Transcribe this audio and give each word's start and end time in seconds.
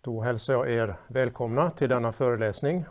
Då 0.00 0.20
hälsar 0.20 0.52
jag 0.52 0.70
er 0.70 0.96
välkomna 1.08 1.70
till 1.70 1.88
denna 1.88 2.12
föreläsning. 2.12 2.84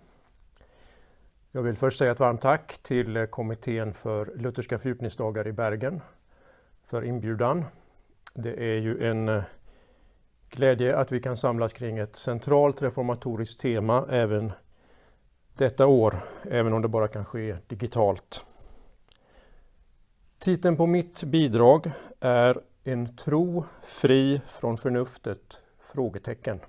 Jag 1.52 1.62
vill 1.62 1.78
först 1.78 2.00
säga 2.00 2.12
ett 2.12 2.20
varmt 2.20 2.42
tack 2.42 2.78
till 2.78 3.28
kommittén 3.28 3.94
för 3.94 4.26
Lutherska 4.36 4.80
fördjupningsdagar 4.80 5.48
i 5.48 5.52
Bergen 5.52 6.02
för 6.86 7.04
inbjudan. 7.04 7.66
Det 8.34 8.54
är 8.54 8.80
ju 8.80 9.08
en 9.08 9.30
eh, 9.30 9.44
glädje 10.50 10.98
att 10.98 11.12
vi 11.12 11.20
kan 11.22 11.38
samlas 11.38 11.74
kring 11.74 11.98
ett 11.98 12.16
centralt 12.16 12.82
reformatoriskt 12.82 13.62
tema 13.62 14.08
även 14.10 14.52
detta 15.58 15.88
år, 15.88 16.16
även 16.44 16.74
om 16.74 16.82
det 16.82 16.88
bara 16.88 17.08
kan 17.08 17.26
ske 17.26 17.58
digitalt. 17.68 18.46
Titeln 20.40 20.78
på 20.78 20.86
mitt 20.86 21.24
bidrag 21.24 21.92
är 22.20 22.62
En 22.84 23.16
tro 23.18 23.66
fri 23.84 24.42
från 24.48 24.78
förnuftet? 24.78 25.62
Frågetecken. 25.80 26.60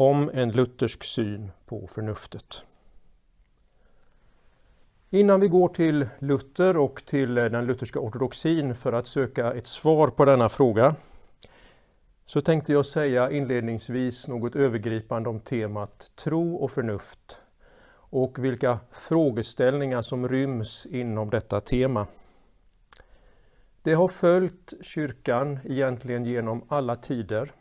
Om 0.00 0.30
en 0.34 0.50
luthersk 0.50 1.04
syn 1.04 1.50
på 1.66 1.88
förnuftet. 1.92 2.62
Innan 5.10 5.40
vi 5.40 5.48
går 5.48 5.68
till 5.68 6.08
Luther 6.18 6.76
och 6.76 7.02
till 7.06 7.34
den 7.34 7.66
lutherska 7.66 8.00
ortodoxin 8.00 8.74
för 8.74 8.92
att 8.92 9.06
söka 9.06 9.52
ett 9.52 9.66
svar 9.66 10.08
på 10.08 10.24
denna 10.24 10.48
fråga 10.48 10.94
så 12.26 12.40
tänkte 12.40 12.72
jag 12.72 12.86
säga 12.86 13.30
inledningsvis 13.30 14.28
något 14.28 14.56
övergripande 14.56 15.28
om 15.28 15.40
temat 15.40 16.10
tro 16.16 16.54
och 16.56 16.70
förnuft 16.70 17.40
och 17.90 18.44
vilka 18.44 18.78
frågeställningar 18.90 20.02
som 20.02 20.28
ryms 20.28 20.86
inom 20.86 21.30
detta 21.30 21.60
tema. 21.60 22.06
Det 23.82 23.94
har 23.94 24.08
följt 24.08 24.72
kyrkan 24.80 25.58
egentligen 25.64 26.24
genom 26.24 26.64
alla 26.68 26.96
tider. 26.96 27.52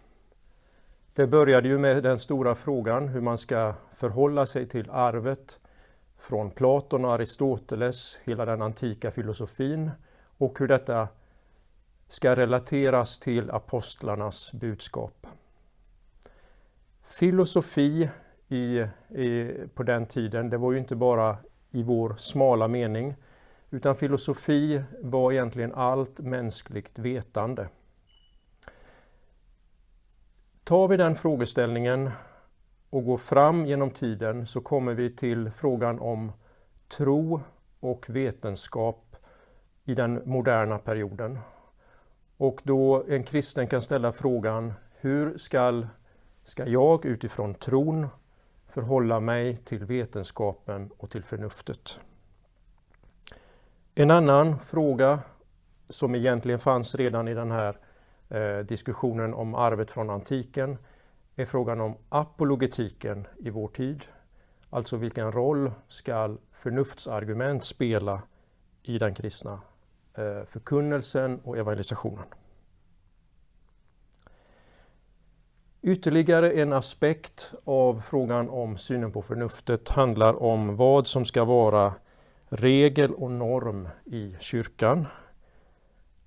Det 1.17 1.27
började 1.27 1.67
ju 1.67 1.77
med 1.77 2.03
den 2.03 2.19
stora 2.19 2.55
frågan 2.55 3.07
hur 3.07 3.21
man 3.21 3.37
ska 3.37 3.73
förhålla 3.95 4.45
sig 4.45 4.67
till 4.67 4.89
arvet 4.89 5.59
från 6.17 6.51
Platon 6.51 7.05
och 7.05 7.13
Aristoteles, 7.13 8.19
hela 8.23 8.45
den 8.45 8.61
antika 8.61 9.11
filosofin 9.11 9.91
och 10.37 10.59
hur 10.59 10.67
detta 10.67 11.07
ska 12.07 12.35
relateras 12.35 13.19
till 13.19 13.51
apostlarnas 13.51 14.53
budskap. 14.53 15.27
Filosofi 17.03 18.09
i, 18.47 18.85
i, 19.09 19.53
på 19.73 19.83
den 19.83 20.05
tiden, 20.05 20.49
det 20.49 20.57
var 20.57 20.71
ju 20.71 20.77
inte 20.77 20.95
bara 20.95 21.37
i 21.71 21.83
vår 21.83 22.15
smala 22.17 22.67
mening, 22.67 23.15
utan 23.69 23.95
filosofi 23.95 24.83
var 25.03 25.31
egentligen 25.31 25.73
allt 25.73 26.19
mänskligt 26.19 26.99
vetande. 26.99 27.67
Tar 30.67 30.87
vi 30.87 30.97
den 30.97 31.15
frågeställningen 31.15 32.09
och 32.89 33.05
går 33.05 33.17
fram 33.17 33.65
genom 33.65 33.91
tiden 33.91 34.45
så 34.45 34.61
kommer 34.61 34.93
vi 34.93 35.15
till 35.15 35.51
frågan 35.51 35.99
om 35.99 36.31
tro 36.87 37.41
och 37.79 38.09
vetenskap 38.09 39.15
i 39.83 39.95
den 39.95 40.21
moderna 40.25 40.77
perioden. 40.77 41.39
Och 42.37 42.61
då 42.63 43.03
en 43.07 43.23
kristen 43.23 43.67
kan 43.67 43.81
ställa 43.81 44.11
frågan 44.11 44.73
hur 44.99 45.37
ska, 45.37 45.83
ska 46.43 46.67
jag 46.67 47.05
utifrån 47.05 47.53
tron 47.53 48.07
förhålla 48.67 49.19
mig 49.19 49.57
till 49.57 49.85
vetenskapen 49.85 50.91
och 50.97 51.09
till 51.09 51.23
förnuftet? 51.23 51.99
En 53.95 54.11
annan 54.11 54.59
fråga 54.59 55.19
som 55.89 56.15
egentligen 56.15 56.59
fanns 56.59 56.95
redan 56.95 57.27
i 57.27 57.33
den 57.33 57.51
här 57.51 57.77
eh, 58.29 58.57
diskussionen 58.57 59.33
om 59.33 59.55
arvet 59.55 59.91
från 59.91 60.09
antiken 60.09 60.77
är 61.35 61.45
frågan 61.45 61.81
om 61.81 61.97
apologetiken 62.09 63.27
i 63.37 63.49
vår 63.49 63.67
tid. 63.67 64.05
Alltså 64.69 64.97
vilken 64.97 65.31
roll 65.31 65.71
ska 65.87 66.37
förnuftsargument 66.51 67.63
spela 67.63 68.21
i 68.83 68.97
den 68.97 69.15
kristna 69.15 69.61
eh, 70.13 70.43
förkunnelsen 70.45 71.39
och 71.43 71.57
evangelisationen. 71.57 72.25
Ytterligare 75.81 76.51
en 76.51 76.73
aspekt 76.73 77.53
av 77.63 78.01
frågan 78.01 78.49
om 78.49 78.77
synen 78.77 79.11
på 79.11 79.21
förnuftet 79.21 79.89
handlar 79.89 80.43
om 80.43 80.75
vad 80.75 81.07
som 81.07 81.25
ska 81.25 81.45
vara 81.45 81.93
regel 82.49 83.13
och 83.13 83.31
norm 83.31 83.89
i 84.05 84.35
kyrkan. 84.39 85.07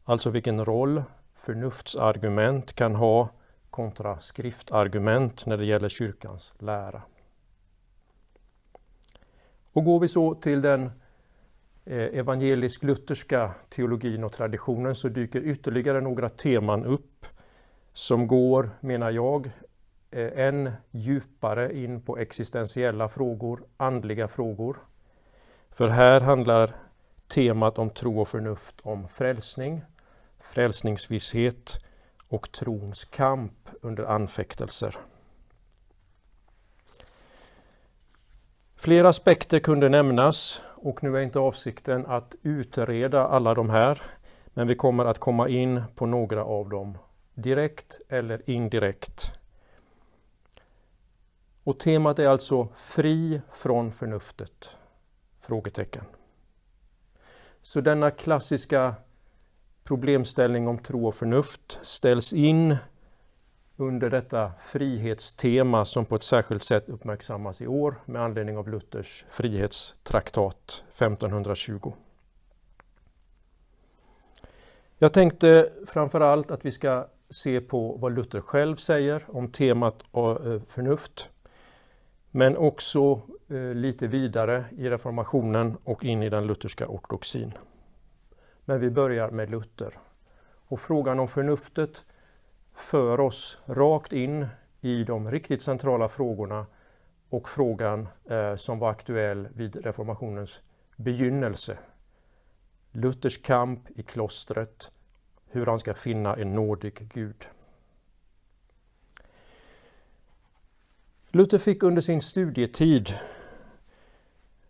Alltså 0.05 0.31
vilken 0.31 0.65
roll 0.65 1.03
förnuftsargument 1.43 2.73
kan 2.73 2.95
ha 2.95 3.29
kontra 3.71 4.19
skriftargument 4.19 5.47
när 5.47 5.57
det 5.57 5.65
gäller 5.65 5.89
kyrkans 5.89 6.55
lära. 6.59 7.03
Och 9.73 9.85
går 9.85 10.01
vi 10.01 10.09
så 10.09 10.35
till 10.35 10.63
den 10.63 10.83
eh, 11.85 12.19
evangelisk-lutherska 12.19 13.51
teologin 13.69 14.25
och 14.25 14.33
traditionen 14.33 14.95
så 14.95 15.09
dyker 15.09 15.41
ytterligare 15.41 16.01
några 16.01 16.29
teman 16.29 16.85
upp 16.85 17.27
som 17.93 18.27
går, 18.27 18.71
menar 18.81 19.11
jag, 19.11 19.51
eh, 20.11 20.47
än 20.47 20.73
djupare 20.91 21.79
in 21.79 22.03
på 22.03 22.19
existentiella 22.19 23.09
frågor, 23.09 23.65
andliga 23.77 24.29
frågor. 24.29 24.77
För 25.71 25.89
här 25.89 26.21
handlar 26.21 26.75
temat 27.29 27.79
om 27.79 27.91
tro 27.91 28.21
och 28.21 28.29
förnuft 28.29 28.81
om 28.83 29.09
frälsning, 29.09 29.83
frälsningsvisshet 30.51 31.85
och 32.29 32.53
trons 32.53 33.05
kamp 33.05 33.69
under 33.81 34.05
anfäktelser. 34.05 34.97
Flera 38.77 39.09
aspekter 39.09 39.61
kunde 39.61 39.89
nämnas 39.89 40.63
och 40.77 41.03
nu 41.03 41.17
är 41.17 41.23
inte 41.23 41.39
avsikten 41.39 42.07
att 42.07 42.35
utreda 42.43 43.27
alla 43.27 43.55
de 43.55 43.71
här 43.71 44.03
men 44.47 44.67
vi 44.67 44.75
kommer 44.75 45.05
att 45.05 45.19
komma 45.19 45.49
in 45.49 45.83
på 45.95 46.07
några 46.07 46.45
av 46.45 46.69
dem 46.69 46.99
direkt 47.35 48.01
eller 48.09 48.51
indirekt. 48.51 49.33
Och 51.65 51.79
temat 51.79 52.19
är 52.19 52.27
alltså 52.27 52.69
Fri 52.77 53.41
från 53.53 53.93
förnuftet? 53.93 54.77
Frågetecken. 55.41 56.05
Så 57.63 57.81
denna 57.81 58.11
klassiska 58.11 58.95
problemställning 59.91 60.69
om 60.69 60.79
tro 60.79 61.09
och 61.09 61.15
förnuft 61.15 61.79
ställs 61.83 62.33
in 62.33 62.77
under 63.77 64.11
detta 64.11 64.53
frihetstema 64.61 65.85
som 65.85 66.07
på 66.07 66.17
ett 66.17 66.23
särskilt 66.23 66.65
sätt 66.65 66.89
uppmärksammas 66.89 67.61
i 67.61 67.67
år 67.67 67.95
med 68.05 68.23
anledning 68.23 68.59
av 68.59 68.69
Luthers 68.69 69.25
frihetstraktat 69.31 70.85
1520. 70.95 71.93
Jag 74.99 75.13
tänkte 75.13 75.71
framförallt 75.87 76.51
att 76.51 76.65
vi 76.65 76.73
ska 76.73 77.07
se 77.31 77.61
på 77.61 77.97
vad 77.97 78.13
Luther 78.13 78.41
själv 78.41 78.77
säger 78.77 79.25
om 79.29 79.53
temat 79.53 80.03
eh, 80.15 80.63
förnuft. 80.69 81.31
Men 82.31 82.57
också 82.57 83.21
eh, 83.49 83.75
lite 83.75 84.07
vidare 84.07 84.65
i 84.77 84.91
reformationen 84.91 85.77
och 85.85 86.05
in 86.05 86.23
i 86.23 86.29
den 86.29 86.47
lutherska 86.47 86.89
ortodoxin. 86.89 87.53
Men 88.71 88.81
vi 88.81 88.91
börjar 88.91 89.31
med 89.31 89.51
Luther. 89.51 89.93
Och 90.67 90.81
frågan 90.81 91.21
om 91.21 91.29
förnuftet 91.29 92.05
för 92.75 93.21
oss 93.21 93.59
rakt 93.67 94.13
in 94.13 94.47
i 94.81 95.05
de 95.05 95.31
riktigt 95.31 95.63
centrala 95.63 96.09
frågorna 96.09 96.67
och 97.29 97.49
frågan 97.49 98.09
eh, 98.31 98.57
som 98.57 98.79
var 98.79 98.91
aktuell 98.91 99.49
vid 99.55 99.77
reformationens 99.87 100.61
begynnelse. 100.97 101.79
Luthers 102.93 103.43
kamp 103.43 103.91
i 103.99 104.03
klostret, 104.03 104.91
hur 105.51 105.67
han 105.67 105.79
ska 105.79 105.95
finna 105.95 106.37
en 106.37 106.55
nådig 106.55 107.09
Gud. 107.15 107.45
Luther 111.31 111.59
fick 111.59 111.83
under 111.83 112.03
sin 112.03 112.23
studietid 112.23 113.15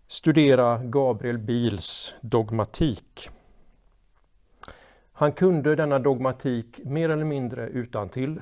studera 0.06 0.78
Gabriel 0.84 1.38
Bils 1.38 2.14
dogmatik. 2.20 3.30
Han 5.20 5.32
kunde 5.32 5.76
denna 5.76 5.98
dogmatik 5.98 6.80
mer 6.84 7.08
eller 7.08 7.24
mindre 7.24 7.66
utan 7.68 8.08
till. 8.08 8.40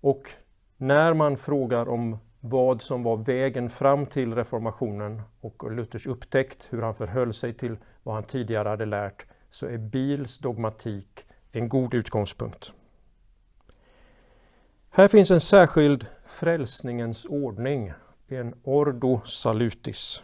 och 0.00 0.30
när 0.76 1.14
man 1.14 1.36
frågar 1.36 1.88
om 1.88 2.18
vad 2.40 2.82
som 2.82 3.02
var 3.02 3.16
vägen 3.16 3.70
fram 3.70 4.06
till 4.06 4.34
reformationen 4.34 5.22
och 5.40 5.72
Luthers 5.72 6.06
upptäckt 6.06 6.68
hur 6.70 6.82
han 6.82 6.94
förhöll 6.94 7.34
sig 7.34 7.54
till 7.54 7.76
vad 8.02 8.14
han 8.14 8.24
tidigare 8.24 8.68
hade 8.68 8.86
lärt 8.86 9.26
så 9.50 9.66
är 9.66 9.78
Bils 9.78 10.38
dogmatik 10.38 11.26
en 11.52 11.68
god 11.68 11.94
utgångspunkt. 11.94 12.72
Här 14.90 15.08
finns 15.08 15.30
en 15.30 15.40
särskild 15.40 16.06
frälsningens 16.26 17.24
ordning, 17.24 17.92
en 18.28 18.54
ordo 18.62 19.20
salutis. 19.24 20.22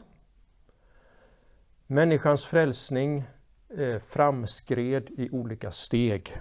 Människans 1.87 2.45
frälsning 2.45 3.25
Eh, 3.77 3.99
framskred 3.99 5.11
i 5.11 5.31
olika 5.31 5.71
steg. 5.71 6.41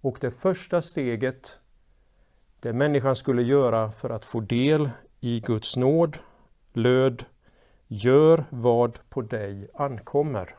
Och 0.00 0.18
det 0.20 0.30
första 0.30 0.82
steget 0.82 1.60
det 2.60 2.72
människan 2.72 3.16
skulle 3.16 3.42
göra 3.42 3.92
för 3.92 4.10
att 4.10 4.24
få 4.24 4.40
del 4.40 4.90
i 5.20 5.40
Guds 5.40 5.76
nåd 5.76 6.18
löd 6.72 7.24
Gör 7.88 8.44
vad 8.50 8.98
på 9.08 9.22
dig 9.22 9.68
ankommer. 9.74 10.56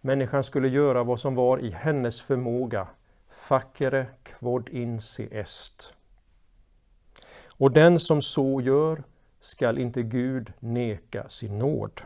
Människan 0.00 0.44
skulle 0.44 0.68
göra 0.68 1.04
vad 1.04 1.20
som 1.20 1.34
var 1.34 1.58
i 1.58 1.70
hennes 1.70 2.22
förmåga. 2.22 2.88
Facere 3.30 4.06
quod 4.22 4.68
insi 4.68 5.28
est. 5.32 5.94
Och 7.56 7.70
den 7.70 8.00
som 8.00 8.22
så 8.22 8.60
gör 8.60 9.02
skall 9.40 9.78
inte 9.78 10.02
Gud 10.02 10.52
neka 10.60 11.28
sin 11.28 11.58
nåd. 11.58 12.00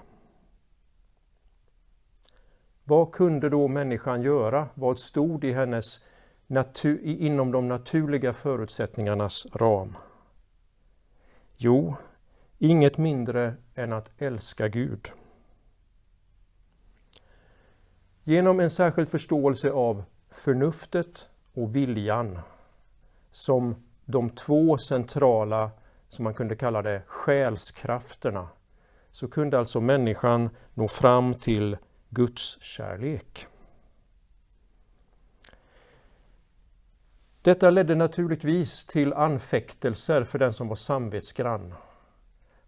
Vad 2.86 3.12
kunde 3.12 3.48
då 3.48 3.68
människan 3.68 4.22
göra? 4.22 4.68
Vad 4.74 4.98
stod 4.98 5.44
i 5.44 5.52
hennes 5.52 6.00
inom 7.02 7.52
de 7.52 7.68
naturliga 7.68 8.32
förutsättningarnas 8.32 9.46
ram? 9.52 9.96
Jo, 11.56 11.94
inget 12.58 12.98
mindre 12.98 13.54
än 13.74 13.92
att 13.92 14.10
älska 14.18 14.68
Gud. 14.68 15.10
Genom 18.22 18.60
en 18.60 18.70
särskild 18.70 19.08
förståelse 19.08 19.70
av 19.70 20.04
förnuftet 20.30 21.28
och 21.54 21.76
viljan 21.76 22.38
som 23.30 23.74
de 24.04 24.30
två 24.30 24.78
centrala, 24.78 25.70
som 26.08 26.24
man 26.24 26.34
kunde 26.34 26.56
kalla 26.56 26.82
det, 26.82 27.02
själskrafterna, 27.06 28.48
så 29.10 29.28
kunde 29.28 29.58
alltså 29.58 29.80
människan 29.80 30.50
nå 30.74 30.88
fram 30.88 31.34
till 31.34 31.76
Guds 32.14 32.62
kärlek. 32.62 33.46
Detta 37.42 37.70
ledde 37.70 37.94
naturligtvis 37.94 38.86
till 38.86 39.12
anfäktelser 39.12 40.24
för 40.24 40.38
den 40.38 40.52
som 40.52 40.68
var 40.68 40.76
samvetsgrann. 40.76 41.74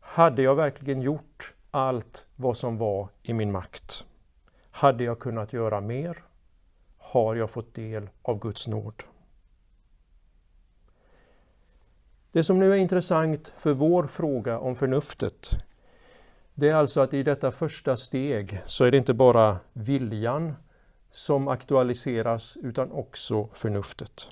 Hade 0.00 0.42
jag 0.42 0.54
verkligen 0.54 1.02
gjort 1.02 1.54
allt 1.70 2.26
vad 2.36 2.56
som 2.56 2.78
var 2.78 3.08
i 3.22 3.32
min 3.32 3.52
makt? 3.52 4.04
Hade 4.70 5.04
jag 5.04 5.18
kunnat 5.18 5.52
göra 5.52 5.80
mer? 5.80 6.24
Har 6.98 7.36
jag 7.36 7.50
fått 7.50 7.74
del 7.74 8.08
av 8.22 8.38
Guds 8.38 8.66
nåd? 8.66 9.02
Det 12.32 12.44
som 12.44 12.58
nu 12.58 12.72
är 12.72 12.76
intressant 12.76 13.54
för 13.58 13.74
vår 13.74 14.06
fråga 14.06 14.58
om 14.58 14.76
förnuftet, 14.76 15.50
det 16.58 16.68
är 16.68 16.74
alltså 16.74 17.00
att 17.00 17.14
i 17.14 17.22
detta 17.22 17.50
första 17.50 17.96
steg 17.96 18.62
så 18.66 18.84
är 18.84 18.90
det 18.90 18.96
inte 18.96 19.14
bara 19.14 19.58
viljan 19.72 20.54
som 21.10 21.48
aktualiseras 21.48 22.56
utan 22.62 22.92
också 22.92 23.48
förnuftet. 23.54 24.28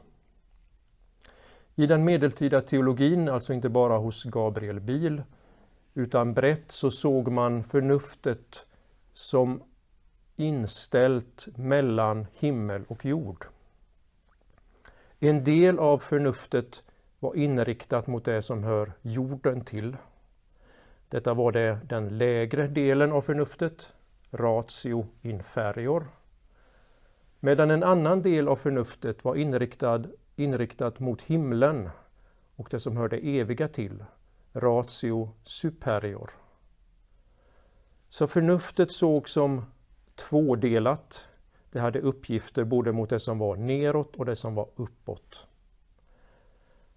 I 1.74 1.86
den 1.86 2.04
medeltida 2.04 2.60
teologin, 2.60 3.28
alltså 3.28 3.52
inte 3.52 3.68
bara 3.68 3.98
hos 3.98 4.24
Gabriel 4.24 4.80
Biel, 4.80 5.22
utan 5.94 6.34
brett 6.34 6.70
så 6.70 6.90
såg 6.90 7.28
man 7.32 7.64
förnuftet 7.64 8.66
som 9.12 9.62
inställt 10.36 11.48
mellan 11.56 12.26
himmel 12.32 12.84
och 12.88 13.04
jord. 13.04 13.44
En 15.18 15.44
del 15.44 15.78
av 15.78 15.98
förnuftet 15.98 16.82
var 17.18 17.34
inriktat 17.34 18.06
mot 18.06 18.24
det 18.24 18.42
som 18.42 18.64
hör 18.64 18.92
jorden 19.02 19.64
till. 19.64 19.96
Detta 21.14 21.34
var 21.34 21.52
det 21.52 21.78
den 21.88 22.18
lägre 22.18 22.66
delen 22.66 23.12
av 23.12 23.22
förnuftet, 23.22 23.94
ratio 24.30 25.06
inferior. 25.22 26.06
Medan 27.40 27.70
en 27.70 27.82
annan 27.82 28.22
del 28.22 28.48
av 28.48 28.56
förnuftet 28.56 29.24
var 29.24 29.36
inriktad, 29.36 30.04
inriktat 30.36 31.00
mot 31.00 31.22
himlen 31.22 31.90
och 32.56 32.68
det 32.70 32.80
som 32.80 32.96
hör 32.96 33.08
det 33.08 33.38
eviga 33.38 33.68
till, 33.68 34.04
ratio 34.52 35.30
superior. 35.44 36.30
Så 38.08 38.26
förnuftet 38.26 38.92
såg 38.92 39.28
som 39.28 39.64
tvådelat. 40.14 41.28
Det 41.70 41.80
hade 41.80 42.00
uppgifter 42.00 42.64
både 42.64 42.92
mot 42.92 43.10
det 43.10 43.20
som 43.20 43.38
var 43.38 43.56
neråt 43.56 44.16
och 44.16 44.26
det 44.26 44.36
som 44.36 44.54
var 44.54 44.68
uppåt. 44.76 45.46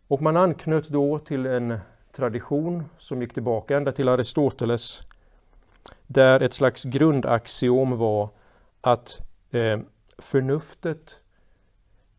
Och 0.07 0.21
man 0.21 0.37
anknöt 0.37 0.87
då 0.87 1.19
till 1.19 1.45
en 1.45 1.79
tradition 2.17 2.83
som 2.97 3.21
gick 3.21 3.33
tillbaka 3.33 3.77
ända 3.77 3.91
till 3.91 4.09
Aristoteles 4.09 5.01
där 6.07 6.39
ett 6.39 6.53
slags 6.53 6.83
grundaxiom 6.83 7.97
var 7.97 8.29
att 8.81 9.19
eh, 9.51 9.79
förnuftet 10.17 11.19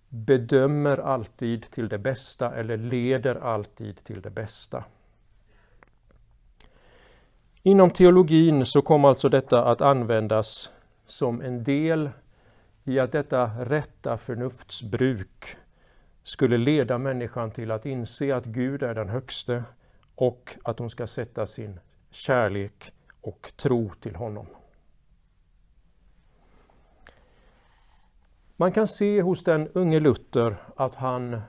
bedömer 0.08 0.98
alltid 0.98 1.70
till 1.70 1.88
det 1.88 1.98
bästa 1.98 2.54
eller 2.54 2.76
leder 2.76 3.34
alltid 3.34 3.96
till 3.96 4.22
det 4.22 4.30
bästa. 4.30 4.84
Inom 7.62 7.90
teologin 7.90 8.66
så 8.66 8.82
kom 8.82 9.04
alltså 9.04 9.28
detta 9.28 9.64
att 9.64 9.80
användas 9.80 10.72
som 11.04 11.40
en 11.40 11.64
del 11.64 12.10
i 12.84 12.98
att 12.98 13.12
detta 13.12 13.46
rätta 13.46 14.18
förnuftsbruk 14.18 15.56
skulle 16.22 16.58
leda 16.58 16.98
människan 16.98 17.50
till 17.50 17.70
att 17.70 17.86
inse 17.86 18.36
att 18.36 18.44
Gud 18.44 18.82
är 18.82 18.94
den 18.94 19.08
högste 19.08 19.64
och 20.20 20.56
att 20.64 20.78
hon 20.78 20.90
ska 20.90 21.06
sätta 21.06 21.46
sin 21.46 21.80
kärlek 22.10 22.92
och 23.20 23.52
tro 23.56 23.92
till 24.00 24.16
honom. 24.16 24.46
Man 28.56 28.72
kan 28.72 28.88
se 28.88 29.22
hos 29.22 29.44
den 29.44 29.68
unge 29.68 30.00
Luther 30.00 30.56
att 30.76 30.94
han 30.94 31.40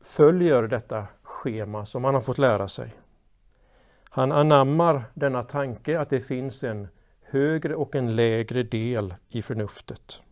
följer 0.00 0.62
detta 0.62 1.06
schema 1.22 1.86
som 1.86 2.04
han 2.04 2.14
har 2.14 2.22
fått 2.22 2.38
lära 2.38 2.68
sig. 2.68 2.94
Han 4.04 4.32
anammar 4.32 5.04
denna 5.14 5.42
tanke 5.42 6.00
att 6.00 6.10
det 6.10 6.20
finns 6.20 6.64
en 6.64 6.88
högre 7.22 7.74
och 7.74 7.94
en 7.94 8.16
lägre 8.16 8.62
del 8.62 9.14
i 9.28 9.42
förnuftet. 9.42 10.22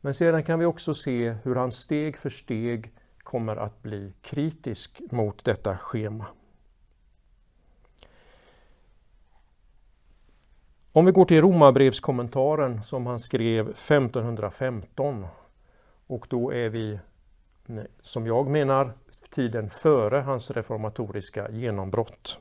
Men 0.00 0.14
sedan 0.14 0.44
kan 0.44 0.58
vi 0.58 0.64
också 0.64 0.94
se 0.94 1.30
hur 1.30 1.54
han 1.54 1.72
steg 1.72 2.16
för 2.16 2.30
steg 2.30 2.92
kommer 3.30 3.56
att 3.56 3.82
bli 3.82 4.12
kritisk 4.22 5.00
mot 5.10 5.44
detta 5.44 5.78
schema. 5.78 6.26
Om 10.92 11.04
vi 11.04 11.12
går 11.12 11.24
till 11.24 11.40
Romarbrevskommentaren 11.40 12.82
som 12.82 13.06
han 13.06 13.20
skrev 13.20 13.68
1515 13.68 15.26
och 16.06 16.26
då 16.30 16.52
är 16.52 16.68
vi, 16.68 16.98
som 18.00 18.26
jag 18.26 18.46
menar, 18.46 18.92
tiden 19.30 19.70
före 19.70 20.16
hans 20.16 20.50
reformatoriska 20.50 21.50
genombrott. 21.50 22.40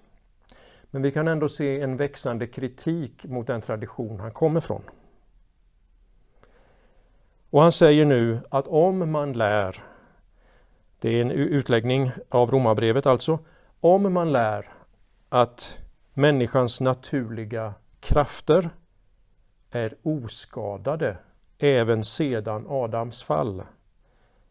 Men 0.92 1.02
vi 1.02 1.12
kan 1.12 1.28
ändå 1.28 1.50
se 1.50 1.82
en 1.82 1.98
växande 1.98 2.48
kritik 2.48 3.26
mot 3.26 3.48
den 3.48 3.62
tradition 3.62 4.20
han 4.20 4.32
kommer 4.32 4.62
från. 4.62 4.82
Och 7.50 7.62
han 7.62 7.72
säger 7.72 8.06
nu 8.06 8.40
att 8.50 8.68
om 8.68 9.12
man 9.12 9.34
lär, 9.34 9.89
det 11.00 11.10
är 11.10 11.22
en 11.22 11.32
utläggning 11.32 12.12
av 12.30 12.52
Romarbrevet 12.52 13.06
alltså, 13.06 13.40
om 13.80 14.14
man 14.14 14.32
lär 14.32 14.70
att 15.30 15.80
människans 16.14 16.82
naturliga 16.82 17.74
krafter 18.00 18.70
är 19.72 19.96
oskadade 20.04 21.18
även 21.58 22.04
sedan 22.04 22.66
Adams 22.70 23.24
fall, 23.24 23.64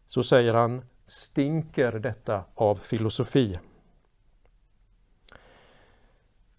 så 0.07 0.23
säger 0.23 0.53
han 0.53 0.81
stinker 1.05 1.91
detta 1.91 2.43
av 2.55 2.75
filosofi. 2.75 3.59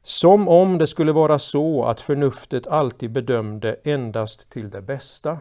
Som 0.02 0.48
om 0.48 0.78
det 0.78 0.86
skulle 0.86 1.12
vara 1.12 1.38
så 1.38 1.84
att 1.84 2.00
förnuftet 2.00 2.66
alltid 2.66 3.12
bedömde 3.12 3.76
endast 3.84 4.50
till 4.50 4.70
det 4.70 4.82
bästa. 4.82 5.38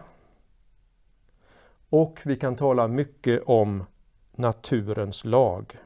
Och 1.90 2.20
vi 2.26 2.36
kan 2.36 2.56
tala 2.56 2.88
mycket 2.88 3.44
om 3.46 3.84
naturens 4.40 5.26
lag. 5.26 5.78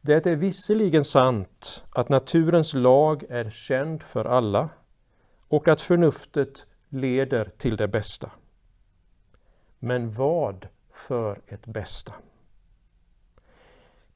Det 0.00 0.26
är 0.26 0.36
visserligen 0.36 1.04
sant 1.04 1.84
att 1.90 2.08
naturens 2.08 2.74
lag 2.74 3.24
är 3.28 3.50
känd 3.50 4.02
för 4.02 4.24
alla 4.24 4.68
och 5.48 5.68
att 5.68 5.80
förnuftet 5.80 6.66
leder 6.88 7.44
till 7.44 7.76
det 7.76 7.88
bästa. 7.88 8.30
Men 9.78 10.12
vad 10.12 10.68
för 10.92 11.40
ett 11.46 11.66
bästa? 11.66 12.14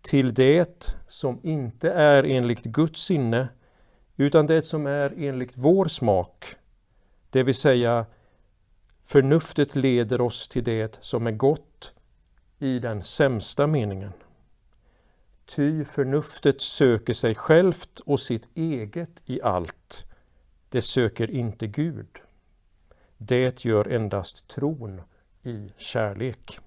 Till 0.00 0.34
det 0.34 0.96
som 1.08 1.40
inte 1.42 1.92
är 1.92 2.24
enligt 2.24 2.62
Guds 2.62 3.00
sinne 3.00 3.48
utan 4.16 4.46
det 4.46 4.62
som 4.62 4.86
är 4.86 5.14
enligt 5.16 5.52
vår 5.54 5.84
smak, 5.84 6.56
det 7.30 7.42
vill 7.42 7.54
säga 7.54 8.06
förnuftet 9.04 9.76
leder 9.76 10.20
oss 10.20 10.48
till 10.48 10.64
det 10.64 10.98
som 11.00 11.26
är 11.26 11.30
gott 11.30 11.94
i 12.62 12.78
den 12.78 13.02
sämsta 13.02 13.66
meningen. 13.66 14.12
Ty 15.44 15.84
förnuftet 15.84 16.60
söker 16.60 17.14
sig 17.14 17.34
självt 17.34 18.00
och 18.00 18.20
sitt 18.20 18.48
eget 18.54 19.22
i 19.24 19.42
allt. 19.42 20.06
Det 20.68 20.82
söker 20.82 21.30
inte 21.30 21.66
Gud. 21.66 22.22
Det 23.16 23.64
gör 23.64 23.88
endast 23.88 24.48
tron 24.48 25.02
i 25.42 25.72
kärlek. 25.76 26.58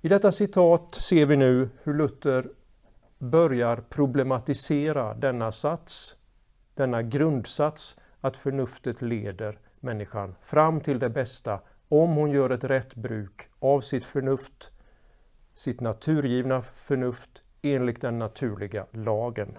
I 0.00 0.08
detta 0.08 0.32
citat 0.32 0.94
ser 0.94 1.26
vi 1.26 1.36
nu 1.36 1.70
hur 1.82 1.94
Luther 1.94 2.50
börjar 3.18 3.76
problematisera 3.76 5.14
denna 5.14 5.52
sats, 5.52 6.16
denna 6.74 7.02
grundsats 7.02 8.00
att 8.20 8.36
förnuftet 8.36 9.02
leder 9.02 9.58
människan 9.80 10.34
fram 10.42 10.80
till 10.80 10.98
det 10.98 11.10
bästa 11.10 11.60
om 11.92 12.14
hon 12.14 12.30
gör 12.30 12.50
ett 12.50 12.64
rätt 12.64 12.94
bruk 12.94 13.48
av 13.58 13.80
sitt 13.80 14.04
förnuft, 14.04 14.70
sitt 15.54 15.80
naturgivna 15.80 16.62
förnuft 16.62 17.42
enligt 17.62 18.00
den 18.00 18.18
naturliga 18.18 18.86
lagen. 18.90 19.58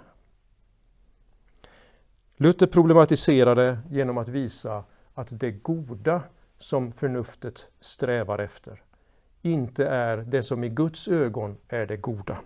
Luther 2.35 2.67
problematiserade 2.67 3.79
genom 3.89 4.17
att 4.17 4.27
visa 4.27 4.83
att 5.13 5.39
det 5.39 5.51
goda 5.51 6.21
som 6.57 6.91
förnuftet 6.91 7.67
strävar 7.79 8.39
efter 8.39 8.83
inte 9.41 9.87
är 9.87 10.17
det 10.17 10.43
som 10.43 10.63
i 10.63 10.69
Guds 10.69 11.07
ögon 11.07 11.57
är 11.67 11.85
det 11.85 11.97
goda. 11.97 12.37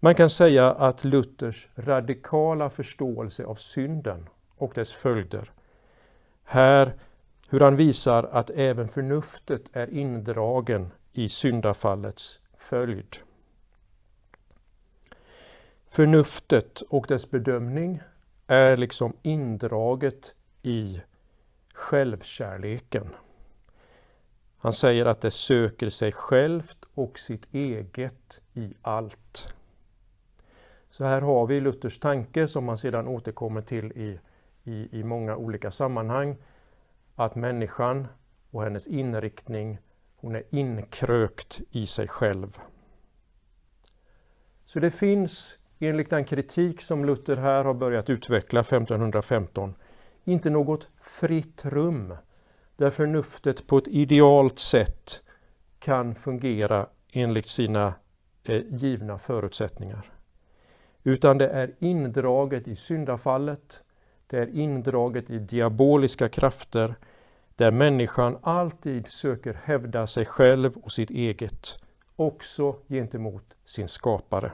Man 0.00 0.14
kan 0.14 0.30
säga 0.30 0.72
att 0.72 1.04
Luthers 1.04 1.68
radikala 1.74 2.70
förståelse 2.70 3.44
av 3.44 3.54
synden 3.54 4.28
och 4.56 4.72
dess 4.74 4.92
följder 4.92 5.52
här 6.44 6.94
hur 7.54 7.60
han 7.60 7.76
visar 7.76 8.24
att 8.24 8.50
även 8.50 8.88
förnuftet 8.88 9.62
är 9.72 9.94
indragen 9.94 10.90
i 11.12 11.28
syndafallets 11.28 12.40
följd. 12.58 13.16
Förnuftet 15.88 16.80
och 16.80 17.06
dess 17.08 17.30
bedömning 17.30 18.00
är 18.46 18.76
liksom 18.76 19.12
indraget 19.22 20.34
i 20.62 21.00
självkärleken. 21.74 23.08
Han 24.58 24.72
säger 24.72 25.06
att 25.06 25.20
det 25.20 25.30
söker 25.30 25.90
sig 25.90 26.12
självt 26.12 26.78
och 26.94 27.18
sitt 27.18 27.54
eget 27.54 28.40
i 28.54 28.74
allt. 28.82 29.54
Så 30.90 31.04
här 31.04 31.20
har 31.20 31.46
vi 31.46 31.60
Luthers 31.60 31.98
tanke 31.98 32.48
som 32.48 32.64
man 32.64 32.78
sedan 32.78 33.08
återkommer 33.08 33.62
till 33.62 33.92
i, 33.92 34.20
i, 34.64 34.98
i 34.98 35.04
många 35.04 35.36
olika 35.36 35.70
sammanhang. 35.70 36.36
Att 37.14 37.34
människan 37.34 38.06
och 38.50 38.62
hennes 38.62 38.86
inriktning, 38.86 39.78
hon 40.16 40.34
är 40.34 40.42
inkrökt 40.50 41.60
i 41.70 41.86
sig 41.86 42.08
själv. 42.08 42.58
Så 44.66 44.80
det 44.80 44.90
finns, 44.90 45.58
enligt 45.78 46.10
den 46.10 46.24
kritik 46.24 46.80
som 46.80 47.04
Luther 47.04 47.36
här 47.36 47.64
har 47.64 47.74
börjat 47.74 48.10
utveckla 48.10 48.60
1515, 48.60 49.74
inte 50.24 50.50
något 50.50 50.88
fritt 51.02 51.64
rum 51.64 52.16
där 52.76 52.90
förnuftet 52.90 53.66
på 53.66 53.78
ett 53.78 53.88
idealt 53.88 54.58
sätt 54.58 55.22
kan 55.78 56.14
fungera 56.14 56.86
enligt 57.12 57.46
sina 57.46 57.94
eh, 58.44 58.62
givna 58.68 59.18
förutsättningar. 59.18 60.10
Utan 61.02 61.38
det 61.38 61.48
är 61.48 61.74
indraget 61.78 62.68
i 62.68 62.76
syndafallet, 62.76 63.84
det 64.26 64.38
är 64.38 64.56
indraget 64.56 65.30
i 65.30 65.38
diaboliska 65.38 66.28
krafter 66.28 66.94
där 67.56 67.70
människan 67.70 68.38
alltid 68.42 69.08
söker 69.08 69.54
hävda 69.64 70.06
sig 70.06 70.24
själv 70.24 70.76
och 70.76 70.92
sitt 70.92 71.10
eget, 71.10 71.78
också 72.16 72.76
gentemot 72.88 73.44
sin 73.64 73.88
skapare. 73.88 74.52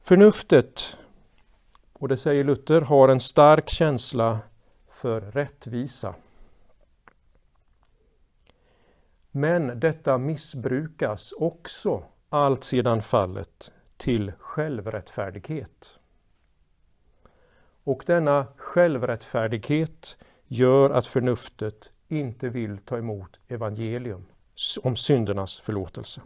Förnuftet 0.00 0.98
och 1.92 2.08
det 2.08 2.16
säger 2.16 2.44
Luther, 2.44 2.80
har 2.80 3.08
en 3.08 3.20
stark 3.20 3.68
känsla 3.68 4.38
för 4.90 5.20
rättvisa. 5.20 6.14
Men 9.30 9.80
detta 9.80 10.18
missbrukas 10.18 11.32
också 11.32 12.04
allt 12.28 12.64
sedan 12.64 13.02
fallet 13.02 13.72
till 13.98 14.32
självrättfärdighet. 14.38 15.98
Och 17.84 18.02
denna 18.06 18.46
självrättfärdighet 18.56 20.18
gör 20.46 20.90
att 20.90 21.06
förnuftet 21.06 21.92
inte 22.08 22.48
vill 22.48 22.78
ta 22.78 22.98
emot 22.98 23.40
evangelium 23.48 24.24
om 24.82 24.96
syndernas 24.96 25.60
förlåtelse. 25.60 26.20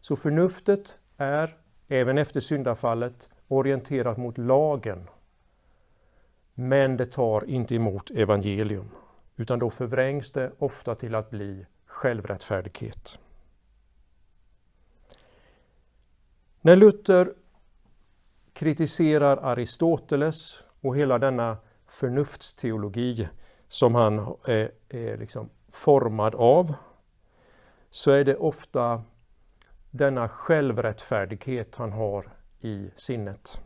Så 0.00 0.16
förnuftet 0.16 0.98
är, 1.16 1.56
även 1.88 2.18
efter 2.18 2.40
syndafallet, 2.40 3.30
orienterat 3.48 4.16
mot 4.16 4.38
lagen. 4.38 5.08
Men 6.54 6.96
det 6.96 7.06
tar 7.06 7.44
inte 7.44 7.74
emot 7.74 8.10
evangelium, 8.10 8.88
utan 9.36 9.58
då 9.58 9.70
förvrängs 9.70 10.32
det 10.32 10.52
ofta 10.58 10.94
till 10.94 11.14
att 11.14 11.30
bli 11.30 11.66
självrättfärdighet. 11.86 13.18
När 16.64 16.76
Luther 16.76 17.34
kritiserar 18.52 19.36
Aristoteles 19.36 20.62
och 20.80 20.96
hela 20.96 21.18
denna 21.18 21.56
förnuftsteologi 21.86 23.28
som 23.68 23.94
han 23.94 24.36
är, 24.44 24.70
är 24.88 25.16
liksom 25.16 25.50
formad 25.68 26.34
av, 26.34 26.74
så 27.90 28.10
är 28.10 28.24
det 28.24 28.36
ofta 28.36 29.02
denna 29.90 30.28
självrättfärdighet 30.28 31.76
han 31.76 31.92
har 31.92 32.32
i 32.60 32.90
sinnet. 32.94 33.58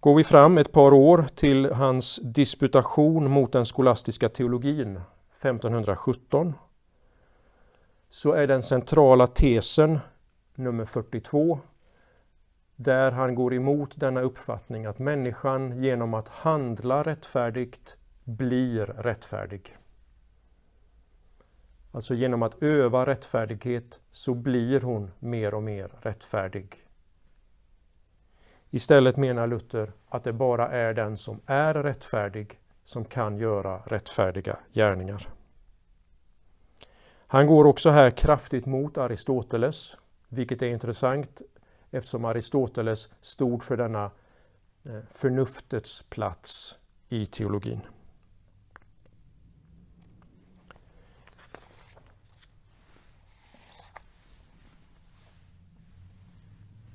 Går 0.00 0.14
vi 0.14 0.24
fram 0.24 0.58
ett 0.58 0.72
par 0.72 0.94
år 0.94 1.26
till 1.34 1.72
hans 1.72 2.20
disputation 2.22 3.30
mot 3.30 3.52
den 3.52 3.66
skolastiska 3.66 4.28
teologin 4.28 5.00
1517 5.40 6.54
så 8.10 8.32
är 8.32 8.46
den 8.46 8.62
centrala 8.62 9.26
tesen 9.26 9.98
nummer 10.54 10.84
42 10.84 11.60
där 12.76 13.12
han 13.12 13.34
går 13.34 13.54
emot 13.54 14.00
denna 14.00 14.20
uppfattning 14.20 14.86
att 14.86 14.98
människan 14.98 15.82
genom 15.82 16.14
att 16.14 16.28
handla 16.28 17.02
rättfärdigt 17.02 17.98
blir 18.24 18.86
rättfärdig. 18.86 19.76
Alltså 21.92 22.14
genom 22.14 22.42
att 22.42 22.62
öva 22.62 23.06
rättfärdighet 23.06 24.00
så 24.10 24.34
blir 24.34 24.80
hon 24.80 25.10
mer 25.18 25.54
och 25.54 25.62
mer 25.62 25.90
rättfärdig. 26.00 26.86
Istället 28.70 29.16
menar 29.16 29.46
Luther 29.46 29.92
att 30.08 30.24
det 30.24 30.32
bara 30.32 30.68
är 30.68 30.94
den 30.94 31.16
som 31.16 31.40
är 31.46 31.74
rättfärdig 31.74 32.60
som 32.84 33.04
kan 33.04 33.38
göra 33.38 33.78
rättfärdiga 33.78 34.58
gärningar. 34.72 35.28
Han 37.26 37.46
går 37.46 37.64
också 37.64 37.90
här 37.90 38.10
kraftigt 38.10 38.66
mot 38.66 38.98
Aristoteles, 38.98 39.96
vilket 40.28 40.62
är 40.62 40.66
intressant 40.66 41.42
eftersom 41.90 42.24
Aristoteles 42.24 43.08
stod 43.20 43.62
för 43.62 43.76
denna 43.76 44.10
eh, 44.84 45.00
förnuftets 45.10 46.02
plats 46.08 46.78
i 47.08 47.26
teologin. 47.26 47.80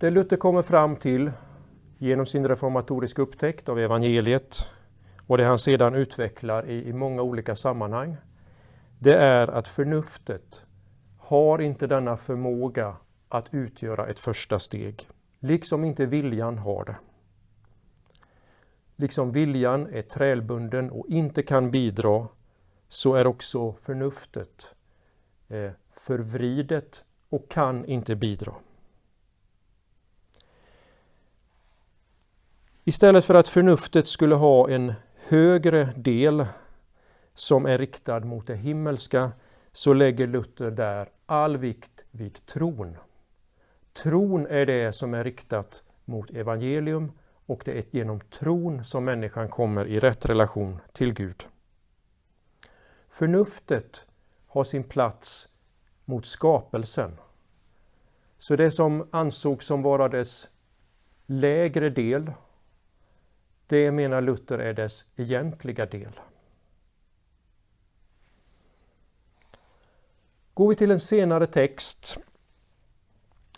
Det 0.02 0.10
Luther 0.10 0.38
kommer 0.38 0.62
fram 0.62 0.96
till 0.96 1.32
genom 1.98 2.26
sin 2.26 2.48
reformatoriska 2.48 3.22
upptäckt 3.22 3.70
av 3.70 3.80
evangeliet 3.80 4.70
och 5.28 5.38
det 5.38 5.46
han 5.46 5.60
sedan 5.60 5.96
utvecklar 5.96 6.70
i, 6.70 6.90
i 6.90 6.94
många 6.94 7.22
olika 7.22 7.56
sammanhang, 7.56 8.18
det 9.04 9.16
är 9.16 9.48
att 9.48 9.68
förnuftet 9.68 10.66
har 11.18 11.62
inte 11.62 11.88
denna 11.88 12.18
förmåga 12.18 12.96
att 13.30 13.54
utgöra 13.54 14.08
ett 14.08 14.20
första 14.20 14.60
steg, 14.60 15.08
liksom 15.40 15.84
inte 15.84 16.06
viljan 16.06 16.58
har 16.58 16.86
det. 16.86 16.96
Liksom 18.96 19.32
viljan 19.32 19.88
är 19.94 20.02
trälbunden 20.02 20.92
och 20.92 21.08
inte 21.10 21.44
kan 21.44 21.72
bidra, 21.72 22.28
så 22.88 23.16
är 23.16 23.28
också 23.28 23.74
förnuftet 23.74 24.76
eh, 25.48 25.72
förvridet 25.92 27.06
och 27.30 27.50
kan 27.50 27.86
inte 27.86 28.16
bidra. 28.16 28.54
Istället 32.84 33.26
för 33.26 33.34
att 33.34 33.48
förnuftet 33.48 34.08
skulle 34.08 34.36
ha 34.36 34.70
en 34.70 34.94
högre 35.28 35.94
del 35.96 36.46
som 37.34 37.66
är 37.66 37.78
riktad 37.78 38.20
mot 38.20 38.48
det 38.48 38.56
himmelska 38.56 39.32
så 39.72 39.94
lägger 39.94 40.28
Luther 40.28 40.72
där 40.72 41.10
all 41.26 41.58
vikt 41.58 42.06
vid 42.12 42.46
tron. 42.46 42.98
Tron 43.94 44.48
är 44.48 44.66
det 44.66 44.94
som 44.94 45.14
är 45.14 45.24
riktat 45.24 45.84
mot 46.06 46.30
evangelium 46.30 47.12
och 47.46 47.62
det 47.66 47.78
är 47.78 47.84
genom 47.92 48.20
tron 48.20 48.84
som 48.84 49.06
människan 49.06 49.50
kommer 49.50 49.86
i 49.86 50.00
rätt 50.00 50.26
relation 50.26 50.80
till 50.94 51.14
Gud. 51.14 51.44
Förnuftet 53.10 54.06
har 54.48 54.64
sin 54.64 54.84
plats 54.84 55.48
mot 56.06 56.26
skapelsen. 56.26 57.18
Så 58.38 58.56
det 58.56 58.72
som 58.72 59.08
ansågs 59.12 59.66
som 59.66 59.82
vara 59.82 60.08
dess 60.10 60.50
lägre 61.26 61.90
del 61.90 62.32
Det 63.68 63.92
menar 63.92 64.22
Luther 64.22 64.60
är 64.60 64.74
dess 64.74 65.06
egentliga 65.16 65.86
del. 65.86 66.20
Går 70.54 70.70
vi 70.70 70.76
till 70.76 70.92
en 70.92 71.00
senare 71.00 71.48
text, 71.48 72.18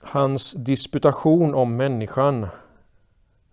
hans 0.02 0.54
disputation 0.54 1.56
om 1.56 1.76
människan 1.76 2.48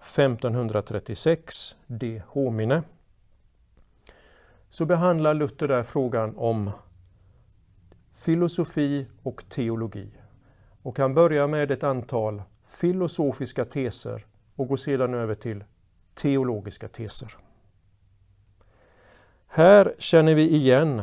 1536, 0.01 1.77
De 1.87 2.23
homine, 2.27 2.83
så 4.71 4.85
behandlar 4.87 5.35
Luther 5.35 5.69
där 5.69 5.83
frågan 5.83 6.37
om 6.37 6.71
filosofi 8.15 9.07
och 9.23 9.45
teologi. 9.49 10.11
Och 10.83 10.99
han 10.99 11.15
börjar 11.15 11.47
med 11.47 11.71
ett 11.71 11.85
antal 11.85 12.43
filosofiska 12.69 13.65
teser 13.65 14.27
och 14.57 14.69
går 14.69 14.77
sedan 14.77 15.15
över 15.15 15.35
till 15.35 15.65
teologiska 16.15 16.89
teser. 16.89 17.37
Här 19.47 19.95
känner 19.99 20.35
vi 20.35 20.51
igen 20.51 21.03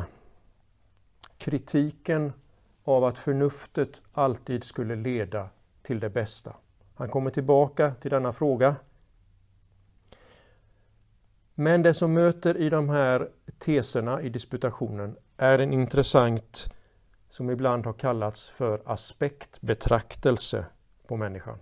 kritiken 1.38 2.32
av 2.84 3.04
att 3.04 3.18
förnuftet 3.18 4.02
alltid 4.12 4.64
skulle 4.64 4.96
leda 4.96 5.48
till 5.82 6.00
det 6.00 6.10
bästa. 6.10 6.56
Han 6.94 7.08
kommer 7.08 7.30
tillbaka 7.30 7.94
till 7.94 8.10
denna 8.10 8.32
fråga. 8.32 8.76
Men 11.54 11.82
det 11.82 11.94
som 11.94 12.12
möter 12.12 12.56
i 12.56 12.70
de 12.70 12.88
här 12.88 13.30
teserna 13.58 14.22
i 14.22 14.28
disputationen 14.28 15.16
är 15.36 15.58
en 15.58 15.72
intressant, 15.72 16.74
som 17.28 17.50
ibland 17.50 17.86
har 17.86 17.92
kallats 17.92 18.50
för 18.50 18.82
aspektbetraktelse 18.84 20.66
på 21.06 21.16
människan. 21.16 21.58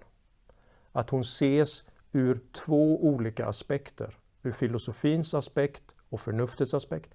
Att 0.92 1.10
hon 1.10 1.20
ses 1.20 1.84
ur 2.12 2.40
två 2.52 3.04
olika 3.04 3.46
aspekter. 3.46 4.16
Ur 4.42 4.52
filosofins 4.52 5.34
aspekt 5.34 5.94
och 6.08 6.20
förnuftets 6.20 6.74
aspekt 6.74 7.14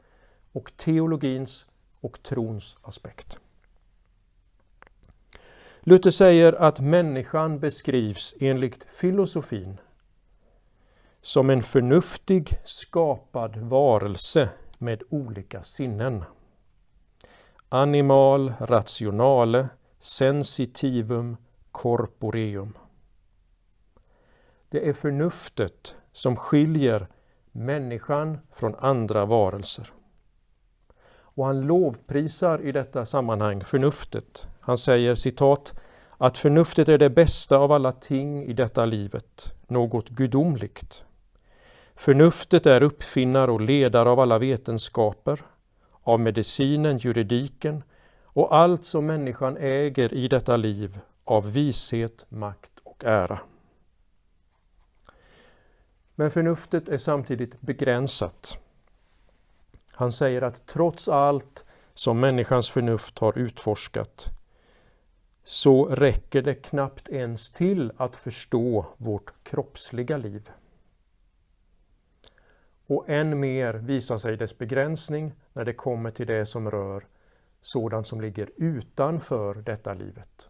och 0.51 0.77
teologins 0.77 1.65
och 2.01 2.24
trons 2.24 2.77
aspekt. 2.81 3.38
Luther 5.79 6.12
säger 6.12 6.53
att 6.53 6.79
människan 6.79 7.60
beskrivs 7.60 8.36
enligt 8.39 8.84
filosofin 8.84 9.77
som 11.22 11.50
en 11.50 11.63
förnuftig 11.63 12.50
skapad 12.63 13.58
varelse 13.58 14.50
med 14.77 15.03
olika 15.10 15.63
sinnen. 15.63 16.24
Animal 17.70 18.53
rationale 18.60 19.70
sensitivum 20.00 21.38
corporeum. 21.72 22.77
Det 24.70 24.89
är 24.89 24.93
förnuftet 24.93 25.96
som 26.12 26.36
skiljer 26.36 27.08
människan 27.51 28.39
från 28.51 28.75
andra 28.75 29.25
varelser. 29.25 29.93
Och 31.35 31.45
han 31.45 31.61
lovprisar 31.61 32.61
i 32.61 32.71
detta 32.71 33.05
sammanhang 33.05 33.63
förnuftet. 33.63 34.47
Han 34.59 34.77
säger 34.77 35.15
citat 35.15 35.79
att 36.17 36.38
förnuftet 36.38 36.89
är 36.89 36.97
det 36.97 37.09
bästa 37.09 37.57
av 37.57 37.71
alla 37.71 37.91
ting 37.91 38.43
i 38.45 38.53
detta 38.53 38.85
livet, 38.85 39.53
något 39.67 40.09
gudomligt. 40.09 41.03
Förnuftet 41.95 42.65
är 42.65 42.83
uppfinnare 42.83 43.51
och 43.51 43.61
ledare 43.61 44.09
av 44.09 44.19
alla 44.19 44.39
vetenskaper, 44.39 45.41
av 46.03 46.19
medicinen, 46.19 46.97
juridiken 46.97 47.83
och 48.23 48.55
allt 48.55 48.85
som 48.85 49.05
människan 49.05 49.57
äger 49.57 50.13
i 50.13 50.27
detta 50.27 50.57
liv 50.57 51.00
av 51.23 51.53
vishet, 51.53 52.25
makt 52.29 52.71
och 52.83 53.03
ära. 53.05 53.39
Men 56.15 56.31
förnuftet 56.31 56.89
är 56.89 56.97
samtidigt 56.97 57.61
begränsat. 57.61 58.57
Han 60.01 60.12
säger 60.12 60.41
att 60.41 60.67
trots 60.67 61.10
allt 61.10 61.65
som 61.93 62.19
människans 62.19 62.69
förnuft 62.69 63.19
har 63.19 63.38
utforskat 63.38 64.30
så 65.43 65.86
räcker 65.86 66.41
det 66.41 66.56
knappt 66.56 67.10
ens 67.10 67.52
till 67.52 67.91
att 67.97 68.15
förstå 68.15 68.86
vårt 68.97 69.34
kroppsliga 69.43 70.17
liv. 70.17 70.49
Och 72.88 73.10
än 73.10 73.39
mer 73.39 73.73
visar 73.73 74.17
sig 74.17 74.38
dess 74.38 74.58
begränsning 74.58 75.34
när 75.54 75.65
det 75.65 75.73
kommer 75.73 76.12
till 76.12 76.28
det 76.28 76.45
som 76.45 76.71
rör 76.71 77.04
sådant 77.62 78.08
som 78.08 78.21
ligger 78.21 78.49
utanför 78.58 79.54
detta 79.54 79.93
livet. 79.93 80.49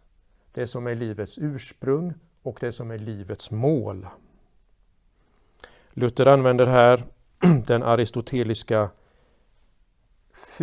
Det 0.52 0.66
som 0.66 0.86
är 0.86 0.94
livets 0.94 1.38
ursprung 1.38 2.14
och 2.42 2.58
det 2.60 2.72
som 2.72 2.90
är 2.90 2.98
livets 2.98 3.50
mål. 3.50 4.06
Luther 5.90 6.26
använder 6.26 6.66
här 6.66 7.04
den 7.66 7.82
aristoteliska 7.82 8.90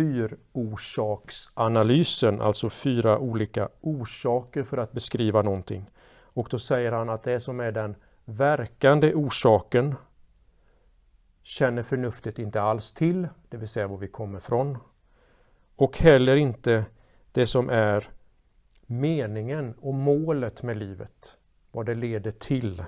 fyrorsaksanalysen, 0.00 2.40
alltså 2.40 2.70
fyra 2.70 3.18
olika 3.18 3.68
orsaker 3.80 4.62
för 4.62 4.78
att 4.78 4.92
beskriva 4.92 5.42
någonting. 5.42 5.90
Och 6.22 6.48
då 6.50 6.58
säger 6.58 6.92
han 6.92 7.10
att 7.10 7.22
det 7.22 7.40
som 7.40 7.60
är 7.60 7.72
den 7.72 7.96
verkande 8.24 9.14
orsaken 9.14 9.94
känner 11.42 11.82
förnuftet 11.82 12.38
inte 12.38 12.62
alls 12.62 12.92
till, 12.92 13.28
det 13.48 13.56
vill 13.56 13.68
säga 13.68 13.86
var 13.86 13.96
vi 13.96 14.08
kommer 14.08 14.38
ifrån. 14.38 14.78
Och 15.76 15.98
heller 15.98 16.36
inte 16.36 16.84
det 17.32 17.46
som 17.46 17.70
är 17.70 18.10
meningen 18.86 19.74
och 19.80 19.94
målet 19.94 20.62
med 20.62 20.76
livet, 20.76 21.36
vad 21.72 21.86
det 21.86 21.94
leder 21.94 22.30
till. 22.30 22.84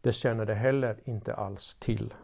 Det 0.00 0.12
känner 0.12 0.46
det 0.46 0.54
heller 0.54 0.96
inte 1.04 1.34
alls 1.34 1.76
till. 1.80 2.14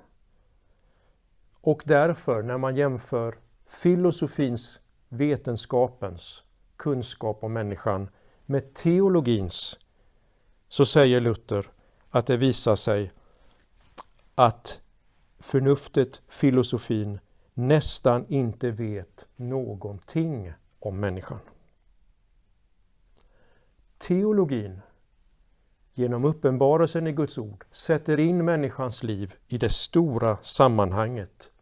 Och 1.61 1.83
därför, 1.85 2.42
när 2.42 2.59
man 2.59 2.77
jämför 2.77 3.35
filosofins, 3.68 4.81
vetenskapens 5.09 6.42
kunskap 6.76 7.44
om 7.44 7.52
människan 7.52 8.09
med 8.46 8.74
teologins, 8.74 9.78
så 10.68 10.87
säger 10.87 11.20
Luther 11.20 11.66
att 12.11 12.26
det 12.26 12.37
visar 12.37 12.76
sig 12.76 13.12
att 14.35 14.81
förnuftet, 15.38 16.22
filosofin, 16.28 17.18
nästan 17.54 18.26
inte 18.28 18.70
vet 18.70 19.26
någonting 19.37 20.52
om 20.78 21.00
människan. 21.00 21.40
Teologin, 23.98 24.81
genom 25.94 26.24
uppenbarelsen 26.24 27.07
i 27.07 27.12
Guds 27.12 27.38
ord, 27.38 27.64
sätter 27.70 28.20
in 28.20 28.44
människans 28.44 29.02
liv 29.02 29.35
i 29.48 29.59
det 29.59 29.72
stora 29.72 30.38
sammanhanget. 30.42 31.52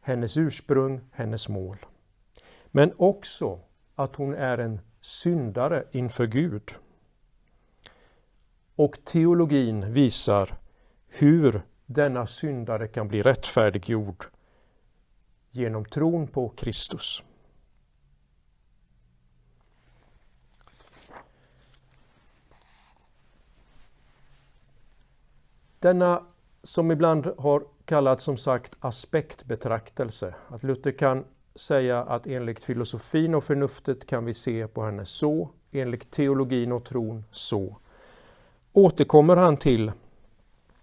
Hennes 0.00 0.36
ursprung, 0.36 1.00
hennes 1.12 1.48
mål. 1.48 1.76
Men 2.66 2.92
också 2.96 3.60
att 3.94 4.16
hon 4.16 4.34
är 4.34 4.58
en 4.58 4.80
syndare 5.00 5.84
inför 5.90 6.26
Gud. 6.26 6.74
Och 8.76 9.04
teologin 9.04 9.92
visar 9.92 10.58
hur 11.08 11.62
denna 11.86 12.26
syndare 12.26 12.88
kan 12.88 13.08
bli 13.08 13.22
rättfärdiggjord 13.22 14.24
genom 15.50 15.84
tron 15.84 16.26
på 16.28 16.48
Kristus. 16.48 17.22
Denna 25.78 26.26
som 26.62 26.90
ibland 26.90 27.26
har 27.38 27.64
kallat 27.90 28.20
som 28.20 28.36
sagt 28.36 28.76
aspektbetraktelse, 28.80 30.34
att 30.48 30.62
Luther 30.62 30.90
kan 30.92 31.24
säga 31.54 32.02
att 32.02 32.26
enligt 32.26 32.64
filosofin 32.64 33.34
och 33.34 33.44
förnuftet 33.44 34.06
kan 34.06 34.24
vi 34.24 34.34
se 34.34 34.68
på 34.68 34.82
henne 34.82 35.04
så, 35.04 35.50
enligt 35.70 36.10
teologin 36.10 36.72
och 36.72 36.84
tron 36.84 37.24
så. 37.30 37.76
Återkommer 38.72 39.36
han 39.36 39.56
till 39.56 39.92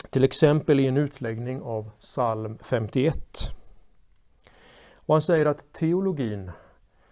till 0.09 0.23
exempel 0.23 0.79
i 0.79 0.87
en 0.87 0.97
utläggning 0.97 1.61
av 1.61 1.91
psalm 1.99 2.57
51. 2.61 3.17
Och 4.95 5.15
han 5.15 5.21
säger 5.21 5.45
att 5.45 5.73
teologin 5.73 6.51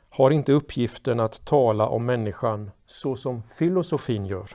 har 0.09 0.31
inte 0.31 0.53
uppgiften 0.53 1.19
att 1.19 1.45
tala 1.45 1.87
om 1.87 2.05
människan 2.05 2.71
så 2.85 3.15
som 3.15 3.43
filosofin 3.55 4.25
gör. 4.25 4.49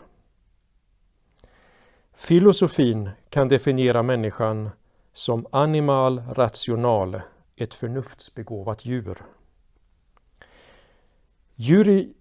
Filosofin 2.15 3.11
kan 3.29 3.49
definiera 3.49 4.03
människan 4.03 4.71
som 5.13 5.47
animal 5.53 6.23
rationale, 6.31 7.23
ett 7.57 7.75
förnuftsbegåvat 7.75 8.85
djur. 8.85 9.23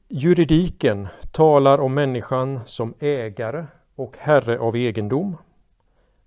Juridiken 0.07 1.07
talar 1.31 1.79
om 1.79 1.93
människan 1.93 2.59
som 2.65 2.93
ägare 2.99 3.65
och 3.95 4.17
herre 4.17 4.59
av 4.59 4.75
egendom. 4.75 5.37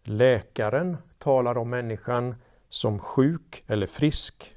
Läkaren 0.02 0.96
talar 1.18 1.58
om 1.58 1.70
människan 1.70 2.34
som 2.68 2.98
sjuk 2.98 3.64
eller 3.66 3.86
frisk. 3.86 4.56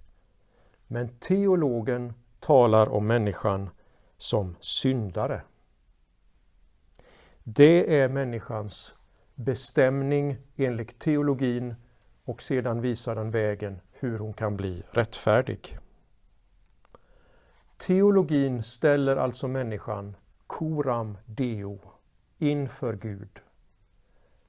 Men 0.87 1.09
teologen 1.19 2.13
talar 2.39 2.89
om 2.89 3.07
människan 3.07 3.69
som 4.17 4.55
syndare. 4.59 5.41
Det 7.43 7.99
är 7.99 8.09
människans 8.09 8.95
bestämning 9.35 10.37
enligt 10.55 10.99
teologin 10.99 11.75
och 12.25 12.41
sedan 12.41 12.81
visar 12.81 13.15
den 13.15 13.31
vägen 13.31 13.81
hur 13.91 14.17
hon 14.17 14.33
kan 14.33 14.57
bli 14.57 14.83
rättfärdig. 14.91 15.77
Teologin 17.77 18.63
ställer 18.63 19.17
alltså 19.17 19.47
människan, 19.47 20.15
coram 20.47 21.17
deo, 21.25 21.79
inför 22.37 22.93
Gud. 22.93 23.39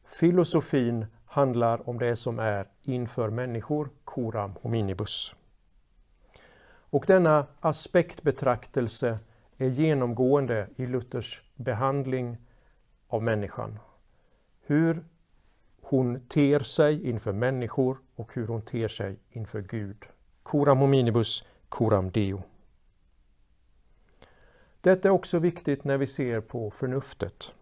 Filosofin 0.04 1.06
handlar 1.24 1.88
om 1.88 1.98
det 1.98 2.16
som 2.16 2.38
är 2.38 2.68
inför 2.82 3.30
människor, 3.30 3.90
coram 4.04 4.52
hominibus. 4.62 5.34
Och 6.90 7.04
denna 7.06 7.46
aspektbetraktelse 7.60 9.18
är 9.56 9.68
genomgående 9.68 10.68
i 10.76 10.86
Luthers 10.86 11.42
behandling 11.54 12.36
av 13.08 13.22
människan. 13.22 13.78
Hur 14.60 15.04
hon 15.88 16.20
ter 16.28 16.60
sig 16.60 17.08
inför 17.08 17.32
människor 17.32 17.98
och 18.14 18.34
hur 18.34 18.46
hon 18.46 18.62
ter 18.62 18.88
sig 18.88 19.18
inför 19.30 19.60
Gud. 19.62 20.04
Coram 20.42 20.78
hominibus, 20.78 21.44
coram 21.68 22.10
deo. 22.10 22.42
Detta 24.80 25.08
är 25.08 25.12
också 25.12 25.38
viktigt 25.38 25.84
när 25.84 25.98
vi 25.98 26.06
ser 26.06 26.40
på 26.40 26.70
förnuftet. 26.70 27.52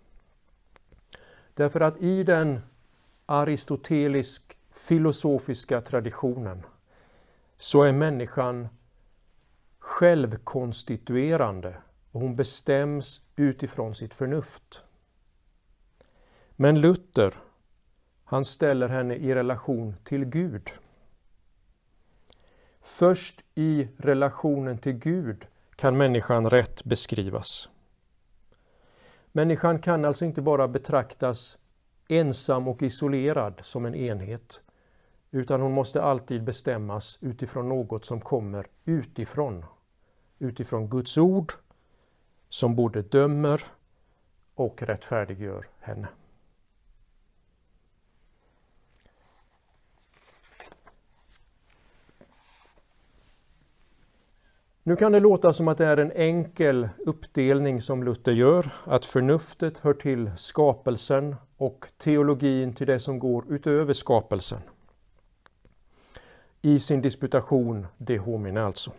Därför 1.55 1.81
att 1.81 2.01
i 2.01 2.23
den 2.23 2.61
aristotelisk 3.27 4.57
filosofiska 4.73 5.81
traditionen 5.81 6.63
så 7.57 7.83
är 7.83 7.93
människan 7.93 8.69
självkonstituerande 9.79 11.77
och 12.11 12.21
hon 12.21 12.37
bestäms 12.37 13.23
utifrån 13.37 13.95
sitt 13.95 14.15
förnuft. 14.15 14.85
Men 16.57 16.81
Luther, 16.81 17.35
han 18.35 18.45
ställer 18.45 18.89
henne 18.89 19.15
i 19.15 19.35
relation 19.35 19.95
till 20.05 20.25
Gud. 20.25 20.71
Först 22.81 23.45
i 23.55 23.89
relationen 23.97 24.79
till 24.79 24.93
Gud 24.93 25.47
kan 25.77 25.97
människan 25.97 26.51
rätt 26.51 26.85
beskrivas. 26.85 27.69
Människan 29.33 29.79
kan 29.79 30.05
alltså 30.05 30.25
inte 30.25 30.43
bara 30.43 30.69
betraktas 30.69 31.59
ensam 32.09 32.69
och 32.69 32.83
isolerad 32.83 33.61
som 33.63 33.87
en 33.87 33.95
enhet, 33.95 34.63
utan 35.31 35.61
hon 35.61 35.73
måste 35.73 36.03
alltid 36.03 36.45
bestämmas 36.45 37.19
utifrån 37.21 37.69
något 37.69 38.05
som 38.05 38.21
kommer 38.21 38.67
utifrån. 38.85 39.65
Utifrån 40.39 40.89
Guds 40.89 41.19
ord 41.19 41.53
som 42.49 42.77
både 42.77 43.03
dömer 43.03 43.63
och 44.55 44.83
rättfärdiggör 44.83 45.67
henne. 45.81 46.09
Nu 54.87 54.97
kan 54.97 55.13
det 55.13 55.21
låta 55.21 55.53
som 55.53 55.69
att 55.69 55.79
det 55.79 55.87
är 55.87 55.97
en 55.97 56.13
enkel 56.13 56.89
uppdelning 57.07 57.81
som 57.81 58.03
Luther 58.03 58.33
gör, 58.33 58.71
att 58.85 59.05
förnuftet 59.05 59.79
hör 59.79 59.95
till 59.95 60.31
skapelsen 60.37 61.37
och 61.57 61.87
teologin 61.99 62.75
till 62.75 62.87
det 62.87 63.01
som 63.01 63.19
går 63.19 63.45
utöver 63.49 63.93
skapelsen. 63.93 64.59
I 66.63 66.81
sin 66.81 67.03
disputation 67.03 67.87
De 67.97 68.19
homine 68.19 68.57
alltså. 68.61 68.93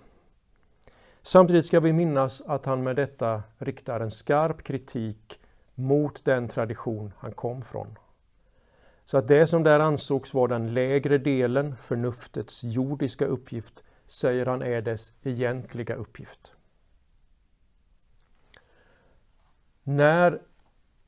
Samtidigt 1.22 1.66
ska 1.66 1.80
vi 1.80 1.94
minnas 1.94 2.42
att 2.42 2.66
han 2.66 2.84
med 2.84 2.96
detta 2.96 3.44
riktar 3.58 4.00
en 4.00 4.12
skarp 4.12 4.64
kritik 4.64 5.40
mot 5.76 6.26
den 6.26 6.48
tradition 6.48 7.14
han 7.18 7.32
kom 7.32 7.62
från. 7.62 7.98
Så 9.06 9.18
att 9.18 9.28
det 9.28 9.48
som 9.48 9.64
där 9.64 9.80
ansågs 9.80 10.34
vara 10.34 10.48
den 10.48 10.74
lägre 10.74 11.18
delen, 11.18 11.76
förnuftets 11.76 12.64
jordiska 12.64 13.26
uppgift, 13.26 13.84
säger 14.06 14.46
han 14.46 14.62
är 14.62 14.82
dess 14.82 15.14
egentliga 15.24 15.96
uppgift. 15.96 16.56
När 19.84 20.42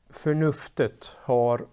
förnuftet 0.09 1.15
har 1.19 1.67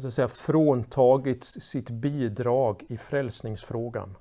så 0.00 0.06
att 0.06 0.14
säga, 0.14 0.28
fråntagits 0.28 1.48
sitt 1.48 1.90
bidrag 1.90 2.84
i 2.88 2.96
frälsningsfrågan 2.96 4.16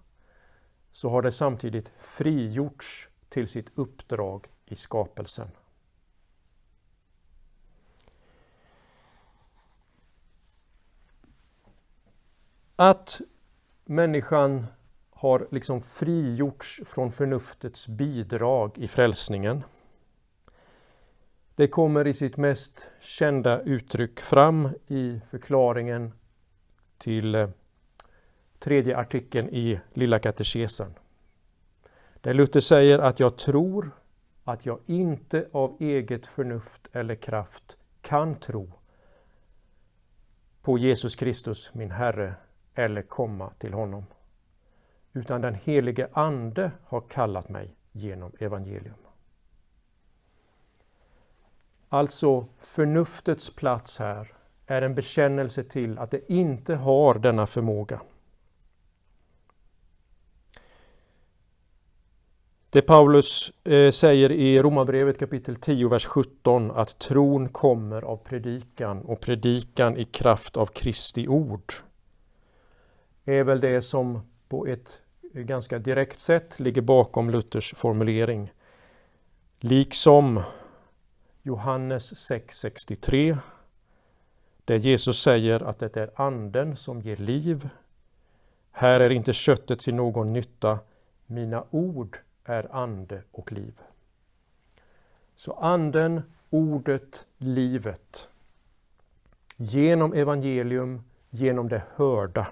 så 0.92 1.10
har 1.10 1.22
det 1.22 1.32
samtidigt 1.32 1.92
frigjorts 1.98 3.10
till 3.30 3.48
sitt 3.48 3.72
uppdrag 3.76 4.48
i 4.66 4.76
skapelsen. 4.76 5.48
Att 12.76 13.22
människan 13.86 14.66
har 15.24 15.48
liksom 15.52 15.82
frigjorts 15.82 16.82
från 16.86 17.12
förnuftets 17.12 17.88
bidrag 17.88 18.78
i 18.78 18.88
frälsningen. 18.88 19.64
Det 21.56 21.68
kommer 21.68 22.08
i 22.08 22.14
sitt 22.14 22.38
mest 22.38 22.90
kända 23.00 23.62
uttryck 23.62 24.20
fram 24.20 24.70
i 24.88 25.22
förklaringen 25.32 26.14
till 26.98 27.36
eh, 27.36 27.50
tredje 28.60 28.98
artikeln 28.98 29.50
i 29.50 29.80
Lilla 29.94 30.20
katekesen. 30.20 30.94
Där 32.22 32.34
Luther 32.34 32.60
säger 32.60 33.00
att 33.00 33.20
jag 33.20 33.38
tror 33.38 33.92
att 34.44 34.66
jag 34.66 34.80
inte 34.86 35.48
av 35.52 35.78
eget 35.80 36.28
förnuft 36.28 36.90
eller 36.92 37.16
kraft 37.16 37.78
kan 38.02 38.36
tro 38.36 38.72
på 40.62 40.78
Jesus 40.78 41.16
Kristus, 41.16 41.74
min 41.74 41.92
Herre, 41.92 42.36
eller 42.76 43.02
komma 43.02 43.50
till 43.60 43.74
honom 43.74 44.06
utan 45.14 45.42
den 45.42 45.56
helige 45.56 46.08
Ande 46.14 46.72
har 46.86 47.02
kallat 47.02 47.50
mig 47.50 47.76
genom 47.92 48.32
evangelium. 48.40 48.96
Alltså 51.90 52.46
förnuftets 52.60 53.56
plats 53.56 54.00
här 54.00 54.34
är 54.66 54.82
en 54.82 54.96
bekännelse 54.96 55.64
till 55.64 56.00
att 56.00 56.12
det 56.12 56.32
inte 56.32 56.76
har 56.76 57.14
denna 57.14 57.46
förmåga. 57.46 58.02
Det 62.70 62.82
Paulus 62.82 63.52
eh, 63.64 63.92
säger 63.92 64.32
i 64.32 64.62
Romarbrevet 64.62 65.20
kapitel 65.20 65.56
10, 65.56 65.88
vers 65.90 66.06
17 66.06 66.72
att 66.72 67.00
tron 67.00 67.50
kommer 67.50 68.02
av 68.02 68.18
predikan 68.18 69.02
och 69.02 69.22
predikan 69.22 69.98
i 69.98 70.06
kraft 70.06 70.58
av 70.58 70.66
Kristi 70.66 71.28
ord 71.28 71.74
är 73.26 73.44
väl 73.44 73.60
det 73.60 73.82
som 73.82 74.22
på 74.54 74.68
ett 74.68 75.02
ganska 75.34 75.80
direkt 75.80 76.20
sätt 76.20 76.60
ligger 76.60 76.82
bakom 76.82 77.30
Luthers 77.30 77.74
formulering. 77.74 78.54
Liksom 79.60 80.44
Johannes 81.42 82.32
6.63 82.32 83.38
där 84.66 84.76
Jesus 84.76 85.22
säger 85.22 85.64
att 85.64 85.80
det 85.80 85.98
är 85.98 86.22
anden 86.22 86.76
som 86.76 87.02
ger 87.02 87.16
liv. 87.16 87.70
Här 88.72 89.00
är 89.00 89.10
inte 89.10 89.34
köttet 89.34 89.80
till 89.80 89.96
någon 89.96 90.34
nytta, 90.34 90.80
mina 91.26 91.64
ord 91.70 92.18
är 92.44 92.76
ande 92.76 93.22
och 93.32 93.52
liv. 93.52 93.80
Så 95.36 95.54
anden, 95.54 96.22
ordet, 96.50 97.28
livet. 97.38 98.30
Genom 99.58 100.14
evangelium, 100.14 101.04
genom 101.30 101.70
det 101.70 101.82
hörda. 101.96 102.48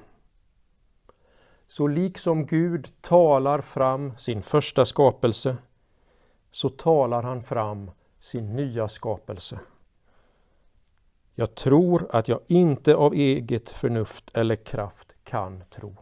Så 1.72 1.88
liksom 1.88 2.46
Gud 2.46 2.88
talar 3.02 3.62
fram 3.62 4.18
sin 4.18 4.42
första 4.42 4.86
skapelse 4.86 5.58
så 6.52 6.70
talar 6.70 7.24
han 7.24 7.44
fram 7.44 7.92
sin 8.20 8.56
nya 8.56 8.88
skapelse. 8.88 9.60
Jag 11.36 11.56
tror 11.56 12.08
att 12.12 12.28
jag 12.28 12.40
inte 12.48 12.96
av 12.96 13.14
eget 13.14 13.70
förnuft 13.70 14.32
eller 14.34 14.56
kraft 14.56 15.16
kan 15.24 15.64
tro. 15.70 15.96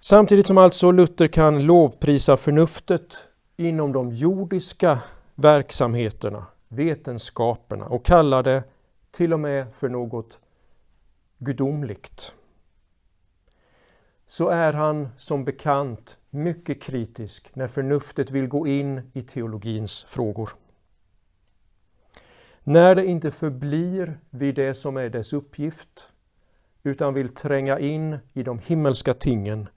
Samtidigt 0.00 0.46
som 0.46 0.58
alltså 0.58 0.90
Luther 0.90 1.28
kan 1.28 1.66
lovprisa 1.66 2.36
förnuftet 2.36 3.28
inom 3.56 3.92
de 3.92 4.10
jordiska 4.10 4.98
verksamheterna, 5.34 6.46
vetenskaperna 6.68 7.86
och 7.86 8.04
kalla 8.04 8.42
det 8.42 8.62
till 9.10 9.32
och 9.32 9.40
med 9.40 9.66
för 9.74 9.88
något 9.88 10.40
gudomligt 11.44 12.34
så 14.26 14.48
är 14.48 14.72
han 14.72 15.08
som 15.16 15.44
bekant 15.44 16.18
mycket 16.30 16.82
kritisk 16.82 17.54
när 17.54 17.68
förnuftet 17.68 18.30
vill 18.30 18.46
gå 18.46 18.66
in 18.66 19.10
i 19.12 19.22
teologins 19.22 20.04
frågor. 20.08 20.50
När 22.64 22.94
det 22.94 23.06
inte 23.06 23.30
förblir 23.30 24.18
vid 24.30 24.54
det 24.54 24.74
som 24.74 24.96
är 24.96 25.08
dess 25.08 25.32
uppgift 25.32 26.08
utan 26.82 27.14
vill 27.14 27.34
tränga 27.34 27.78
in 27.78 28.18
i 28.32 28.42
de 28.42 28.58
himmelska 28.58 29.14
tingen 29.14 29.68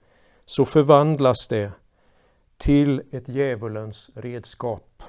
så 0.44 0.64
förvandlas 0.64 1.48
det 1.48 1.72
till 2.56 3.02
ett 3.10 3.28
djävulens 3.28 4.10
redskap. 4.14 5.02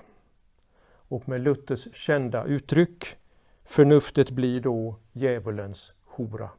Och 0.89 1.29
med 1.29 1.41
Luthers 1.41 1.95
kända 1.95 2.43
uttryck 2.43 3.17
Förnuftet 3.69 4.29
blir 4.29 4.61
då 4.61 4.95
djävulens 5.11 5.93
hora. 6.17 6.49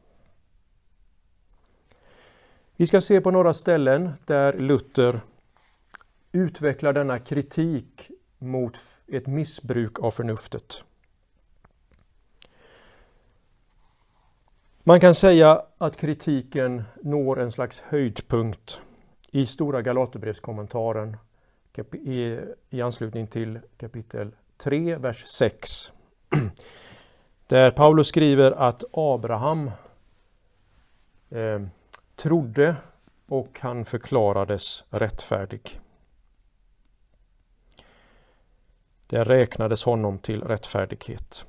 Vi 2.75 2.87
ska 2.87 3.01
se 3.01 3.21
på 3.21 3.31
några 3.31 3.53
ställen 3.53 4.11
där 4.25 4.53
Luther 4.53 5.21
utvecklar 6.31 6.93
denna 6.93 7.19
kritik 7.19 8.11
mot 8.37 8.79
ett 9.07 9.27
missbruk 9.27 9.99
av 9.99 10.11
förnuftet. 10.11 10.83
Man 14.83 14.99
kan 14.99 15.15
säga 15.15 15.61
att 15.77 15.97
kritiken 15.97 16.83
når 17.03 17.39
en 17.39 17.51
slags 17.51 17.79
höjdpunkt 17.79 18.81
i 19.31 19.45
Stora 19.45 19.81
Galaterbrevskommentaren 19.81 21.17
i, 21.93 22.39
i 22.69 22.81
anslutning 22.81 23.27
till 23.27 23.59
kapitel 23.77 24.35
3, 24.57 24.95
vers 24.95 25.23
6. 25.27 25.91
Där 27.49 27.71
Paulus 27.71 28.07
skriver 28.07 28.51
att 28.51 28.83
Abraham 28.91 29.71
eh, 31.29 31.61
trodde 32.15 32.75
och 33.27 33.59
han 33.61 33.85
förklarades 33.85 34.83
rättfärdig. 34.89 35.79
Det 39.07 39.23
räknades 39.23 39.83
honom 39.83 40.19
till 40.19 40.43
rättfärdighet. 40.43 41.45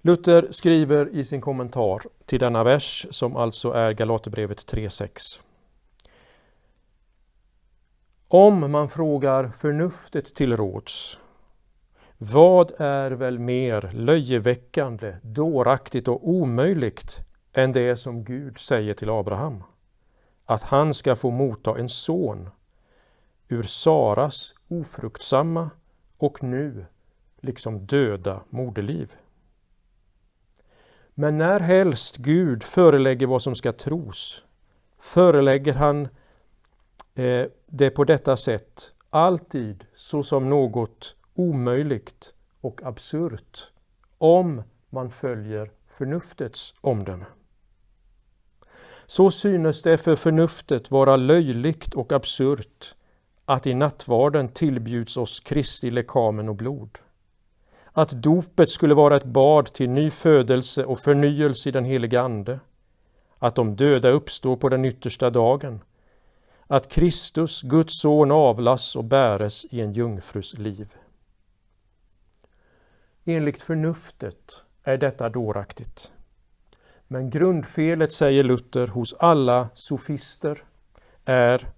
Luther 0.00 0.48
skriver 0.50 1.08
i 1.08 1.24
sin 1.24 1.40
kommentar 1.40 2.02
till 2.26 2.40
denna 2.40 2.64
vers, 2.64 3.06
som 3.10 3.36
alltså 3.36 3.72
är 3.72 3.92
Galaterbrevet 3.92 4.72
3.6. 4.72 5.40
Om 8.28 8.70
man 8.72 8.88
frågar 8.88 9.52
förnuftet 9.58 10.34
till 10.34 10.56
råds, 10.56 11.18
vad 12.24 12.72
är 12.78 13.10
väl 13.10 13.38
mer 13.38 13.90
löjeväckande, 13.94 15.16
dåraktigt 15.22 16.08
och 16.08 16.28
omöjligt 16.28 17.20
än 17.52 17.72
det 17.72 17.96
som 17.96 18.24
Gud 18.24 18.58
säger 18.58 18.94
till 18.94 19.10
Abraham? 19.10 19.62
Att 20.44 20.62
han 20.62 20.94
ska 20.94 21.16
få 21.16 21.30
motta 21.30 21.78
en 21.78 21.88
son 21.88 22.50
ur 23.48 23.62
Saras 23.62 24.54
ofruktsamma 24.68 25.70
och 26.18 26.42
nu 26.42 26.86
liksom 27.40 27.86
döda 27.86 28.40
moderliv. 28.48 29.12
Men 31.14 31.38
när 31.38 31.60
helst 31.60 32.16
Gud 32.16 32.62
förelägger 32.62 33.26
vad 33.26 33.42
som 33.42 33.54
ska 33.54 33.72
tros, 33.72 34.44
förelägger 34.98 35.74
han 35.74 36.08
eh, 37.14 37.46
det 37.66 37.90
på 37.90 38.04
detta 38.04 38.36
sätt 38.36 38.92
alltid 39.10 39.84
såsom 39.94 40.50
något 40.50 41.16
omöjligt 41.34 42.34
och 42.60 42.82
absurt 42.82 43.70
om 44.18 44.62
man 44.90 45.10
följer 45.10 45.70
förnuftets 45.88 46.74
omdöme. 46.80 47.24
Så 49.06 49.30
synes 49.30 49.82
det 49.82 49.98
för 49.98 50.16
förnuftet 50.16 50.90
vara 50.90 51.16
löjligt 51.16 51.94
och 51.94 52.12
absurt 52.12 52.94
att 53.44 53.66
i 53.66 53.74
nattvarden 53.74 54.48
tillbjuds 54.48 55.16
oss 55.16 55.40
Kristi 55.40 55.90
lekamen 55.90 56.48
och 56.48 56.54
blod. 56.54 56.98
Att 57.92 58.10
dopet 58.10 58.70
skulle 58.70 58.94
vara 58.94 59.16
ett 59.16 59.24
bad 59.24 59.72
till 59.72 59.90
ny 59.90 60.10
födelse 60.10 60.84
och 60.84 61.00
förnyelse 61.00 61.68
i 61.68 61.72
den 61.72 61.84
heliga 61.84 62.20
Ande. 62.20 62.60
Att 63.38 63.54
de 63.54 63.76
döda 63.76 64.08
uppstår 64.08 64.56
på 64.56 64.68
den 64.68 64.84
yttersta 64.84 65.30
dagen. 65.30 65.80
Att 66.66 66.88
Kristus, 66.88 67.62
Guds 67.62 68.00
son, 68.00 68.30
avlas 68.30 68.96
och 68.96 69.04
bäres 69.04 69.64
i 69.70 69.80
en 69.80 69.92
jungfrus 69.92 70.58
liv. 70.58 70.88
Enligt 73.24 73.62
förnuftet 73.62 74.62
är 74.82 74.98
detta 74.98 75.28
dåraktigt. 75.28 76.12
Men 77.08 77.30
grundfelet, 77.30 78.12
säger 78.12 78.42
Luther, 78.42 78.86
hos 78.86 79.14
alla 79.14 79.68
sofister 79.74 80.64
är 81.24 81.68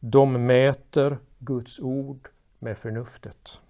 de 0.00 0.46
mäter 0.46 1.18
Guds 1.38 1.80
ord 1.80 2.28
med 2.58 2.78
förnuftet. 2.78 3.60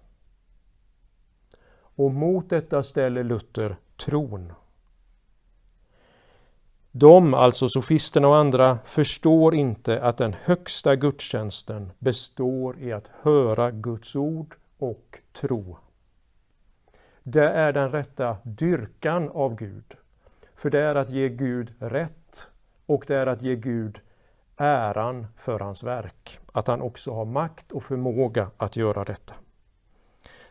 Och 1.79 2.13
mot 2.13 2.49
detta 2.49 2.83
ställer 2.83 3.23
Luther 3.23 3.77
tron. 3.97 4.53
De, 6.91 7.33
alltså 7.33 7.69
sofisterna 7.69 8.27
och 8.27 8.37
andra, 8.37 8.79
förstår 8.85 9.55
inte 9.55 10.01
att 10.01 10.17
den 10.17 10.33
högsta 10.33 10.95
gudstjänsten 10.95 11.91
består 11.99 12.79
i 12.79 12.93
att 12.93 13.07
höra 13.21 13.71
Guds 13.71 14.15
ord 14.15 14.55
och 14.77 15.19
tro. 15.33 15.77
Det 17.29 17.49
är 17.49 17.73
den 17.73 17.91
rätta 17.91 18.37
dyrkan 18.43 19.29
av 19.29 19.55
Gud. 19.55 19.95
För 20.55 20.69
det 20.69 20.79
är 20.79 20.95
att 20.95 21.09
ge 21.09 21.29
Gud 21.29 21.73
rätt 21.79 22.47
och 22.85 23.03
det 23.07 23.15
är 23.15 23.27
att 23.27 23.41
ge 23.41 23.55
Gud 23.55 23.99
äran 24.57 25.27
för 25.35 25.59
hans 25.59 25.83
verk. 25.83 26.39
Att 26.51 26.67
han 26.67 26.81
också 26.81 27.13
har 27.13 27.25
makt 27.25 27.71
och 27.71 27.83
förmåga 27.83 28.51
att 28.57 28.75
göra 28.75 29.03
detta. 29.03 29.33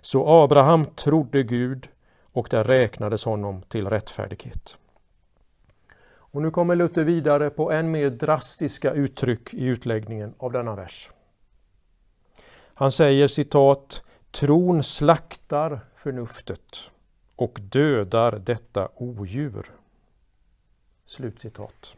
Så 0.00 0.42
Abraham 0.44 0.86
trodde 0.86 1.42
Gud 1.42 1.88
och 2.32 2.48
det 2.50 2.62
räknades 2.62 3.24
honom 3.24 3.62
till 3.62 3.88
rättfärdighet. 3.88 4.76
Och 6.06 6.42
nu 6.42 6.50
kommer 6.50 6.76
Luther 6.76 7.04
vidare 7.04 7.50
på 7.50 7.72
än 7.72 7.90
mer 7.90 8.10
drastiska 8.10 8.92
uttryck 8.92 9.54
i 9.54 9.64
utläggningen 9.64 10.34
av 10.38 10.52
denna 10.52 10.74
vers. 10.74 11.10
Han 12.74 12.92
säger 12.92 13.28
citat 13.28 14.02
Tron 14.30 14.82
slaktar 14.82 15.80
förnuftet 16.06 16.90
och 17.36 17.58
dödar 17.62 18.32
detta 18.32 18.88
odjur. 18.96 19.70
Slutcitat. 21.04 21.96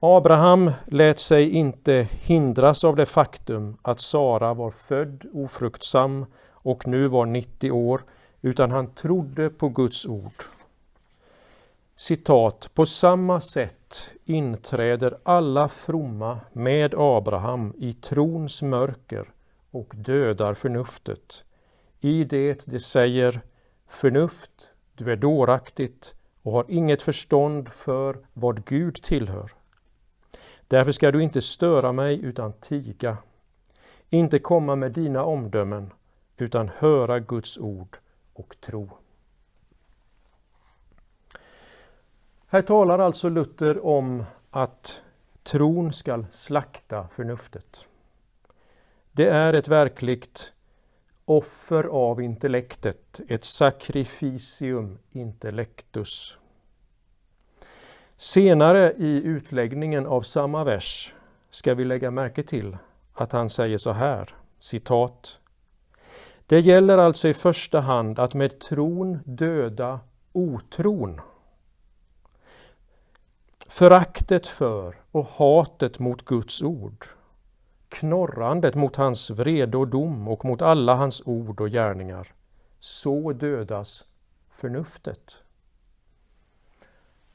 Abraham 0.00 0.72
lät 0.86 1.18
sig 1.18 1.50
inte 1.50 2.08
hindras 2.10 2.84
av 2.84 2.96
det 2.96 3.06
faktum 3.06 3.76
att 3.82 4.00
Sara 4.00 4.54
var 4.54 4.70
född 4.70 5.26
ofruktsam 5.32 6.26
och 6.50 6.86
nu 6.86 7.08
var 7.08 7.26
90 7.26 7.70
år, 7.70 8.02
utan 8.40 8.70
han 8.70 8.94
trodde 8.94 9.50
på 9.50 9.68
Guds 9.68 10.06
ord. 10.06 10.42
Citat, 11.96 12.70
på 12.74 12.86
samma 12.86 13.40
sätt 13.40 14.10
inträder 14.24 15.18
alla 15.22 15.68
fromma 15.68 16.40
med 16.52 16.94
Abraham 16.96 17.74
i 17.78 17.92
trons 17.92 18.62
mörker 18.62 19.24
och 19.70 19.92
dödar 19.96 20.54
förnuftet. 20.54 21.44
I 22.00 22.24
det 22.24 22.66
de 22.66 22.78
säger 22.78 23.40
förnuft, 23.88 24.70
du 24.94 25.12
är 25.12 25.16
dåraktigt 25.16 26.14
och 26.42 26.52
har 26.52 26.64
inget 26.68 27.02
förstånd 27.02 27.68
för 27.68 28.16
vad 28.32 28.64
Gud 28.64 29.02
tillhör. 29.02 29.52
Därför 30.68 30.92
ska 30.92 31.10
du 31.10 31.22
inte 31.22 31.42
störa 31.42 31.92
mig 31.92 32.20
utan 32.24 32.52
tiga. 32.52 33.16
Inte 34.10 34.38
komma 34.38 34.76
med 34.76 34.92
dina 34.92 35.24
omdömen 35.24 35.92
utan 36.36 36.68
höra 36.68 37.18
Guds 37.18 37.58
ord 37.58 37.96
och 38.32 38.56
tro. 38.60 38.90
Här 42.46 42.62
talar 42.62 42.98
alltså 42.98 43.28
Luther 43.28 43.86
om 43.86 44.24
att 44.50 45.02
tron 45.42 45.92
skall 45.92 46.26
slakta 46.30 47.08
förnuftet. 47.08 47.86
Det 49.12 49.28
är 49.28 49.52
ett 49.52 49.68
verkligt 49.68 50.52
offer 51.28 51.84
av 51.84 52.22
intellektet, 52.22 53.20
ett 53.28 53.44
sacrificium 53.44 54.98
intellectus. 55.12 56.38
Senare 58.16 58.92
i 58.92 59.22
utläggningen 59.24 60.06
av 60.06 60.22
samma 60.22 60.64
vers 60.64 61.14
ska 61.50 61.74
vi 61.74 61.84
lägga 61.84 62.10
märke 62.10 62.42
till 62.42 62.76
att 63.14 63.32
han 63.32 63.50
säger 63.50 63.78
så 63.78 63.92
här, 63.92 64.34
citat. 64.58 65.38
Det 66.46 66.60
gäller 66.60 66.98
alltså 66.98 67.28
i 67.28 67.34
första 67.34 67.80
hand 67.80 68.18
att 68.18 68.34
med 68.34 68.58
tron 68.58 69.18
döda 69.24 70.00
otron. 70.32 71.20
Föraktet 73.68 74.46
för 74.46 74.94
och 75.10 75.26
hatet 75.26 75.98
mot 75.98 76.24
Guds 76.24 76.62
ord. 76.62 77.06
Knorrandet 77.88 78.74
mot 78.74 78.96
hans 78.96 79.30
vrede 79.30 79.76
och 79.76 79.88
dom 79.88 80.28
och 80.28 80.44
mot 80.44 80.62
alla 80.62 80.94
hans 80.94 81.22
ord 81.24 81.60
och 81.60 81.70
gärningar. 81.70 82.34
Så 82.78 83.32
dödas 83.32 84.04
förnuftet. 84.50 85.42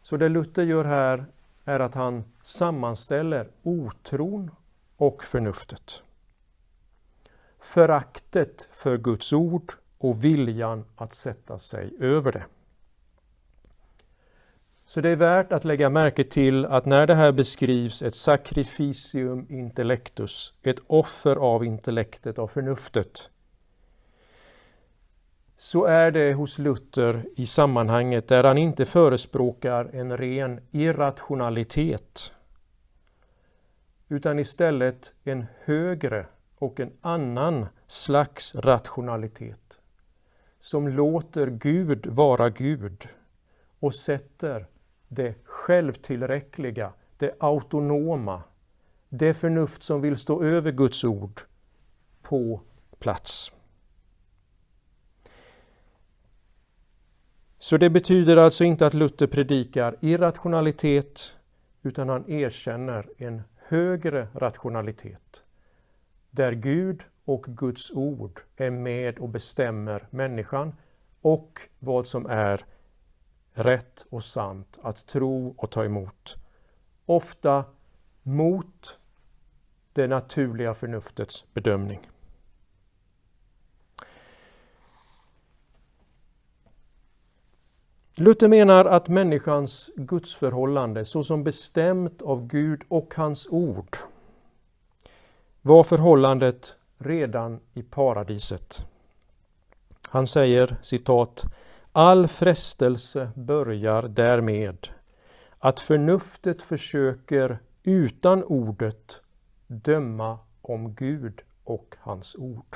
Så 0.01 0.17
det 0.17 0.29
Luther 0.29 0.63
gör 0.63 0.85
här 0.85 1.25
är 1.65 1.79
att 1.79 1.93
han 1.93 2.23
sammanställer 2.41 3.51
otron 3.63 4.51
och 4.97 5.23
förnuftet. 5.23 6.03
Föraktet 7.59 8.69
för 8.71 8.97
Guds 8.97 9.33
ord 9.33 9.73
och 9.97 10.23
viljan 10.23 10.85
att 10.95 11.13
sätta 11.13 11.59
sig 11.59 11.93
över 11.99 12.31
det. 12.31 12.45
Så 14.93 15.01
det 15.01 15.09
är 15.09 15.15
värt 15.15 15.51
att 15.51 15.65
lägga 15.65 15.89
märke 15.89 16.23
till 16.23 16.65
att 16.65 16.85
när 16.85 17.07
det 17.07 17.15
här 17.15 17.31
beskrivs 17.31 18.01
ett 18.01 18.15
sacrificium 18.15 19.45
intellectus, 19.49 20.53
ett 20.63 20.79
offer 20.87 21.35
av 21.35 21.65
intellektet, 21.65 22.39
av 22.39 22.47
förnuftet, 22.47 23.29
så 25.57 25.85
är 25.85 26.11
det 26.11 26.33
hos 26.33 26.59
Luther 26.59 27.25
i 27.35 27.45
sammanhanget 27.45 28.27
där 28.27 28.43
han 28.43 28.57
inte 28.57 28.85
förespråkar 28.85 29.89
en 29.93 30.17
ren 30.17 30.59
irrationalitet 30.71 32.31
utan 34.09 34.39
istället 34.39 35.13
en 35.23 35.45
högre 35.63 36.25
och 36.55 36.79
en 36.79 36.91
annan 37.01 37.65
slags 37.87 38.55
rationalitet 38.55 39.79
som 40.59 40.87
låter 40.87 41.47
Gud 41.47 42.05
vara 42.05 42.49
Gud 42.49 43.07
och 43.79 43.95
sätter 43.95 44.67
det 45.13 45.35
självtillräckliga, 45.43 46.93
det 47.17 47.35
autonoma, 47.39 48.43
det 49.09 49.33
förnuft 49.33 49.83
som 49.83 50.01
vill 50.01 50.17
stå 50.17 50.43
över 50.43 50.71
Guds 50.71 51.03
ord 51.03 51.41
på 52.21 52.61
plats. 52.99 53.51
Så 57.59 57.77
det 57.77 57.89
betyder 57.89 58.37
alltså 58.37 58.63
inte 58.63 58.87
att 58.87 58.93
Luther 58.93 59.27
predikar 59.27 59.95
irrationalitet 60.01 61.35
utan 61.81 62.09
han 62.09 62.31
erkänner 62.31 63.05
en 63.17 63.41
högre 63.55 64.27
rationalitet 64.33 65.43
där 66.31 66.51
Gud 66.51 67.03
och 67.25 67.43
Guds 67.43 67.91
ord 67.91 68.39
är 68.55 68.69
med 68.69 69.19
och 69.19 69.29
bestämmer 69.29 70.07
människan 70.09 70.75
och 71.21 71.59
vad 71.79 72.07
som 72.07 72.25
är 72.25 72.65
rätt 73.53 74.05
och 74.09 74.23
sant 74.23 74.79
att 74.81 75.05
tro 75.07 75.55
och 75.57 75.71
ta 75.71 75.85
emot. 75.85 76.35
Ofta 77.05 77.65
mot 78.23 78.99
det 79.93 80.07
naturliga 80.07 80.73
förnuftets 80.73 81.53
bedömning. 81.53 82.09
Luther 88.15 88.47
menar 88.47 88.85
att 88.85 89.07
människans 89.07 89.91
gudsförhållande 89.95 91.05
såsom 91.05 91.43
bestämt 91.43 92.21
av 92.21 92.47
Gud 92.47 92.81
och 92.87 93.13
hans 93.15 93.47
ord 93.47 93.97
var 95.61 95.83
förhållandet 95.83 96.77
redan 96.97 97.59
i 97.73 97.83
paradiset. 97.83 98.85
Han 100.09 100.27
säger 100.27 100.77
citat 100.81 101.43
All 101.95 102.27
frestelse 102.27 103.31
börjar 103.35 104.01
därmed 104.03 104.87
att 105.59 105.79
förnuftet 105.79 106.61
försöker 106.61 107.59
utan 107.83 108.43
ordet 108.43 109.21
döma 109.67 110.39
om 110.61 110.95
Gud 110.95 111.41
och 111.63 111.95
hans 111.99 112.35
ord. 112.35 112.75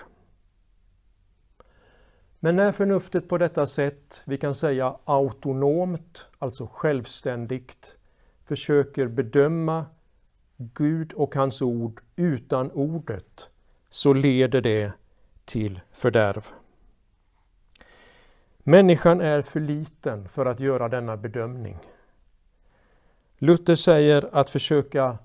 Men 2.39 2.55
när 2.55 2.71
förnuftet 2.71 3.29
på 3.29 3.37
detta 3.37 3.67
sätt, 3.67 4.23
vi 4.25 4.37
kan 4.37 4.55
säga 4.55 4.97
autonomt, 5.05 6.29
alltså 6.39 6.67
självständigt, 6.71 7.97
försöker 8.45 9.07
bedöma 9.07 9.85
Gud 10.57 11.13
och 11.13 11.35
hans 11.35 11.61
ord 11.61 12.01
utan 12.15 12.71
ordet, 12.71 13.49
så 13.89 14.13
leder 14.13 14.61
det 14.61 14.91
till 15.45 15.81
fördärv. 15.91 16.45
Människan 18.69 19.21
är 19.21 19.41
för 19.41 19.59
liten 19.59 20.29
för 20.29 20.45
att 20.45 20.59
göra 20.59 20.89
denna 20.89 21.17
bedömning. 21.17 21.77
Luther 23.37 23.75
säger 23.75 24.29
att 24.31 24.49
försöka 24.49 25.17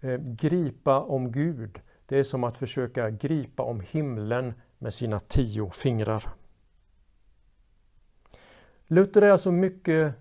eh, 0.00 0.16
gripa 0.16 1.00
om 1.00 1.32
Gud, 1.32 1.80
det 2.08 2.18
är 2.18 2.22
som 2.22 2.44
att 2.44 2.58
försöka 2.58 3.10
gripa 3.10 3.62
om 3.62 3.80
himlen 3.80 4.54
med 4.78 4.94
sina 4.94 5.20
tio 5.20 5.70
fingrar. 5.70 6.24
Luther 8.86 9.22
är 9.22 9.30
alltså 9.30 9.52
mycket 9.52 10.14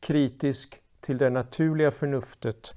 kritisk 0.00 0.80
till 1.00 1.18
det 1.18 1.30
naturliga 1.30 1.90
förnuftet 1.90 2.74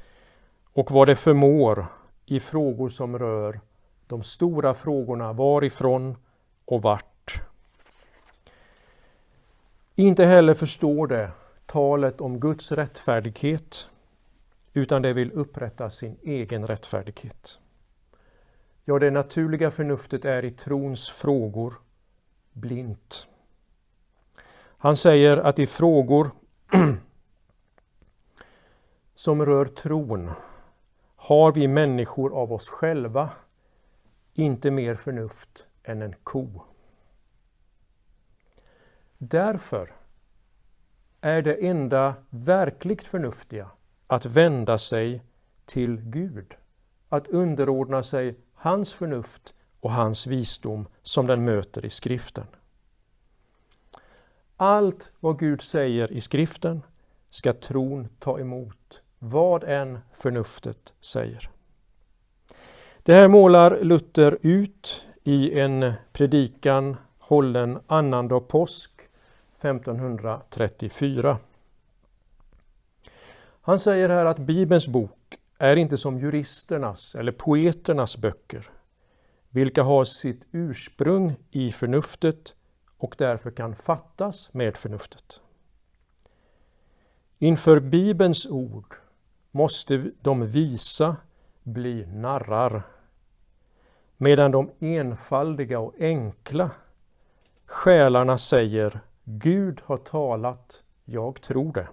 och 0.73 0.91
vad 0.91 1.07
det 1.07 1.15
förmår 1.15 1.85
i 2.25 2.39
frågor 2.39 2.89
som 2.89 3.19
rör 3.19 3.59
de 4.07 4.23
stora 4.23 4.73
frågorna 4.73 5.33
varifrån 5.33 6.17
och 6.65 6.81
vart. 6.81 7.09
Inte 9.99 10.25
heller 10.25 10.53
förstår 10.53 11.07
det 11.07 11.31
talet 11.65 12.21
om 12.21 12.39
Guds 12.39 12.71
rättfärdighet 12.71 13.89
utan 14.73 15.01
det 15.01 15.13
vill 15.13 15.31
upprätta 15.31 15.89
sin 15.89 16.17
egen 16.21 16.67
rättfärdighet. 16.67 17.59
Ja, 18.85 18.99
det 18.99 19.12
naturliga 19.12 19.71
förnuftet 19.71 20.25
är 20.25 20.45
i 20.45 20.51
trons 20.51 21.09
frågor 21.09 21.73
blint. 22.51 23.27
Han 24.77 24.97
säger 24.97 25.38
att 25.38 25.59
i 25.59 25.67
frågor 25.67 26.31
som 29.15 29.45
rör 29.45 29.65
tron 29.65 30.31
har 31.15 31.51
vi 31.51 31.67
människor 31.67 32.33
av 32.33 32.53
oss 32.53 32.69
själva 32.69 33.29
inte 34.33 34.71
mer 34.71 34.95
förnuft 34.95 35.67
än 35.83 36.01
en 36.01 36.15
ko. 36.23 36.68
Därför 39.21 39.93
är 41.21 41.41
det 41.41 41.67
enda 41.67 42.15
verkligt 42.29 43.03
förnuftiga 43.03 43.69
att 44.08 44.25
vända 44.25 44.77
sig 44.77 45.23
till 45.65 46.01
Gud, 46.01 46.55
att 47.10 47.27
underordna 47.27 48.03
sig 48.03 48.36
hans 48.53 48.93
förnuft 48.93 49.53
och 49.79 49.91
hans 49.91 50.27
visdom 50.27 50.88
som 51.03 51.27
den 51.27 51.45
möter 51.45 51.86
i 51.86 51.89
skriften. 51.89 52.45
Allt 54.58 55.12
vad 55.19 55.39
Gud 55.39 55.62
säger 55.62 56.12
i 56.12 56.21
skriften 56.21 56.82
ska 57.29 57.53
tron 57.53 58.08
ta 58.19 58.39
emot, 58.39 59.01
vad 59.19 59.63
än 59.63 59.99
förnuftet 60.13 60.93
säger. 60.99 61.49
Det 63.03 63.13
här 63.13 63.27
målar 63.27 63.84
Luther 63.84 64.38
ut 64.41 65.08
i 65.23 65.60
en 65.60 65.93
predikan 66.12 66.97
hållen 67.17 67.79
annandag 67.88 68.39
påsk 68.39 68.98
1534. 69.60 71.38
Han 73.62 73.80
säger 73.80 74.10
här 74.10 74.26
att 74.26 74.39
Bibelns 74.39 74.88
bok 74.88 75.38
är 75.58 75.76
inte 75.76 75.98
som 75.98 76.19
juristernas 76.19 77.15
eller 77.15 77.32
poeternas 77.32 78.17
böcker, 78.17 78.69
vilka 79.50 79.84
har 79.84 80.04
sitt 80.04 80.48
ursprung 80.52 81.36
i 81.52 81.72
förnuftet 81.72 82.56
och 82.98 83.15
därför 83.17 83.52
kan 83.52 83.76
fattas 83.76 84.54
med 84.54 84.78
förnuftet. 84.78 85.41
Inför 87.38 87.80
Bibelns 87.80 88.48
ord 88.48 88.95
måste 89.52 90.12
de 90.22 90.48
visa 90.48 91.15
bli 91.63 92.06
narrar, 92.06 92.84
medan 94.17 94.52
de 94.52 94.72
enfaldiga 94.80 95.80
och 95.80 95.93
enkla 96.00 96.72
själarna 97.65 98.38
säger 98.38 99.00
Gud 99.32 99.82
har 99.86 99.98
talat, 99.98 100.84
jag 101.06 101.42
tror 101.42 101.74
det. 101.74 101.88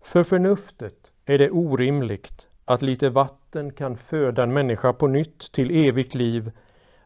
För 0.00 0.24
förnuftet 0.24 1.12
är 1.24 1.38
det 1.38 1.50
orimligt 1.50 2.48
att 2.64 2.82
lite 2.82 3.10
vatten 3.10 3.72
kan 3.72 3.96
föda 3.96 4.42
en 4.42 4.52
människa 4.52 4.92
på 4.92 5.06
nytt 5.06 5.52
till 5.52 5.86
evigt 5.86 6.14
liv 6.14 6.52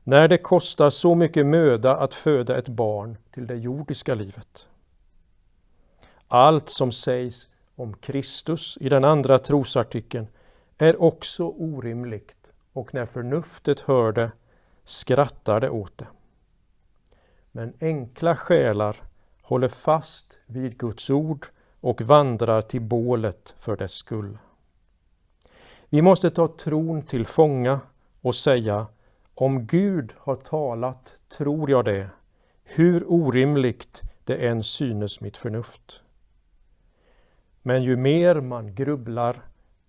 när 0.02 0.28
det 0.28 0.38
kostar 0.38 0.90
så 0.90 1.14
mycket 1.14 1.46
möda 1.46 1.96
att 1.96 2.14
föda 2.14 2.58
ett 2.58 2.68
barn 2.68 3.18
till 3.30 3.46
det 3.46 3.56
jordiska 3.56 4.14
livet. 4.14 4.68
Allt 6.28 6.68
som 6.68 6.92
sägs 6.92 7.48
om 7.74 7.94
Kristus 7.94 8.78
i 8.80 8.88
den 8.88 9.04
andra 9.04 9.38
trosartikeln 9.38 10.26
är 10.78 11.02
också 11.02 11.44
orimligt 11.44 12.52
och 12.72 12.94
när 12.94 13.06
förnuftet 13.06 13.80
hör 13.80 14.12
det 14.12 14.30
skrattar 14.84 15.60
det 15.60 15.70
åt 15.70 15.98
det. 15.98 16.06
Men 17.56 17.72
enkla 17.80 18.36
själar 18.36 19.02
håller 19.42 19.68
fast 19.68 20.38
vid 20.46 20.78
Guds 20.78 21.10
ord 21.10 21.46
och 21.80 22.02
vandrar 22.02 22.62
till 22.62 22.80
bålet 22.80 23.54
för 23.58 23.76
dess 23.76 23.92
skull. 23.92 24.38
Vi 25.88 26.02
måste 26.02 26.30
ta 26.30 26.48
tron 26.48 27.02
till 27.02 27.26
fånga 27.26 27.80
och 28.20 28.34
säga 28.34 28.86
om 29.34 29.66
Gud 29.66 30.14
har 30.18 30.36
talat 30.36 31.14
tror 31.28 31.70
jag 31.70 31.84
det, 31.84 32.08
hur 32.64 33.04
orimligt 33.12 34.02
det 34.24 34.46
än 34.46 34.64
synes 34.64 35.20
mitt 35.20 35.36
förnuft. 35.36 36.00
Men 37.62 37.82
ju 37.82 37.96
mer 37.96 38.40
man 38.40 38.74
grubblar, 38.74 39.36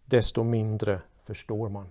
desto 0.05 0.43
mindre 0.43 1.01
förstår 1.24 1.70
man. 1.70 1.88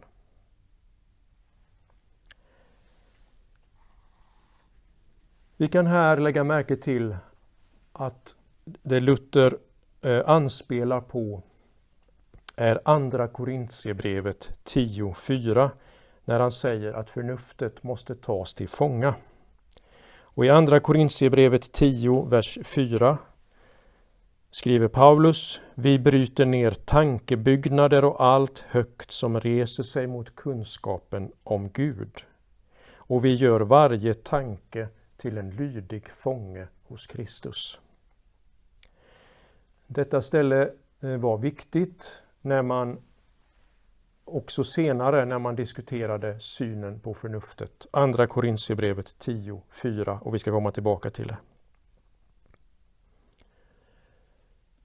Vi 5.56 5.68
kan 5.68 5.86
här 5.86 6.16
lägga 6.16 6.44
märke 6.44 6.76
till 6.76 7.16
att 7.92 8.36
det 8.64 9.00
Luther 9.00 9.58
eh, 10.02 10.22
anspelar 10.26 11.00
på 11.00 11.42
är 12.56 12.80
Andra 12.84 13.28
Korintierbrevet 13.28 14.58
10.4 14.64 15.70
när 16.24 16.40
han 16.40 16.50
säger 16.50 16.92
att 16.92 17.10
förnuftet 17.10 17.82
måste 17.82 18.14
tas 18.14 18.54
till 18.54 18.68
fånga. 18.68 19.14
Och 20.20 20.44
i 20.44 20.50
Andra 20.50 20.80
Korintierbrevet 20.80 21.72
10, 21.72 22.24
vers 22.24 22.58
4 22.64 23.18
skriver 24.50 24.88
Paulus, 24.88 25.60
vi 25.74 25.98
bryter 25.98 26.46
ner 26.46 26.70
tankebyggnader 26.70 28.04
och 28.04 28.24
allt 28.24 28.58
högt 28.58 29.10
som 29.10 29.40
reser 29.40 29.82
sig 29.82 30.06
mot 30.06 30.36
kunskapen 30.36 31.32
om 31.44 31.70
Gud. 31.70 32.24
Och 32.94 33.24
vi 33.24 33.34
gör 33.34 33.60
varje 33.60 34.14
tanke 34.14 34.88
till 35.24 35.38
en 35.38 35.50
lydig 35.50 36.08
fånge 36.08 36.66
hos 36.82 37.06
Kristus. 37.06 37.80
Detta 39.86 40.22
ställe 40.22 40.70
eh, 41.02 41.16
var 41.16 41.38
viktigt 41.38 42.22
när 42.40 42.62
man 42.62 42.98
också 44.24 44.64
senare 44.64 45.24
när 45.24 45.38
man 45.38 45.56
diskuterade 45.56 46.40
synen 46.40 47.00
på 47.00 47.14
förnuftet. 47.14 47.86
Andra 47.90 48.26
Korintierbrevet 48.26 49.18
10, 49.18 49.62
4 49.70 50.20
och 50.20 50.34
vi 50.34 50.38
ska 50.38 50.50
komma 50.50 50.72
tillbaka 50.72 51.10
till 51.10 51.26
det. 51.26 51.36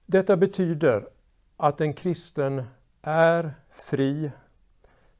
Detta 0.06 0.36
betyder 0.36 1.08
att 1.56 1.80
en 1.80 1.94
kristen 1.94 2.64
är 3.02 3.54
fri 3.70 4.30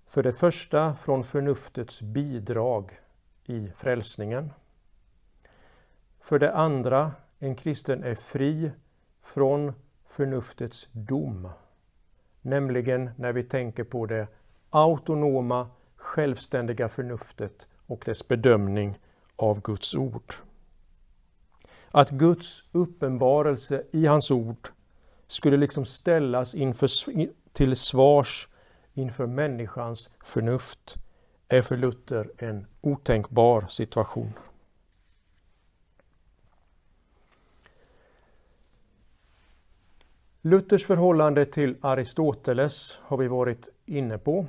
för 0.06 0.22
det 0.22 0.32
första 0.32 0.94
från 0.94 1.24
förnuftets 1.24 2.02
bidrag 2.02 3.00
i 3.44 3.68
frälsningen. 3.76 4.50
För 6.30 6.38
det 6.38 6.52
andra, 6.52 7.12
en 7.38 7.54
kristen 7.54 8.04
är 8.04 8.14
fri 8.14 8.70
från 9.22 9.72
förnuftets 10.08 10.88
dom. 10.92 11.48
Nämligen 12.42 13.10
när 13.16 13.32
vi 13.32 13.42
tänker 13.42 13.84
på 13.84 14.06
det 14.06 14.26
autonoma, 14.70 15.70
självständiga 15.96 16.88
förnuftet 16.88 17.68
och 17.86 18.02
dess 18.06 18.28
bedömning 18.28 18.98
av 19.36 19.60
Guds 19.60 19.94
ord. 19.94 20.34
Att 21.90 22.10
Guds 22.10 22.64
uppenbarelse 22.72 23.82
i 23.90 24.06
hans 24.06 24.30
ord 24.30 24.68
skulle 25.26 25.56
liksom 25.56 25.84
ställas 25.84 26.54
inför, 26.54 26.88
till 27.52 27.76
svars 27.76 28.48
inför 28.92 29.26
människans 29.26 30.10
förnuft 30.24 30.96
är 31.48 31.62
för 31.62 31.76
Luther 31.76 32.30
en 32.38 32.66
otänkbar 32.80 33.66
situation. 33.68 34.32
Luthers 40.42 40.86
förhållande 40.86 41.44
till 41.44 41.76
Aristoteles 41.80 42.98
har 43.02 43.16
vi 43.16 43.28
varit 43.28 43.68
inne 43.86 44.18
på. 44.18 44.46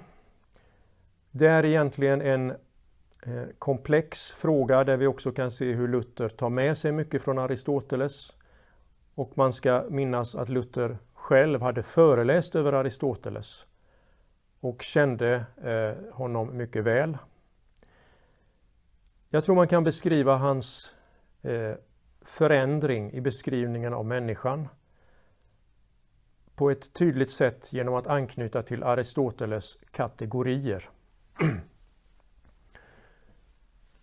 Det 1.31 1.47
är 1.47 1.65
egentligen 1.65 2.21
en 2.21 2.51
eh, 2.51 3.43
komplex 3.59 4.31
fråga 4.31 4.83
där 4.83 4.97
vi 4.97 5.07
också 5.07 5.31
kan 5.31 5.51
se 5.51 5.73
hur 5.73 5.87
Luther 5.87 6.29
tar 6.29 6.49
med 6.49 6.77
sig 6.77 6.91
mycket 6.91 7.21
från 7.21 7.39
Aristoteles. 7.39 8.37
Och 9.15 9.31
man 9.37 9.53
ska 9.53 9.85
minnas 9.89 10.35
att 10.35 10.49
Luther 10.49 10.97
själv 11.13 11.61
hade 11.61 11.83
föreläst 11.83 12.55
över 12.55 12.73
Aristoteles 12.73 13.65
och 14.59 14.81
kände 14.81 15.45
eh, 15.63 16.13
honom 16.15 16.57
mycket 16.57 16.83
väl. 16.83 17.17
Jag 19.29 19.43
tror 19.43 19.55
man 19.55 19.67
kan 19.67 19.83
beskriva 19.83 20.35
hans 20.35 20.95
eh, 21.41 21.73
förändring 22.21 23.11
i 23.11 23.21
beskrivningen 23.21 23.93
av 23.93 24.05
människan 24.05 24.67
på 26.61 26.71
ett 26.71 26.93
tydligt 26.93 27.31
sätt 27.31 27.73
genom 27.73 27.95
att 27.95 28.07
anknyta 28.07 28.63
till 28.63 28.83
Aristoteles 28.83 29.77
kategorier. 29.91 30.89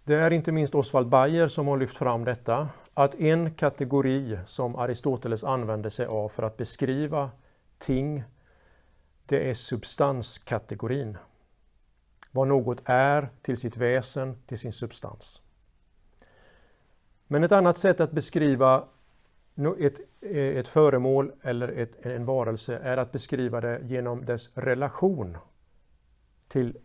Det 0.05 0.15
är 0.15 0.31
inte 0.31 0.53
minst 0.53 0.75
Oswald 0.75 1.09
Bayer 1.09 1.49
som 1.49 1.67
har 1.67 1.77
lyft 1.77 1.97
fram 1.97 2.25
detta, 2.25 2.69
att 2.95 3.15
en 3.15 3.55
kategori 3.55 4.39
som 4.47 4.77
Aristoteles 4.77 5.45
använde 5.45 5.91
sig 5.91 6.07
av 6.07 6.29
för 6.29 6.43
att 6.43 6.57
beskriva 6.57 7.31
ting, 7.79 8.25
det 9.27 9.51
är 9.51 9.55
substanskategorin. 9.55 11.19
Vad 12.31 12.49
något 12.49 12.81
är 12.85 13.29
till 13.43 13.57
sitt 13.57 13.77
väsen, 13.77 14.43
till 14.47 14.59
sin 14.59 14.73
substans. 14.73 15.43
Men 17.27 17.45
ett 17.45 17.53
annat 17.53 17.79
sätt 17.79 18.01
att 18.01 18.13
beskriva 18.13 18.85
ett, 19.79 20.01
eh, 20.21 20.37
ett 20.37 20.69
föremål 20.69 21.33
eller 21.43 21.69
ett, 21.69 22.07
en 22.07 22.25
varelse 22.25 22.79
är 22.79 22.97
att 22.97 23.13
beskriva 23.13 23.61
det 23.61 23.81
genom 23.83 24.25
dess 24.25 24.51
relation 24.55 25.37
till, 26.49 26.77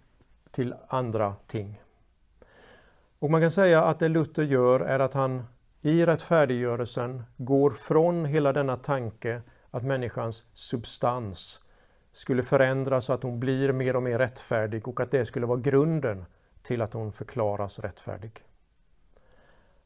till 0.52 0.76
andra 0.88 1.36
ting. 1.48 1.82
Och 3.20 3.32
man 3.32 3.42
kan 3.42 3.52
säga 3.52 3.84
att 3.84 4.00
det 4.00 4.08
Luther 4.08 4.44
gör 4.44 4.80
är 4.80 5.00
att 5.00 5.14
han 5.14 5.44
i 5.82 6.06
rättfärdiggörelsen 6.06 7.24
går 7.38 7.72
från 7.72 8.26
hela 8.26 8.54
denna 8.54 8.78
tanke 8.78 9.42
att 9.72 9.84
människans 9.84 10.46
substans 10.54 11.60
skulle 12.12 12.44
förändras 12.44 13.06
så 13.06 13.14
att 13.14 13.24
hon 13.24 13.40
blir 13.40 13.74
mer 13.74 13.96
och 13.96 14.04
mer 14.04 14.18
rättfärdig 14.18 14.88
och 14.88 15.00
att 15.00 15.12
det 15.12 15.26
skulle 15.26 15.46
vara 15.46 15.60
grunden 15.60 16.26
till 16.62 16.82
att 16.82 16.94
hon 16.94 17.12
förklaras 17.12 17.80
rättfärdig. 17.80 18.40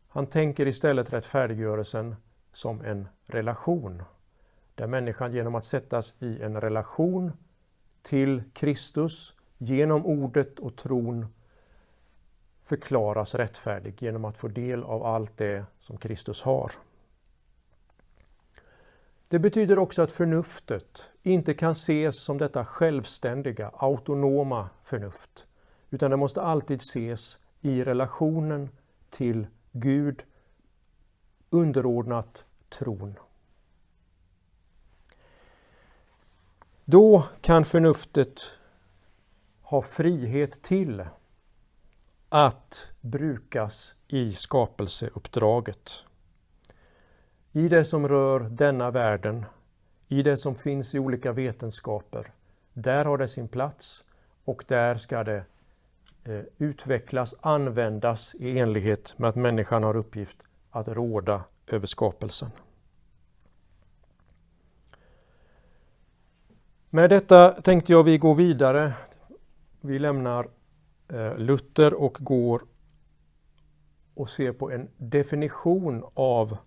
Han 0.08 0.28
tänker 0.28 0.68
istället 0.68 1.14
rättfärdiggörelsen 1.14 2.16
som 2.58 2.82
en 2.82 3.08
relation. 3.26 4.04
Där 4.76 4.88
människan 4.88 5.34
genom 5.34 5.56
att 5.56 5.66
sättas 5.66 6.16
i 6.20 6.42
en 6.42 6.62
relation 6.62 7.32
till 8.02 8.44
Kristus 8.54 9.34
genom 9.58 10.06
ordet 10.06 10.60
och 10.60 10.76
tron 10.76 11.26
förklaras 12.64 13.36
rättfärdig 13.36 14.04
genom 14.04 14.26
att 14.26 14.38
få 14.38 14.48
del 14.48 14.84
av 14.84 15.04
allt 15.04 15.38
det 15.38 15.66
som 15.80 15.98
Kristus 15.98 16.44
har. 16.44 16.72
Det 19.28 19.40
betyder 19.40 19.80
också 19.80 20.02
att 20.02 20.12
förnuftet 20.12 21.10
inte 21.24 21.54
kan 21.54 21.72
ses 21.72 22.24
som 22.24 22.38
detta 22.38 22.66
självständiga, 22.66 23.72
autonoma 23.74 24.70
förnuft, 24.84 25.48
utan 25.90 26.12
det 26.12 26.18
måste 26.18 26.42
alltid 26.42 26.82
ses 26.82 27.40
i 27.62 27.84
relationen 27.84 28.70
till 29.10 29.48
Gud 29.72 30.24
underordnat 31.50 32.46
tron. 32.70 33.16
Då 36.86 37.24
kan 37.42 37.66
förnuftet 37.66 38.42
ha 39.62 39.82
frihet 39.82 40.62
till 40.62 41.06
att 42.30 42.92
brukas 43.02 43.96
i 44.08 44.32
skapelseuppdraget. 44.32 45.92
I 47.52 47.70
det 47.70 47.86
som 47.86 48.08
rör 48.08 48.40
denna 48.40 48.92
världen, 48.92 49.46
i 50.08 50.24
det 50.24 50.38
som 50.38 50.56
finns 50.56 50.96
i 50.96 51.00
olika 51.00 51.32
vetenskaper, 51.32 52.32
där 52.74 53.06
har 53.06 53.18
det 53.18 53.28
sin 53.28 53.48
plats 53.48 54.04
och 54.46 54.64
där 54.68 54.96
ska 54.96 55.24
det 55.24 55.44
eh, 56.24 56.42
utvecklas, 56.58 57.36
användas 57.42 58.36
i 58.36 58.60
enlighet 58.60 59.14
med 59.18 59.30
att 59.30 59.36
människan 59.36 59.84
har 59.84 59.96
uppgift 59.96 60.38
att 60.72 60.88
råda 60.88 61.44
över 61.68 61.88
skapelsen. 61.88 62.52
Med 66.90 67.10
detta 67.10 67.62
tänkte 67.62 67.92
jag 67.92 68.04
vi 68.04 68.18
går 68.18 68.36
vidare. 68.36 68.94
Vi 69.82 70.00
lämnar 70.00 70.50
eh, 71.08 71.38
Luther 71.38 71.94
och 71.94 72.18
går 72.20 72.62
och 74.14 74.30
ser 74.30 74.52
på 74.52 74.72
en 74.72 74.90
definition 74.98 76.04
av 76.14 76.58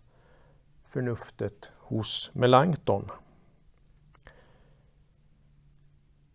förnuftet 0.85 1.71
hos 1.79 2.31
Melanchthon. 2.35 3.11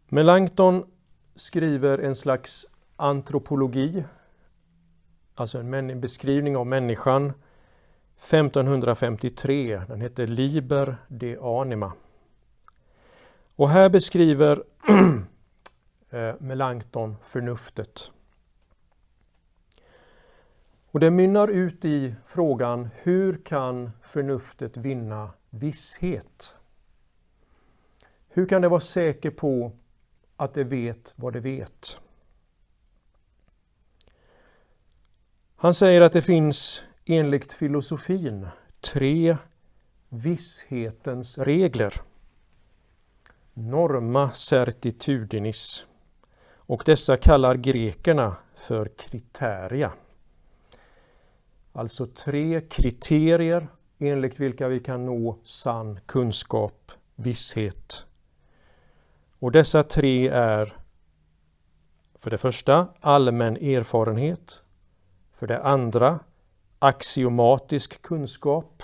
Melanchthon 0.08 0.86
skriver 1.36 1.98
en 1.98 2.16
slags 2.16 2.68
antropologi, 2.96 4.04
alltså 5.36 5.60
en 5.60 6.02
beskrivning 6.02 6.58
av 6.58 6.68
människan 6.68 7.34
1553. 8.26 9.82
Den 9.88 10.02
heter 10.02 10.28
Liber 10.28 10.98
de 11.08 11.38
Anima. 11.38 11.94
Och 13.56 13.70
här 13.70 13.90
beskriver 13.90 14.64
eh, 16.10 16.36
Melanchthon 16.40 17.16
förnuftet. 17.26 18.12
Och 20.92 21.00
det 21.00 21.12
mynnar 21.12 21.48
ut 21.48 21.86
i 21.86 22.16
frågan 22.28 22.90
hur 22.96 23.38
kan 23.38 23.92
förnuftet 24.04 24.78
vinna 24.78 25.30
visshet? 25.50 26.56
Hur 28.30 28.46
kan 28.46 28.62
det 28.62 28.70
vara 28.70 28.80
säker 28.80 29.32
på 29.32 29.72
att 30.36 30.54
det 30.54 30.64
vet 30.64 31.14
vad 31.16 31.34
det 31.34 31.40
vet? 31.40 32.00
Han 35.56 35.74
säger 35.74 36.02
att 36.02 36.14
det 36.14 36.22
finns 36.22 36.84
enligt 37.06 37.54
filosofin 37.54 38.48
tre 38.82 39.38
visshetens 40.10 41.38
regler. 41.38 42.02
Norma 43.54 44.32
certitudinis. 44.34 45.86
Och 46.56 46.84
dessa 46.86 47.18
kallar 47.18 47.56
grekerna 47.56 48.36
för 48.56 48.90
kriteria. 48.98 49.92
Alltså 51.72 52.06
tre 52.06 52.62
kriterier 52.62 53.68
enligt 53.98 54.40
vilka 54.40 54.68
vi 54.68 54.80
kan 54.80 55.06
nå 55.06 55.40
sann 55.44 56.00
kunskap, 56.06 56.92
visshet. 57.16 58.08
Och 59.40 59.52
dessa 59.52 59.84
tre 59.84 60.28
är 60.28 60.78
för 62.16 62.30
det 62.32 62.38
första 62.38 62.88
allmän 63.00 63.58
erfarenhet, 63.58 64.64
för 65.34 65.48
det 65.48 65.64
andra 65.64 66.20
axiomatisk 66.86 68.02
kunskap 68.02 68.84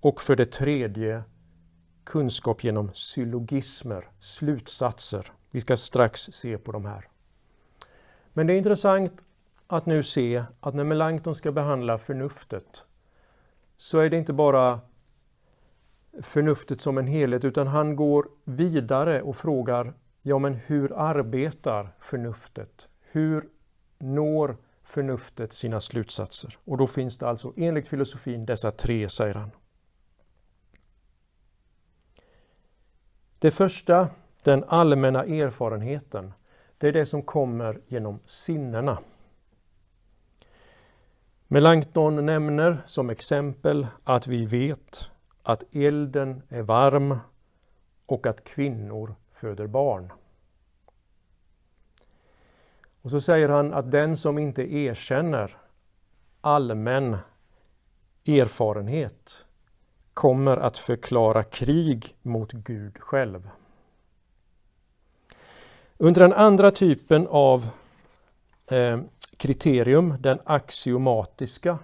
och 0.00 0.20
för 0.20 0.36
det 0.36 0.52
tredje 0.52 1.22
kunskap 2.04 2.64
genom 2.64 2.90
syllogismer, 2.94 4.04
slutsatser. 4.18 5.32
Vi 5.50 5.60
ska 5.60 5.76
strax 5.76 6.20
se 6.20 6.58
på 6.58 6.72
de 6.72 6.84
här. 6.84 7.08
Men 8.32 8.46
det 8.46 8.52
är 8.52 8.58
intressant 8.58 9.12
att 9.66 9.86
nu 9.86 10.02
se 10.02 10.44
att 10.60 10.74
när 10.74 10.84
Melanchthon 10.84 11.34
ska 11.34 11.52
behandla 11.52 11.98
förnuftet 11.98 12.84
så 13.76 13.98
är 13.98 14.10
det 14.10 14.16
inte 14.16 14.32
bara 14.32 14.80
förnuftet 16.22 16.80
som 16.80 16.98
en 16.98 17.06
helhet 17.06 17.44
utan 17.44 17.66
han 17.66 17.96
går 17.96 18.28
vidare 18.44 19.22
och 19.22 19.36
frågar 19.36 19.94
ja 20.22 20.38
men 20.38 20.54
hur 20.54 20.92
arbetar 20.92 21.94
förnuftet? 22.00 22.88
Hur 23.00 23.48
når 23.98 24.56
förnuftet 24.90 25.52
sina 25.52 25.80
slutsatser? 25.80 26.58
Och 26.64 26.76
då 26.76 26.86
finns 26.86 27.18
det 27.18 27.28
alltså 27.28 27.52
enligt 27.56 27.88
filosofin 27.88 28.46
dessa 28.46 28.70
tre, 28.70 29.08
säger 29.08 29.34
han. 29.34 29.50
Det 33.38 33.50
första, 33.50 34.08
den 34.42 34.64
allmänna 34.64 35.24
erfarenheten, 35.24 36.32
det 36.78 36.88
är 36.88 36.92
det 36.92 37.06
som 37.06 37.22
kommer 37.22 37.80
genom 37.86 38.18
sinnena. 38.26 38.98
Melanchthon 41.46 42.26
nämner 42.26 42.82
som 42.86 43.10
exempel 43.10 43.86
att 44.04 44.26
vi 44.26 44.46
vet 44.46 45.10
att 45.42 45.64
elden 45.72 46.42
är 46.48 46.62
varm 46.62 47.18
och 48.06 48.26
att 48.26 48.44
kvinnor 48.44 49.14
föder 49.32 49.66
barn. 49.66 50.12
Och 53.02 53.10
så 53.10 53.20
säger 53.20 53.48
han 53.48 53.74
att 53.74 53.90
den 53.90 54.16
som 54.16 54.38
inte 54.38 54.74
erkänner 54.74 55.50
allmän 56.40 57.16
erfarenhet 58.26 59.46
kommer 60.14 60.56
att 60.56 60.78
förklara 60.78 61.42
krig 61.42 62.16
mot 62.22 62.52
Gud 62.52 62.98
själv. 62.98 63.50
Under 65.96 66.20
den 66.20 66.32
andra 66.32 66.70
typen 66.70 67.26
av 67.26 67.68
eh, 68.66 69.00
kriterium, 69.36 70.14
den 70.20 70.38
axiomatiska, 70.44 71.78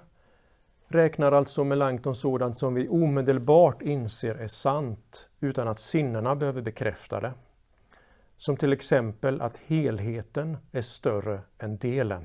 räknar 0.88 1.32
alltså 1.32 1.64
Melanchthon 1.64 2.16
sådant 2.16 2.58
som 2.58 2.74
vi 2.74 2.88
omedelbart 2.88 3.82
inser 3.82 4.34
är 4.34 4.48
sant 4.48 5.28
utan 5.40 5.68
att 5.68 5.80
sinnena 5.80 6.34
behöver 6.34 6.62
bekräfta 6.62 7.20
det. 7.20 7.32
Som 8.36 8.56
till 8.56 8.72
exempel 8.72 9.40
att 9.40 9.58
helheten 9.58 10.56
är 10.72 10.82
större 10.82 11.40
än 11.58 11.76
delen. 11.76 12.24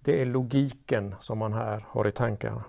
Det 0.00 0.22
är 0.22 0.26
logiken 0.26 1.14
som 1.20 1.38
man 1.38 1.52
här 1.52 1.86
har 1.88 2.08
i 2.08 2.12
tankarna. 2.12 2.64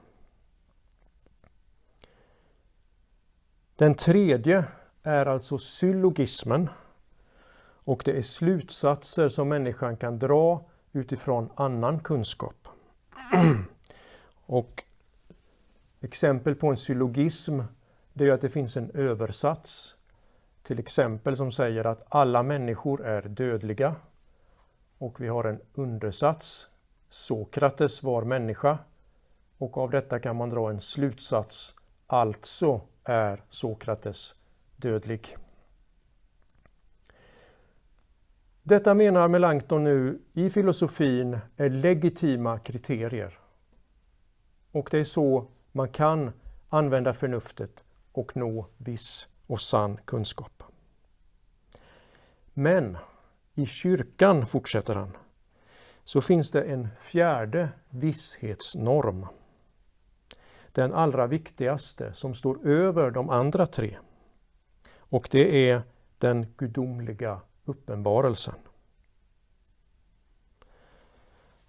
Den 3.75 3.95
tredje 3.95 4.65
är 5.03 5.25
alltså 5.25 5.57
syllogismen 5.57 6.69
och 7.87 8.01
det 8.05 8.17
är 8.17 8.21
slutsatser 8.21 9.29
som 9.29 9.49
människan 9.49 9.97
kan 9.97 10.19
dra 10.19 10.65
utifrån 10.91 11.49
annan 11.55 11.99
kunskap. 11.99 12.67
och 14.45 14.83
Exempel 16.01 16.55
på 16.55 16.67
en 16.67 16.77
syllogism 16.77 17.61
det 18.13 18.27
är 18.27 18.31
att 18.31 18.41
det 18.41 18.49
finns 18.49 18.77
en 18.77 18.91
översats 18.91 19.96
till 20.67 20.79
exempel 20.79 21.35
som 21.35 21.51
säger 21.51 21.85
att 21.85 22.05
alla 22.09 22.43
människor 22.43 23.05
är 23.05 23.21
dödliga 23.21 23.95
och 24.97 25.21
vi 25.21 25.27
har 25.27 25.43
en 25.43 25.59
undersats 25.73 26.69
Sokrates 27.09 28.03
var 28.03 28.23
människa 28.23 28.77
och 29.57 29.77
av 29.77 29.89
detta 29.89 30.19
kan 30.19 30.35
man 30.35 30.49
dra 30.49 30.69
en 30.69 30.81
slutsats 30.81 31.75
alltså 32.07 32.81
är 33.03 33.43
Sokrates 33.49 34.35
dödlig. 34.75 35.37
Detta 38.63 38.93
menar 38.93 39.27
Melanchthon 39.27 39.83
nu 39.83 40.21
i 40.33 40.49
filosofin 40.49 41.39
är 41.57 41.69
legitima 41.69 42.59
kriterier. 42.59 43.39
Och 44.71 44.87
det 44.91 44.99
är 44.99 45.03
så 45.03 45.47
man 45.71 45.89
kan 45.89 46.31
använda 46.69 47.13
förnuftet 47.13 47.85
och 48.11 48.37
nå 48.37 48.67
viss 48.77 49.27
och 49.47 49.61
sann 49.61 49.97
kunskap. 50.05 50.56
Men 52.59 52.97
i 53.53 53.65
kyrkan, 53.65 54.45
fortsätter 54.47 54.95
han, 54.95 55.17
så 56.03 56.21
finns 56.21 56.51
det 56.51 56.63
en 56.63 56.87
fjärde 57.01 57.69
visshetsnorm. 57.89 59.27
Den 60.71 60.93
allra 60.93 61.27
viktigaste 61.27 62.13
som 62.13 62.33
står 62.33 62.67
över 62.67 63.11
de 63.11 63.29
andra 63.29 63.65
tre. 63.65 63.97
Och 64.97 65.27
det 65.31 65.69
är 65.69 65.81
den 66.17 66.53
gudomliga 66.57 67.41
uppenbarelsen. 67.65 68.55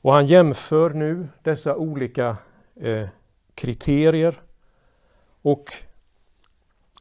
Och 0.01 0.13
han 0.13 0.27
jämför 0.27 0.91
nu 0.91 1.29
dessa 1.43 1.77
olika 1.77 2.37
eh, 2.77 3.09
kriterier 3.55 4.43
och 5.43 5.73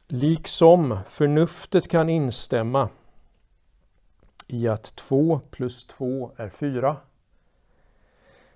liksom 0.06 0.98
förnuftet 1.08 1.88
kan 1.88 2.08
instämma 2.08 2.88
i 4.48 4.68
att 4.68 4.96
2 4.96 5.40
plus 5.50 5.84
2 5.84 6.32
är 6.36 6.48
4 6.48 6.96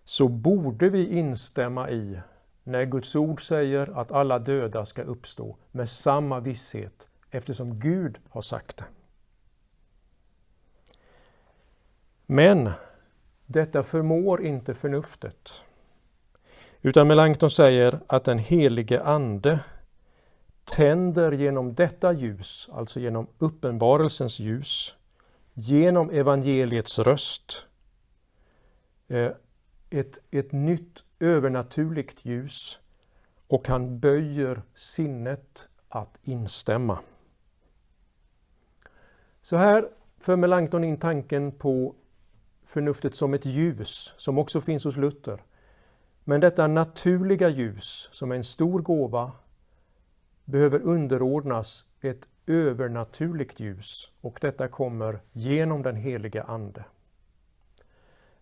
så 0.04 0.28
borde 0.28 0.88
vi 0.88 1.18
instämma 1.18 1.90
i 1.90 2.20
när 2.64 2.84
Guds 2.84 3.16
ord 3.16 3.46
säger 3.46 4.00
att 4.00 4.12
alla 4.12 4.38
döda 4.38 4.86
ska 4.86 5.02
uppstå 5.02 5.56
med 5.70 5.88
samma 5.88 6.40
visshet 6.40 7.08
eftersom 7.30 7.80
Gud 7.80 8.18
har 8.28 8.42
sagt 8.42 8.76
det. 8.76 8.84
Men 12.26 12.70
detta 13.46 13.82
förmår 13.82 14.44
inte 14.44 14.74
förnuftet. 14.74 15.62
Utan 16.82 17.08
Melanchthon 17.08 17.50
säger 17.50 18.00
att 18.06 18.24
den 18.24 18.38
helige 18.38 19.02
Ande 19.02 19.60
tänder 20.64 21.32
genom 21.32 21.74
detta 21.74 22.12
ljus, 22.12 22.70
alltså 22.72 23.00
genom 23.00 23.26
uppenbarelsens 23.38 24.40
ljus, 24.40 24.94
genom 25.54 26.10
evangeliets 26.10 26.98
röst, 26.98 27.66
eh, 29.08 29.32
ett, 29.90 30.18
ett 30.30 30.52
nytt 30.52 31.04
övernaturligt 31.20 32.24
ljus 32.24 32.78
och 33.46 33.68
han 33.68 34.00
böjer 34.00 34.62
sinnet 34.74 35.68
att 35.88 36.20
instämma. 36.22 36.98
Så 39.42 39.56
här 39.56 39.88
för 40.18 40.36
Melanchthon 40.36 40.84
in 40.84 40.96
tanken 40.96 41.52
på 41.52 41.94
förnuftet 42.66 43.14
som 43.14 43.34
ett 43.34 43.46
ljus 43.46 44.14
som 44.16 44.38
också 44.38 44.60
finns 44.60 44.84
hos 44.84 44.96
Luther. 44.96 45.42
Men 46.24 46.40
detta 46.40 46.66
naturliga 46.66 47.48
ljus 47.48 48.08
som 48.12 48.32
är 48.32 48.36
en 48.36 48.44
stor 48.44 48.78
gåva 48.78 49.32
behöver 50.44 50.80
underordnas 50.80 51.86
ett 52.00 52.26
övernaturligt 52.46 53.60
ljus 53.60 54.12
och 54.20 54.38
detta 54.40 54.68
kommer 54.68 55.20
genom 55.32 55.82
den 55.82 55.96
heliga 55.96 56.42
Ande. 56.42 56.84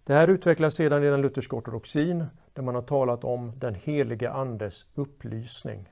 Det 0.04 0.14
här 0.14 0.28
utvecklas 0.28 0.74
sedan 0.74 1.04
i 1.04 1.06
den 1.06 1.22
lutherska 1.22 1.56
ortodoxin 1.56 2.26
där 2.52 2.62
man 2.62 2.74
har 2.74 2.82
talat 2.82 3.24
om 3.24 3.52
den 3.58 3.74
heliga 3.74 4.30
Andes 4.30 4.86
upplysning. 4.94 5.88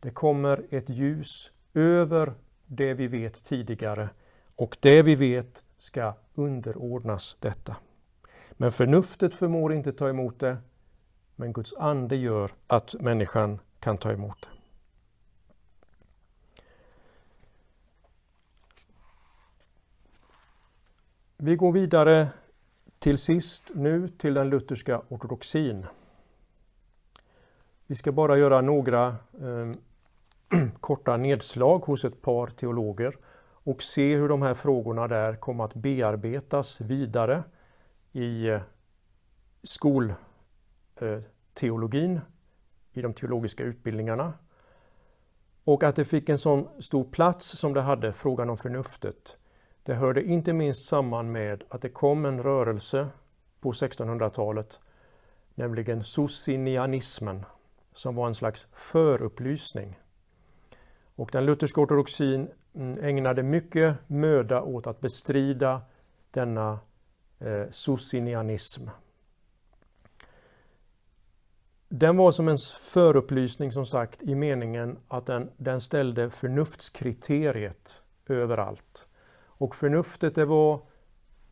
Det 0.00 0.10
kommer 0.10 0.64
ett 0.70 0.88
ljus 0.88 1.50
över 1.74 2.34
det 2.66 2.94
vi 2.94 3.06
vet 3.06 3.44
tidigare 3.44 4.08
och 4.56 4.76
det 4.80 5.02
vi 5.02 5.14
vet 5.14 5.64
ska 5.78 6.14
underordnas 6.34 7.36
detta. 7.40 7.76
Men 8.52 8.72
förnuftet 8.72 9.34
förmår 9.34 9.72
inte 9.72 9.92
ta 9.92 10.08
emot 10.08 10.40
det, 10.40 10.56
men 11.36 11.52
Guds 11.52 11.74
ande 11.74 12.16
gör 12.16 12.50
att 12.66 12.94
människan 13.00 13.58
kan 13.80 13.98
ta 13.98 14.12
emot 14.12 14.42
det. 14.42 14.57
Vi 21.40 21.56
går 21.56 21.72
vidare 21.72 22.28
till 22.98 23.18
sist 23.18 23.70
nu 23.74 24.08
till 24.08 24.34
den 24.34 24.50
lutherska 24.50 25.02
ortodoxin. 25.08 25.86
Vi 27.86 27.96
ska 27.96 28.12
bara 28.12 28.38
göra 28.38 28.60
några 28.60 29.06
eh, 29.40 29.72
korta 30.80 31.16
nedslag 31.16 31.78
hos 31.78 32.04
ett 32.04 32.22
par 32.22 32.46
teologer 32.46 33.16
och 33.40 33.82
se 33.82 34.16
hur 34.16 34.28
de 34.28 34.42
här 34.42 34.54
frågorna 34.54 35.08
där 35.08 35.36
kommer 35.36 35.64
att 35.64 35.74
bearbetas 35.74 36.80
vidare 36.80 37.44
i 38.12 38.48
eh, 38.48 38.60
eh, 40.96 41.18
i 42.92 43.02
de 43.02 43.14
teologiska 43.14 43.62
utbildningarna. 43.62 44.32
Och 45.64 45.82
att 45.82 45.96
det 45.96 46.04
fick 46.04 46.28
en 46.28 46.38
sån 46.38 46.68
stor 46.82 47.04
plats 47.04 47.46
som 47.46 47.74
det 47.74 47.80
hade, 47.80 48.12
frågan 48.12 48.50
om 48.50 48.58
förnuftet, 48.58 49.36
det 49.88 49.94
hörde 49.94 50.24
inte 50.24 50.52
minst 50.52 50.84
samman 50.84 51.32
med 51.32 51.64
att 51.68 51.82
det 51.82 51.88
kom 51.88 52.24
en 52.24 52.42
rörelse 52.42 53.08
på 53.60 53.72
1600-talet, 53.72 54.80
nämligen 55.54 56.04
socinianismen, 56.04 57.44
som 57.92 58.14
var 58.14 58.26
en 58.26 58.34
slags 58.34 58.68
förupplysning. 58.72 59.98
Och 61.14 61.30
den 61.32 61.46
lutherska 61.46 61.80
ortodoxin 61.80 62.48
mm, 62.74 63.04
ägnade 63.04 63.42
mycket 63.42 63.96
möda 64.06 64.62
åt 64.62 64.86
att 64.86 65.00
bestrida 65.00 65.82
denna 66.30 66.78
eh, 67.38 67.66
socinianism. 67.70 68.88
Den 71.88 72.16
var 72.16 72.32
som 72.32 72.48
en 72.48 72.58
förupplysning 72.82 73.72
som 73.72 73.86
sagt 73.86 74.22
i 74.22 74.34
meningen 74.34 74.98
att 75.08 75.26
den, 75.26 75.50
den 75.56 75.80
ställde 75.80 76.30
förnuftskriteriet 76.30 78.02
överallt. 78.26 79.07
Och 79.58 79.74
förnuftet 79.74 80.34
det 80.34 80.44
var 80.44 80.80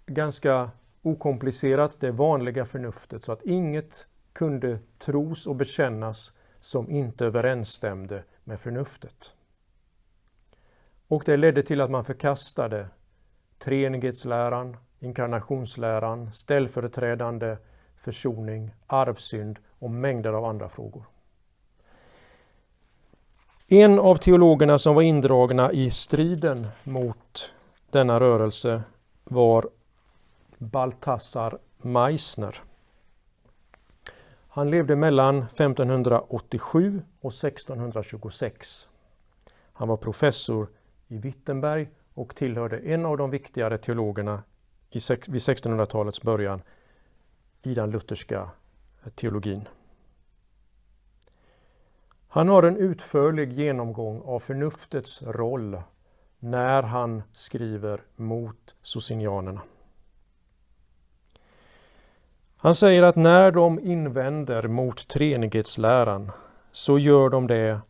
ganska 0.06 0.70
okomplicerat, 1.02 2.00
det 2.00 2.10
vanliga 2.10 2.64
förnuftet 2.64 3.24
så 3.24 3.32
att 3.32 3.42
inget 3.42 4.06
kunde 4.32 4.78
tros 4.98 5.46
och 5.46 5.56
bekännas 5.56 6.32
som 6.60 6.90
inte 6.90 7.26
överensstämde 7.26 8.22
med 8.44 8.60
förnuftet. 8.60 9.32
Och 11.08 11.22
det 11.26 11.36
ledde 11.36 11.62
till 11.62 11.80
att 11.80 11.90
man 11.90 12.04
förkastade 12.04 12.88
treenighetsläran, 13.58 14.76
inkarnationsläran, 14.98 16.32
ställföreträdande 16.32 17.56
försoning, 17.96 18.74
arvsynd 18.86 19.58
och 19.78 19.90
mängder 19.90 20.32
av 20.32 20.44
andra 20.44 20.68
frågor. 20.68 21.04
En 23.66 23.98
av 23.98 24.16
teologerna 24.16 24.78
som 24.78 24.94
var 24.94 25.02
indragna 25.02 25.72
i 25.72 25.90
striden 25.90 26.66
mot 26.84 27.52
denna 27.90 28.20
rörelse 28.20 28.82
var 29.24 29.68
Balthasar 30.58 31.58
Meissner. 31.78 32.56
Han 34.48 34.70
levde 34.70 34.96
mellan 34.96 35.38
1587 35.38 37.02
och 37.20 37.32
1626. 37.32 38.88
Han 39.72 39.88
var 39.88 39.96
professor 39.96 40.68
i 41.08 41.18
Wittenberg 41.18 41.88
och 42.14 42.36
tillhörde 42.36 42.78
en 42.78 43.06
av 43.06 43.16
de 43.16 43.30
viktigare 43.30 43.78
teologerna 43.78 44.42
vid 44.90 45.02
1600-talets 45.02 46.22
början 46.22 46.62
i 47.62 47.74
den 47.74 47.90
lutherska 47.90 48.50
eh, 49.04 49.10
teologin. 49.10 49.68
Han 52.28 52.48
har 52.48 52.62
en 52.62 52.76
utförlig 52.76 53.52
genomgång 53.52 54.22
av 54.24 54.38
förnuftets 54.38 55.22
roll 55.22 55.82
när 56.38 56.82
han 56.82 57.22
skriver 57.32 58.00
mot 58.16 58.74
socinianerna. 58.82 59.62
Han 62.56 62.74
säger 62.74 63.02
att 63.02 63.16
när 63.16 63.50
de 63.50 63.80
invänder 63.80 64.68
mot 64.68 65.08
treenighetsläran 65.08 66.32
så 66.72 66.98
gör 66.98 67.28
de 67.28 67.46
det 67.46 67.80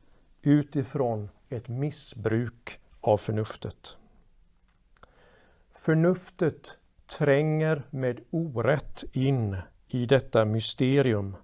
utifrån 0.43 1.29
ett 1.49 1.69
missbruk 1.69 2.81
av 3.01 3.17
förnuftet. 3.17 3.97
Förnuftet 5.75 6.77
tränger 7.07 7.83
med 7.91 8.21
orätt 8.31 9.05
in 9.13 9.57
i 9.89 10.07
detta 10.07 10.45
mysterium 10.45 11.37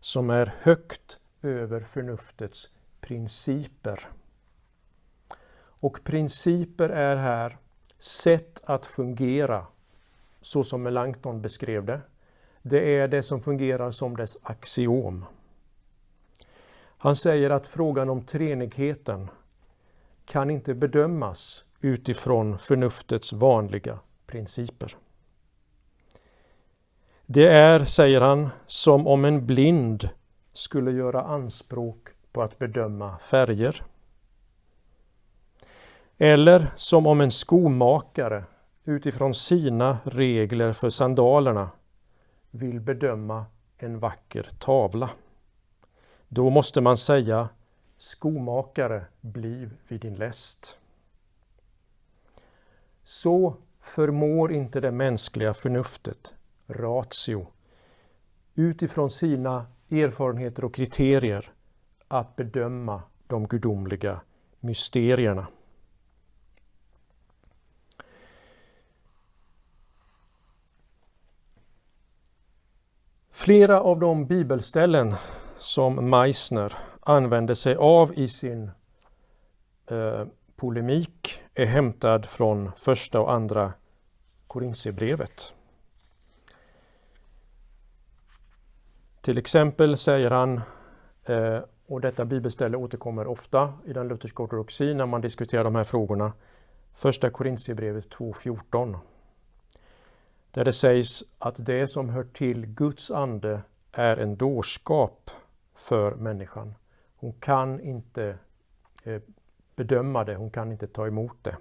som 0.00 0.30
är 0.30 0.54
högt 0.60 1.18
över 1.42 1.80
förnuftets 1.80 2.70
principer. 3.00 4.08
Och 5.82 6.04
principer 6.04 6.88
är 6.88 7.16
här 7.16 7.56
sätt 7.98 8.62
att 8.64 8.86
fungera 8.86 9.66
så 10.40 10.64
som 10.64 10.82
Melanchthon 10.82 11.42
beskrev 11.42 11.84
det. 11.84 12.00
Det 12.62 12.96
är 12.96 13.08
det 13.08 13.22
som 13.22 13.42
fungerar 13.42 13.90
som 13.90 14.16
dess 14.16 14.38
axiom. 14.42 15.24
Han 16.98 17.16
säger 17.16 17.50
att 17.50 17.66
frågan 17.66 18.10
om 18.10 18.24
treenigheten 18.24 19.30
kan 20.24 20.50
inte 20.50 20.74
bedömas 20.74 21.64
utifrån 21.80 22.58
förnuftets 22.58 23.32
vanliga 23.32 23.98
principer. 24.26 24.96
Det 27.26 27.46
är, 27.48 27.84
säger 27.84 28.20
han, 28.20 28.50
som 28.66 29.06
om 29.06 29.24
en 29.24 29.46
blind 29.46 30.08
skulle 30.52 30.90
göra 30.90 31.22
anspråk 31.22 32.08
på 32.32 32.42
att 32.42 32.58
bedöma 32.58 33.18
färger. 33.18 33.84
Eller 36.24 36.72
som 36.76 37.06
om 37.06 37.20
en 37.20 37.30
skomakare 37.30 38.44
utifrån 38.84 39.34
sina 39.34 39.98
regler 40.04 40.72
för 40.72 40.88
sandalerna 40.88 41.70
vill 42.50 42.80
bedöma 42.80 43.44
en 43.78 43.98
vacker 43.98 44.48
tavla. 44.58 45.10
Då 46.28 46.50
måste 46.50 46.80
man 46.80 46.96
säga 46.96 47.48
Skomakare, 47.96 49.04
bliv 49.20 49.76
vid 49.88 50.00
din 50.00 50.14
läst. 50.14 50.78
Så 53.02 53.56
förmår 53.80 54.52
inte 54.52 54.80
det 54.80 54.92
mänskliga 54.92 55.54
förnuftet, 55.54 56.34
ratio, 56.66 57.46
utifrån 58.54 59.10
sina 59.10 59.66
erfarenheter 59.90 60.64
och 60.64 60.74
kriterier 60.74 61.52
att 62.08 62.36
bedöma 62.36 63.02
de 63.26 63.46
gudomliga 63.46 64.20
mysterierna. 64.60 65.46
Flera 73.42 73.80
av 73.80 74.00
de 74.00 74.26
bibelställen 74.26 75.14
som 75.56 76.10
Meissner 76.10 76.78
använder 77.00 77.54
sig 77.54 77.74
av 77.74 78.18
i 78.18 78.28
sin 78.28 78.70
eh, 79.90 80.24
polemik 80.56 81.42
är 81.54 81.66
hämtad 81.66 82.26
från 82.26 82.70
första 82.76 83.20
och 83.20 83.32
andra 83.32 83.72
Korintierbrevet. 84.46 85.54
Till 89.20 89.38
exempel 89.38 89.96
säger 89.96 90.30
han, 90.30 90.60
eh, 91.24 91.58
och 91.86 92.00
detta 92.00 92.24
bibelställe 92.24 92.76
återkommer 92.76 93.26
ofta 93.26 93.72
i 93.86 93.92
den 93.92 94.08
lutherska 94.08 94.42
ortodoxin 94.42 94.96
när 94.96 95.06
man 95.06 95.20
diskuterar 95.20 95.64
de 95.64 95.74
här 95.74 95.84
frågorna, 95.84 96.32
första 96.94 97.30
Korintierbrevet 97.30 98.08
2.14 98.16 98.98
där 100.52 100.64
det 100.64 100.72
sägs 100.72 101.24
att 101.38 101.66
det 101.66 101.86
som 101.86 102.08
hör 102.08 102.24
till 102.24 102.66
Guds 102.66 103.10
ande 103.10 103.62
är 103.92 104.16
en 104.16 104.36
dårskap 104.36 105.30
för 105.74 106.14
människan. 106.14 106.74
Hon 107.16 107.32
kan 107.32 107.80
inte 107.80 108.38
eh, 109.04 109.22
bedöma 109.76 110.24
det, 110.24 110.34
hon 110.34 110.50
kan 110.50 110.72
inte 110.72 110.86
ta 110.86 111.06
emot 111.06 111.36
det. 111.42 111.56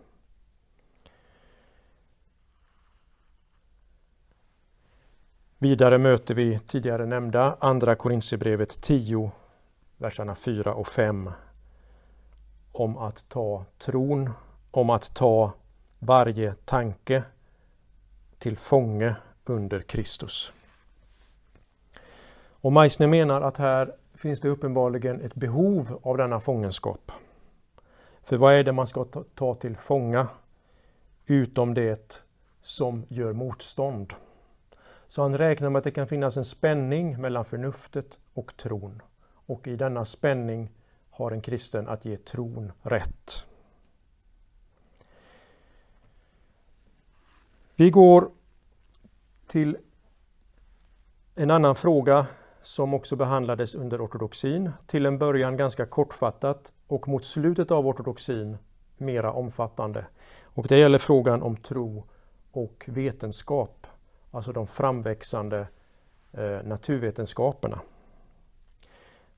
Vidare 5.58 5.98
möter 5.98 6.36
vi 6.36 6.60
tidigare 6.60 7.06
nämnda 7.06 7.58
Andra 7.60 7.96
Korintierbrevet 7.96 8.82
10, 8.82 9.32
verserna 9.98 10.36
4 10.36 10.74
och 10.74 10.88
5 10.88 11.32
om 12.72 12.98
att 12.98 13.30
ta 13.30 13.66
tron, 13.78 14.30
om 14.72 14.90
att 14.90 15.16
ta 15.16 15.54
varje 16.00 16.56
tanke 16.66 17.24
till 18.42 18.58
fånge 18.58 19.16
under 19.46 19.82
Kristus. 19.82 20.54
Och 22.52 22.74
Meissner 22.74 23.08
menar 23.08 23.42
att 23.42 23.58
här 23.58 23.96
finns 24.14 24.42
det 24.42 24.50
uppenbarligen 24.50 25.22
ett 25.22 25.36
behov 25.36 26.00
av 26.04 26.18
denna 26.18 26.40
fångenskap. 26.40 27.12
För 28.24 28.38
vad 28.38 28.54
är 28.54 28.64
det 28.64 28.72
man 28.72 28.88
ska 28.88 29.04
ta 29.36 29.54
till 29.54 29.78
fånga 29.78 30.28
utom 31.26 31.74
det 31.74 32.24
som 32.62 33.06
gör 33.08 33.34
motstånd? 33.34 34.14
Så 35.08 35.22
han 35.22 35.38
räknar 35.38 35.70
med 35.70 35.80
att 35.80 35.84
det 35.84 35.92
kan 35.92 36.08
finnas 36.08 36.38
en 36.38 36.46
spänning 36.46 37.22
mellan 37.22 37.46
förnuftet 37.46 38.20
och 38.34 38.58
tron. 38.58 39.02
Och 39.46 39.68
i 39.68 39.76
denna 39.76 40.06
spänning 40.06 40.70
har 41.10 41.32
en 41.32 41.42
kristen 41.42 41.88
att 41.88 42.06
ge 42.06 42.18
tron 42.18 42.72
rätt. 42.82 43.46
Vi 47.82 47.90
går 47.90 48.32
till 49.48 49.78
en 51.36 51.52
annan 51.52 51.76
fråga 51.76 52.28
som 52.62 52.94
också 52.94 53.16
behandlades 53.16 53.76
under 53.76 54.06
ortodoxin. 54.06 54.72
Till 54.88 55.06
en 55.06 55.18
början 55.18 55.58
ganska 55.58 55.86
kortfattat 55.86 56.74
och 56.88 57.08
mot 57.08 57.26
slutet 57.26 57.72
av 57.72 57.88
ortodoxin 57.88 58.58
mera 58.98 59.34
omfattande. 59.34 60.06
Och 60.44 60.68
det 60.68 60.78
gäller 60.78 60.98
frågan 60.98 61.42
om 61.42 61.58
tro 61.58 62.04
och 62.52 62.86
vetenskap, 62.88 63.88
alltså 64.32 64.52
de 64.52 64.68
framväxande 64.68 65.68
eh, 66.32 66.64
naturvetenskaperna. 66.64 67.80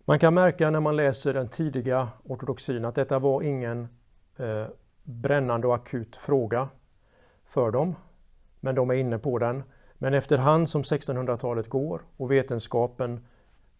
Man 0.05 0.19
kan 0.19 0.33
märka 0.33 0.69
när 0.69 0.79
man 0.79 0.95
läser 0.95 1.33
den 1.33 1.49
tidiga 1.49 2.09
ortodoxin 2.23 2.85
att 2.85 2.95
detta 2.95 3.19
var 3.19 3.41
ingen 3.41 3.87
eh, 4.37 4.65
brännande 5.03 5.67
och 5.67 5.75
akut 5.75 6.15
fråga 6.15 6.69
för 7.45 7.71
dem. 7.71 7.95
Men 8.63 8.75
de 8.75 8.89
är 8.89 8.93
inne 8.93 9.17
på 9.17 9.39
den. 9.39 9.63
Men 9.93 10.13
efterhand 10.13 10.69
som 10.69 10.81
1600-talet 10.81 11.69
går 11.69 12.01
och 12.17 12.31
vetenskapen 12.31 13.25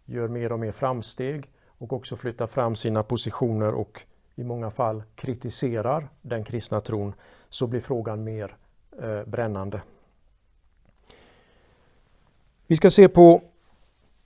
gör 0.05 0.27
mer 0.27 0.51
och 0.51 0.59
mer 0.59 0.71
framsteg 0.71 1.51
och 1.67 1.93
också 1.93 2.15
flyttar 2.15 2.47
fram 2.47 2.75
sina 2.75 3.03
positioner 3.03 3.73
och 3.73 4.01
i 4.35 4.43
många 4.43 4.69
fall 4.69 5.03
kritiserar 5.15 6.09
den 6.21 6.43
kristna 6.43 6.81
tron 6.81 7.13
så 7.49 7.67
blir 7.67 7.79
frågan 7.79 8.23
mer 8.23 8.55
eh, 9.01 9.23
brännande. 9.25 9.81
Vi 12.67 12.75
ska 12.75 12.89
se 12.89 13.07
på 13.07 13.41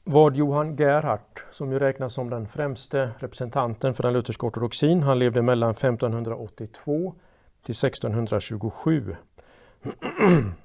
vad 0.03 0.35
Johan 0.35 0.75
Gerhardt, 0.75 1.45
som 1.51 1.71
ju 1.71 1.79
räknas 1.79 2.13
som 2.13 2.29
den 2.29 2.47
främste 2.47 3.09
representanten 3.19 3.93
för 3.93 4.03
den 4.03 4.13
lutherska 4.13 4.47
ortodoxin, 4.47 5.03
han 5.03 5.19
levde 5.19 5.41
mellan 5.41 5.71
1582 5.71 7.15
till 7.61 7.71
1627, 7.71 9.15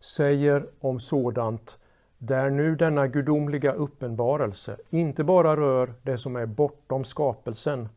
säger 0.00 0.66
om 0.80 1.00
sådant 1.00 1.78
där 2.18 2.50
nu 2.50 2.76
denna 2.76 3.06
gudomliga 3.06 3.72
uppenbarelse 3.72 4.76
inte 4.90 5.24
bara 5.24 5.56
rör 5.56 5.94
det 6.02 6.18
som 6.18 6.36
är 6.36 6.46
bortom 6.46 7.04
skapelsen, 7.04 7.88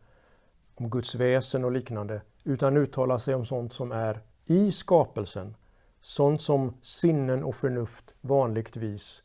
om 0.75 0.89
Guds 0.89 1.15
väsen 1.15 1.65
och 1.65 1.71
liknande, 1.71 2.21
utan 2.43 2.77
uttalar 2.77 3.17
sig 3.17 3.35
om 3.35 3.45
sånt 3.45 3.73
som 3.73 3.91
är 3.91 4.19
i 4.45 4.71
skapelsen, 4.71 5.55
sånt 6.01 6.41
som 6.41 6.73
sinnen 6.81 7.43
och 7.43 7.55
förnuft 7.55 8.13
vanligtvis 8.21 9.23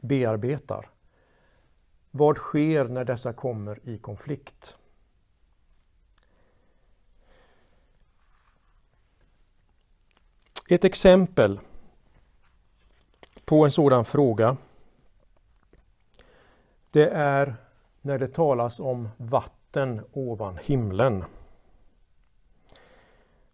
bearbetar. 0.00 0.86
Vad 2.10 2.36
sker 2.36 2.84
när 2.84 3.04
dessa 3.04 3.32
kommer 3.32 3.88
i 3.88 3.98
konflikt? 3.98 4.76
Ett 10.72 10.84
exempel 10.84 11.60
på 13.44 13.64
en 13.64 13.70
sådan 13.70 14.04
fråga 14.04 14.56
det 16.90 17.08
är 17.08 17.54
när 18.00 18.18
det 18.18 18.28
talas 18.28 18.80
om 18.80 19.08
vatten 19.16 20.00
ovan 20.12 20.58
himlen. 20.62 21.24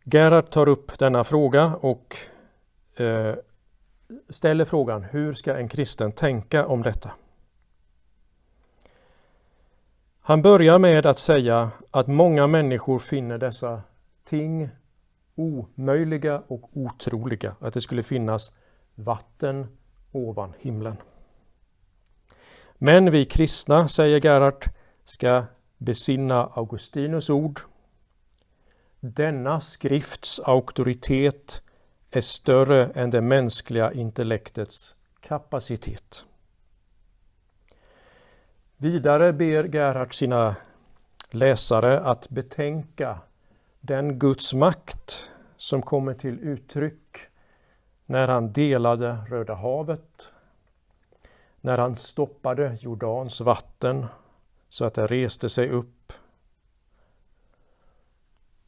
Gerhard 0.04 0.50
tar 0.50 0.68
upp 0.68 0.98
denna 0.98 1.24
fråga 1.24 1.74
och 1.80 2.16
eh, 2.96 3.34
ställer 4.28 4.64
frågan 4.64 5.02
hur 5.02 5.32
ska 5.32 5.56
en 5.56 5.68
kristen 5.68 6.12
tänka 6.12 6.66
om 6.66 6.82
detta? 6.82 7.10
Han 10.20 10.42
börjar 10.42 10.78
med 10.78 11.06
att 11.06 11.18
säga 11.18 11.70
att 11.90 12.06
många 12.06 12.46
människor 12.46 12.98
finner 12.98 13.38
dessa 13.38 13.82
ting 14.24 14.68
omöjliga 15.36 16.42
och 16.46 16.70
otroliga, 16.72 17.56
att 17.60 17.74
det 17.74 17.80
skulle 17.80 18.02
finnas 18.02 18.52
vatten 18.94 19.66
ovan 20.12 20.52
himlen. 20.58 20.96
Men 22.78 23.10
vi 23.10 23.24
kristna, 23.24 23.88
säger 23.88 24.24
Gerhard, 24.24 24.64
ska 25.04 25.44
besinna 25.78 26.46
Augustinus 26.54 27.30
ord. 27.30 27.60
Denna 29.00 29.60
skrifts 29.60 30.40
auktoritet 30.40 31.62
är 32.10 32.20
större 32.20 32.86
än 32.86 33.10
det 33.10 33.20
mänskliga 33.20 33.92
intellektets 33.92 34.94
kapacitet. 35.20 36.24
Vidare 38.76 39.32
ber 39.32 39.64
Gerhard 39.64 40.14
sina 40.14 40.56
läsare 41.30 42.00
att 42.00 42.28
betänka 42.28 43.18
den 43.80 44.18
Guds 44.18 44.54
makt 44.54 45.30
som 45.56 45.82
kommer 45.82 46.14
till 46.14 46.40
uttryck 46.40 47.18
när 48.06 48.28
han 48.28 48.52
delade 48.52 49.18
Röda 49.28 49.54
havet, 49.54 50.32
när 51.60 51.78
han 51.78 51.96
stoppade 51.96 52.78
Jordans 52.80 53.40
vatten 53.40 54.06
så 54.68 54.84
att 54.84 54.94
det 54.94 55.06
reste 55.06 55.48
sig 55.48 55.68
upp. 55.68 56.12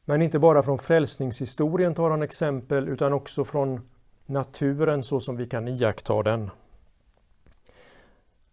Men 0.05 0.21
inte 0.21 0.39
bara 0.39 0.63
från 0.63 0.79
frälsningshistorien 0.79 1.95
tar 1.95 2.09
han 2.09 2.21
exempel 2.21 2.87
utan 2.87 3.13
också 3.13 3.45
från 3.45 3.89
naturen 4.25 5.03
så 5.03 5.19
som 5.19 5.37
vi 5.37 5.47
kan 5.47 5.67
iaktta 5.67 6.23
den. 6.23 6.51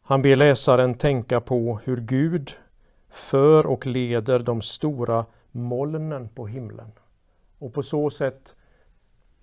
Han 0.02 0.22
ber 0.22 0.36
läsaren 0.36 0.94
tänka 0.94 1.40
på 1.40 1.80
hur 1.84 1.96
Gud 1.96 2.52
för 3.08 3.66
och 3.66 3.86
leder 3.86 4.38
de 4.38 4.62
stora 4.62 5.26
molnen 5.56 6.28
på 6.28 6.46
himlen 6.46 6.92
och 7.58 7.74
på 7.74 7.82
så 7.82 8.10
sätt 8.10 8.56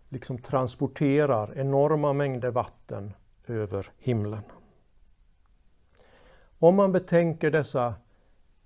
liksom 0.09 0.37
transporterar 0.37 1.57
enorma 1.57 2.13
mängder 2.13 2.51
vatten 2.51 3.13
över 3.47 3.91
himlen. 3.97 4.41
Om 6.59 6.75
man 6.75 6.91
betänker 6.91 7.51
dessa 7.51 7.93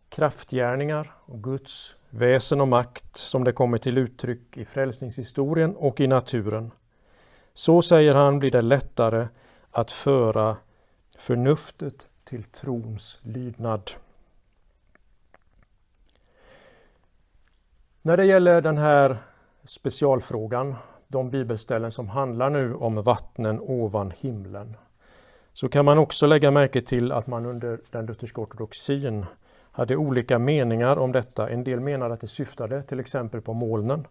kraftgärningar 0.10 1.12
och 1.26 1.44
Guds 1.44 1.96
väsen 2.10 2.62
och 2.62 2.68
makt 2.68 3.16
som 3.16 3.44
det 3.44 3.52
kommer 3.52 3.78
till 3.78 3.98
uttryck 3.98 4.58
i 4.58 4.66
frälsningshistorien 4.66 5.76
och 5.76 6.00
i 6.00 6.08
naturen, 6.08 6.72
så 7.54 7.82
säger 7.82 8.16
han 8.16 8.40
blir 8.40 8.52
det 8.52 8.62
lättare 8.62 9.28
att 9.72 9.92
föra 9.92 10.58
förnuftet 11.18 12.08
till 12.24 12.44
trons 12.44 13.20
lydnad. 13.22 13.92
När 18.08 18.18
det 18.18 18.26
gäller 18.26 18.62
den 18.62 18.78
här 18.78 19.18
specialfrågan, 19.64 20.76
de 21.08 21.30
bibelställen 21.30 21.92
som 21.92 22.10
handlar 22.10 22.50
nu 22.50 22.74
om 22.74 22.96
vattnen 22.96 23.60
ovan 23.60 24.12
himlen, 24.18 24.78
så 25.54 25.70
kan 25.70 25.86
man 25.86 25.98
också 25.98 26.28
lägga 26.28 26.52
märke 26.52 26.82
till 26.82 27.12
att 27.12 27.28
man 27.28 27.46
under 27.46 27.80
den 27.92 28.06
lutherska 28.06 28.42
ortodoxin 28.42 29.26
hade 29.72 29.96
olika 29.96 30.40
meningar 30.40 30.98
om 30.98 31.12
detta. 31.12 31.50
En 31.50 31.64
del 31.64 31.80
menade 31.80 32.14
att 32.14 32.22
det 32.22 32.28
syftade 32.28 32.84
till 32.84 33.00
exempel 33.00 33.42
på 33.42 33.54
molnen. 33.54 34.08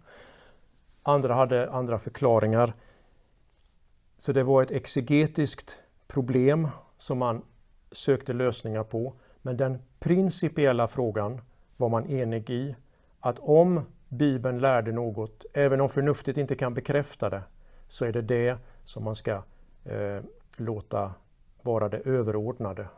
Andra 1.02 1.34
hade 1.34 1.70
andra 1.70 1.98
förklaringar. 1.98 2.72
Så 4.18 4.32
det 4.32 4.42
var 4.42 4.62
ett 4.62 4.70
exegetiskt 4.70 5.80
problem 6.08 6.68
som 6.98 7.18
man 7.18 7.42
sökte 7.92 8.32
lösningar 8.32 8.84
på. 8.84 9.14
Men 9.42 9.56
den 9.56 9.78
principiella 9.98 10.88
frågan 10.88 11.40
var 11.76 11.88
man 11.88 12.10
enig 12.10 12.50
i 12.50 12.76
att 13.20 13.38
om 13.38 13.80
Bibeln 14.08 14.58
lärde 14.58 14.92
något, 14.92 15.44
även 15.52 15.80
om 15.80 15.88
förnuftet 15.88 16.36
inte 16.36 16.54
kan 16.54 16.74
bekräfta 16.74 17.30
det, 17.30 17.42
så 17.88 18.04
är 18.04 18.12
det 18.12 18.22
det 18.22 18.58
som 18.84 19.04
man 19.04 19.16
ska 19.16 19.42
eh, 19.84 20.20
låta 20.56 21.14
vara 21.62 21.88
det 21.88 21.98
överordnade. 21.98 22.88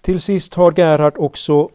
Till 0.00 0.20
sist 0.20 0.54
har 0.54 0.72
Gerhard 0.76 1.18
också 1.18 1.68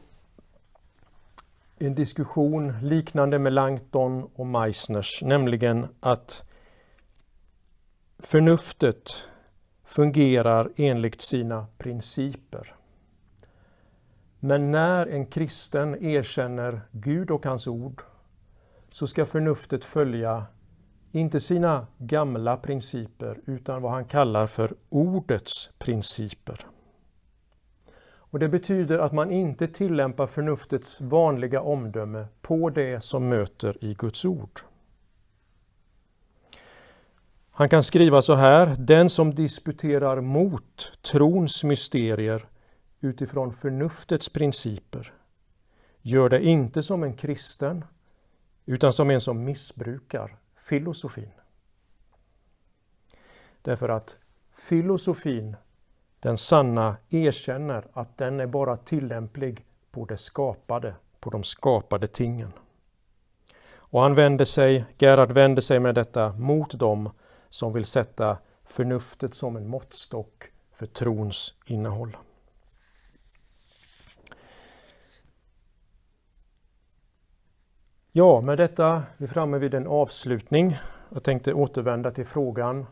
en 1.79 1.95
diskussion 1.95 2.73
liknande 2.81 3.39
med 3.39 3.53
Langton 3.53 4.29
och 4.35 4.47
Meissners, 4.47 5.21
nämligen 5.21 5.87
att 5.99 6.43
förnuftet 8.19 9.27
fungerar 9.83 10.69
enligt 10.75 11.21
sina 11.21 11.67
principer. 11.77 12.75
Men 14.45 14.71
när 14.71 15.07
en 15.07 15.25
kristen 15.25 16.03
erkänner 16.03 16.81
Gud 16.91 17.31
och 17.31 17.45
hans 17.45 17.67
ord 17.67 18.01
så 18.89 19.07
ska 19.07 19.25
förnuftet 19.25 19.85
följa 19.85 20.45
inte 21.11 21.39
sina 21.39 21.87
gamla 21.97 22.57
principer 22.57 23.39
utan 23.45 23.81
vad 23.81 23.91
han 23.91 24.05
kallar 24.05 24.47
för 24.47 24.73
ordets 24.89 25.69
principer. 25.79 26.59
Och 28.05 28.39
Det 28.39 28.49
betyder 28.49 28.99
att 28.99 29.13
man 29.13 29.31
inte 29.31 29.67
tillämpar 29.67 30.27
förnuftets 30.27 31.01
vanliga 31.01 31.61
omdöme 31.61 32.25
på 32.41 32.69
det 32.69 33.03
som 33.03 33.29
möter 33.29 33.83
i 33.83 33.93
Guds 33.93 34.25
ord. 34.25 34.59
Han 37.51 37.69
kan 37.69 37.83
skriva 37.83 38.21
så 38.21 38.35
här, 38.35 38.75
den 38.79 39.09
som 39.09 39.35
disputerar 39.35 40.21
mot 40.21 40.91
trons 41.01 41.63
mysterier 41.63 42.45
utifrån 43.03 43.53
förnuftets 43.53 44.29
principer 44.29 45.13
gör 46.01 46.29
det 46.29 46.43
inte 46.43 46.83
som 46.83 47.03
en 47.03 47.13
kristen 47.13 47.85
utan 48.65 48.93
som 48.93 49.09
en 49.09 49.21
som 49.21 49.43
missbrukar 49.43 50.37
filosofin. 50.55 51.31
Därför 53.61 53.89
att 53.89 54.17
filosofin, 54.57 55.55
den 56.19 56.37
sanna, 56.37 56.97
erkänner 57.09 57.87
att 57.93 58.17
den 58.17 58.39
är 58.39 58.47
bara 58.47 58.77
tillämplig 58.77 59.65
på 59.91 60.05
det 60.05 60.17
skapade, 60.17 60.95
på 61.19 61.29
de 61.29 61.43
skapade 61.43 62.07
tingen. 62.07 62.51
Och 63.75 64.01
han 64.01 64.15
vänder 64.15 64.45
sig, 64.45 64.85
Gerhard 64.97 65.31
vänder 65.31 65.61
sig 65.61 65.79
med 65.79 65.95
detta 65.95 66.31
mot 66.31 66.79
dem 66.79 67.09
som 67.49 67.73
vill 67.73 67.85
sätta 67.85 68.37
förnuftet 68.63 69.35
som 69.35 69.55
en 69.55 69.67
måttstock 69.67 70.51
för 70.73 70.85
trons 70.85 71.55
innehåll. 71.65 72.17
Ja, 78.15 78.41
med 78.41 78.57
detta 78.57 78.87
är 78.87 79.01
vi 79.17 79.27
framme 79.27 79.57
vid 79.57 79.73
en 79.73 79.87
avslutning. 79.87 80.77
Jag 81.09 81.23
tänkte 81.23 81.53
återvända 81.53 82.11
till 82.11 82.25
frågan. 82.25 82.85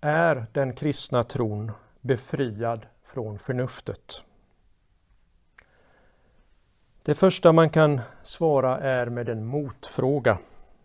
Är 0.00 0.46
den 0.52 0.72
kristna 0.72 1.22
tron 1.22 1.72
befriad 2.00 2.86
från 3.04 3.38
förnuftet? 3.38 4.22
Det 7.02 7.14
första 7.14 7.52
man 7.52 7.70
kan 7.70 8.00
svara 8.22 8.78
är 8.78 9.06
med 9.06 9.28
en 9.28 9.46
motfråga, 9.46 10.38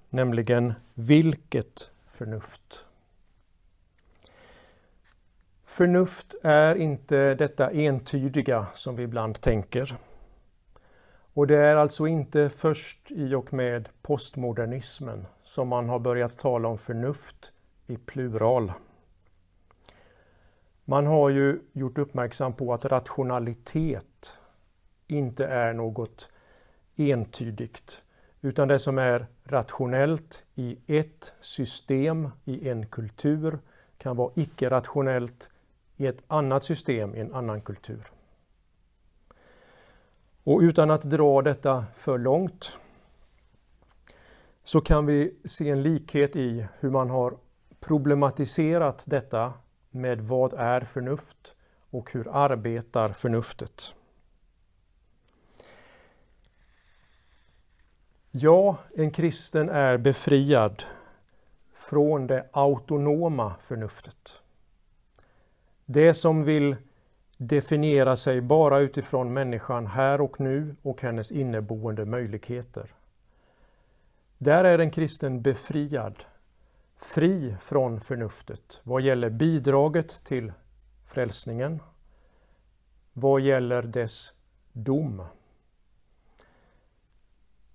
nämligen 0.10 0.74
vilket 0.94 1.92
förnuft? 2.12 2.86
Förnuft 5.66 6.36
är 6.44 6.76
inte 6.76 7.36
detta 7.36 7.72
entydiga 7.72 8.68
som 8.74 8.96
vi 8.96 9.04
ibland 9.04 9.42
tänker. 9.42 9.98
Och 11.34 11.48
det 11.48 11.58
är 11.58 11.76
alltså 11.76 12.08
inte 12.08 12.50
först 12.50 13.12
i 13.12 13.34
och 13.34 13.54
med 13.54 13.90
postmodernismen 14.02 15.28
som 15.44 15.68
man 15.68 15.90
har 15.90 16.00
börjat 16.00 16.38
tala 16.38 16.68
om 16.68 16.78
förnuft 16.78 17.52
i 17.88 17.98
plural. 17.98 18.72
Man 20.86 21.08
har 21.08 21.30
ju 21.30 21.60
gjort 21.72 21.98
uppmärksam 21.98 22.54
på 22.54 22.74
att 22.74 22.86
rationalitet 22.86 24.38
inte 25.08 25.46
är 25.46 25.74
något 25.74 26.32
entydigt, 26.96 28.04
utan 28.42 28.68
det 28.68 28.80
som 28.80 28.98
är 28.98 29.28
rationellt 29.44 30.46
i 30.56 30.78
ett 30.88 31.36
system, 31.42 32.30
i 32.46 32.70
en 32.70 32.86
kultur, 32.86 33.60
kan 33.98 34.16
vara 34.16 34.32
icke-rationellt 34.36 35.50
i 35.98 36.08
ett 36.08 36.24
annat 36.28 36.64
system, 36.64 37.16
i 37.16 37.20
en 37.20 37.34
annan 37.34 37.62
kultur. 37.62 38.04
Och 40.44 40.60
utan 40.60 40.92
att 40.92 41.02
dra 41.02 41.42
detta 41.42 41.86
för 41.96 42.18
långt 42.18 42.78
så 44.64 44.82
kan 44.82 45.06
vi 45.06 45.36
se 45.46 45.70
en 45.70 45.84
likhet 45.84 46.36
i 46.36 46.68
hur 46.80 46.90
man 46.90 47.10
har 47.10 47.38
problematiserat 47.80 49.04
detta 49.08 49.54
med 49.90 50.22
vad 50.22 50.54
är 50.54 50.82
förnuft 50.82 51.56
och 51.90 52.14
hur 52.14 52.28
arbetar 52.36 53.10
förnuftet. 53.10 53.94
Ja, 58.32 58.78
en 58.96 59.12
kristen 59.12 59.70
är 59.70 59.98
befriad 59.98 60.84
från 61.74 62.28
det 62.28 62.50
autonoma 62.52 63.56
förnuftet. 63.62 64.42
Det 65.86 66.14
som 66.14 66.44
vill 66.44 66.76
definiera 67.38 68.16
sig 68.16 68.42
bara 68.42 68.80
utifrån 68.80 69.34
människan 69.34 69.88
här 69.88 70.22
och 70.22 70.40
nu 70.40 70.76
och 70.82 71.02
hennes 71.02 71.32
inneboende 71.32 72.06
möjligheter. 72.06 72.94
Där 74.38 74.64
är 74.64 74.80
en 74.80 74.92
kristen 74.92 75.42
befriad, 75.42 76.24
fri 76.98 77.56
från 77.62 78.02
förnuftet 78.02 78.82
vad 78.84 79.02
gäller 79.02 79.30
bidraget 79.30 80.24
till 80.24 80.54
frälsningen, 81.06 81.80
vad 83.14 83.42
gäller 83.42 83.82
dess 83.82 84.34
dom. 84.72 85.26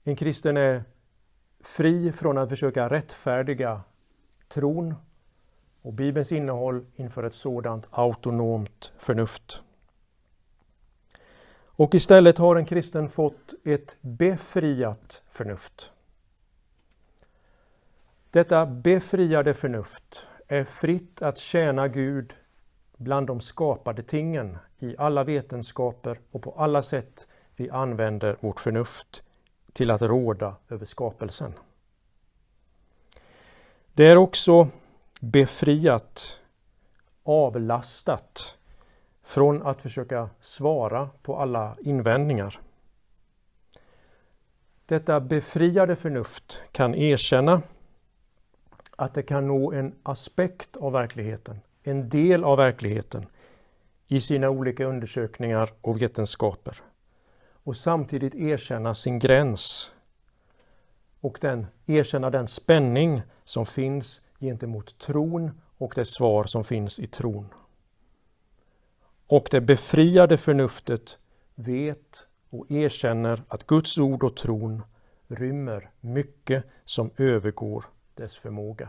En 0.04 0.16
kristen 0.16 0.56
är 0.56 0.84
fri 1.60 2.12
från 2.12 2.38
att 2.38 2.48
försöka 2.48 2.88
rättfärdiga 2.88 3.82
tron 4.48 4.94
och 5.88 5.94
Bibelns 5.94 6.32
innehåll 6.32 6.86
inför 6.96 7.22
ett 7.22 7.34
sådant 7.34 7.88
autonomt 7.90 8.92
förnuft. 8.98 9.62
Och 11.64 11.94
istället 11.94 12.38
har 12.38 12.56
en 12.56 12.66
kristen 12.66 13.08
fått 13.08 13.54
ett 13.64 13.96
befriat 14.00 15.22
förnuft. 15.30 15.92
Detta 18.30 18.66
befriade 18.66 19.54
förnuft 19.54 20.26
är 20.48 20.64
fritt 20.64 21.22
att 21.22 21.38
tjäna 21.38 21.88
Gud 21.88 22.34
bland 22.96 23.26
de 23.26 23.40
skapade 23.40 24.02
tingen 24.02 24.58
i 24.78 24.96
alla 24.98 25.24
vetenskaper 25.24 26.18
och 26.30 26.42
på 26.42 26.50
alla 26.50 26.82
sätt 26.82 27.28
vi 27.56 27.70
använder 27.70 28.36
vårt 28.40 28.60
förnuft 28.60 29.22
till 29.72 29.90
att 29.90 30.02
råda 30.02 30.56
över 30.68 30.86
skapelsen. 30.86 31.52
Det 33.94 34.06
är 34.06 34.16
också 34.16 34.68
befriat, 35.20 36.38
avlastat 37.22 38.56
från 39.22 39.62
att 39.62 39.82
försöka 39.82 40.30
svara 40.40 41.10
på 41.22 41.36
alla 41.36 41.76
invändningar. 41.80 42.60
Detta 44.86 45.20
befriade 45.20 45.96
förnuft 45.96 46.60
kan 46.72 46.94
erkänna 46.94 47.62
att 48.96 49.14
det 49.14 49.22
kan 49.22 49.46
nå 49.46 49.72
en 49.72 49.94
aspekt 50.02 50.76
av 50.76 50.92
verkligheten, 50.92 51.60
en 51.82 52.08
del 52.08 52.44
av 52.44 52.56
verkligheten 52.56 53.26
i 54.06 54.20
sina 54.20 54.50
olika 54.50 54.84
undersökningar 54.84 55.70
och 55.80 56.02
vetenskaper 56.02 56.82
och 57.64 57.76
samtidigt 57.76 58.34
erkänna 58.34 58.94
sin 58.94 59.18
gräns 59.18 59.92
och 61.20 61.38
den, 61.40 61.66
erkänna 61.86 62.30
den 62.30 62.48
spänning 62.48 63.22
som 63.44 63.66
finns 63.66 64.22
gentemot 64.40 64.98
tron 64.98 65.60
och 65.78 65.92
det 65.94 66.04
svar 66.04 66.44
som 66.44 66.64
finns 66.64 67.00
i 67.00 67.06
tron. 67.06 67.46
Och 69.26 69.48
det 69.50 69.60
befriade 69.60 70.38
förnuftet 70.38 71.18
vet 71.54 72.26
och 72.50 72.70
erkänner 72.70 73.42
att 73.48 73.66
Guds 73.66 73.98
ord 73.98 74.24
och 74.24 74.36
tron 74.36 74.82
rymmer 75.28 75.90
mycket 76.00 76.64
som 76.84 77.10
övergår 77.16 77.84
dess 78.14 78.36
förmåga. 78.36 78.88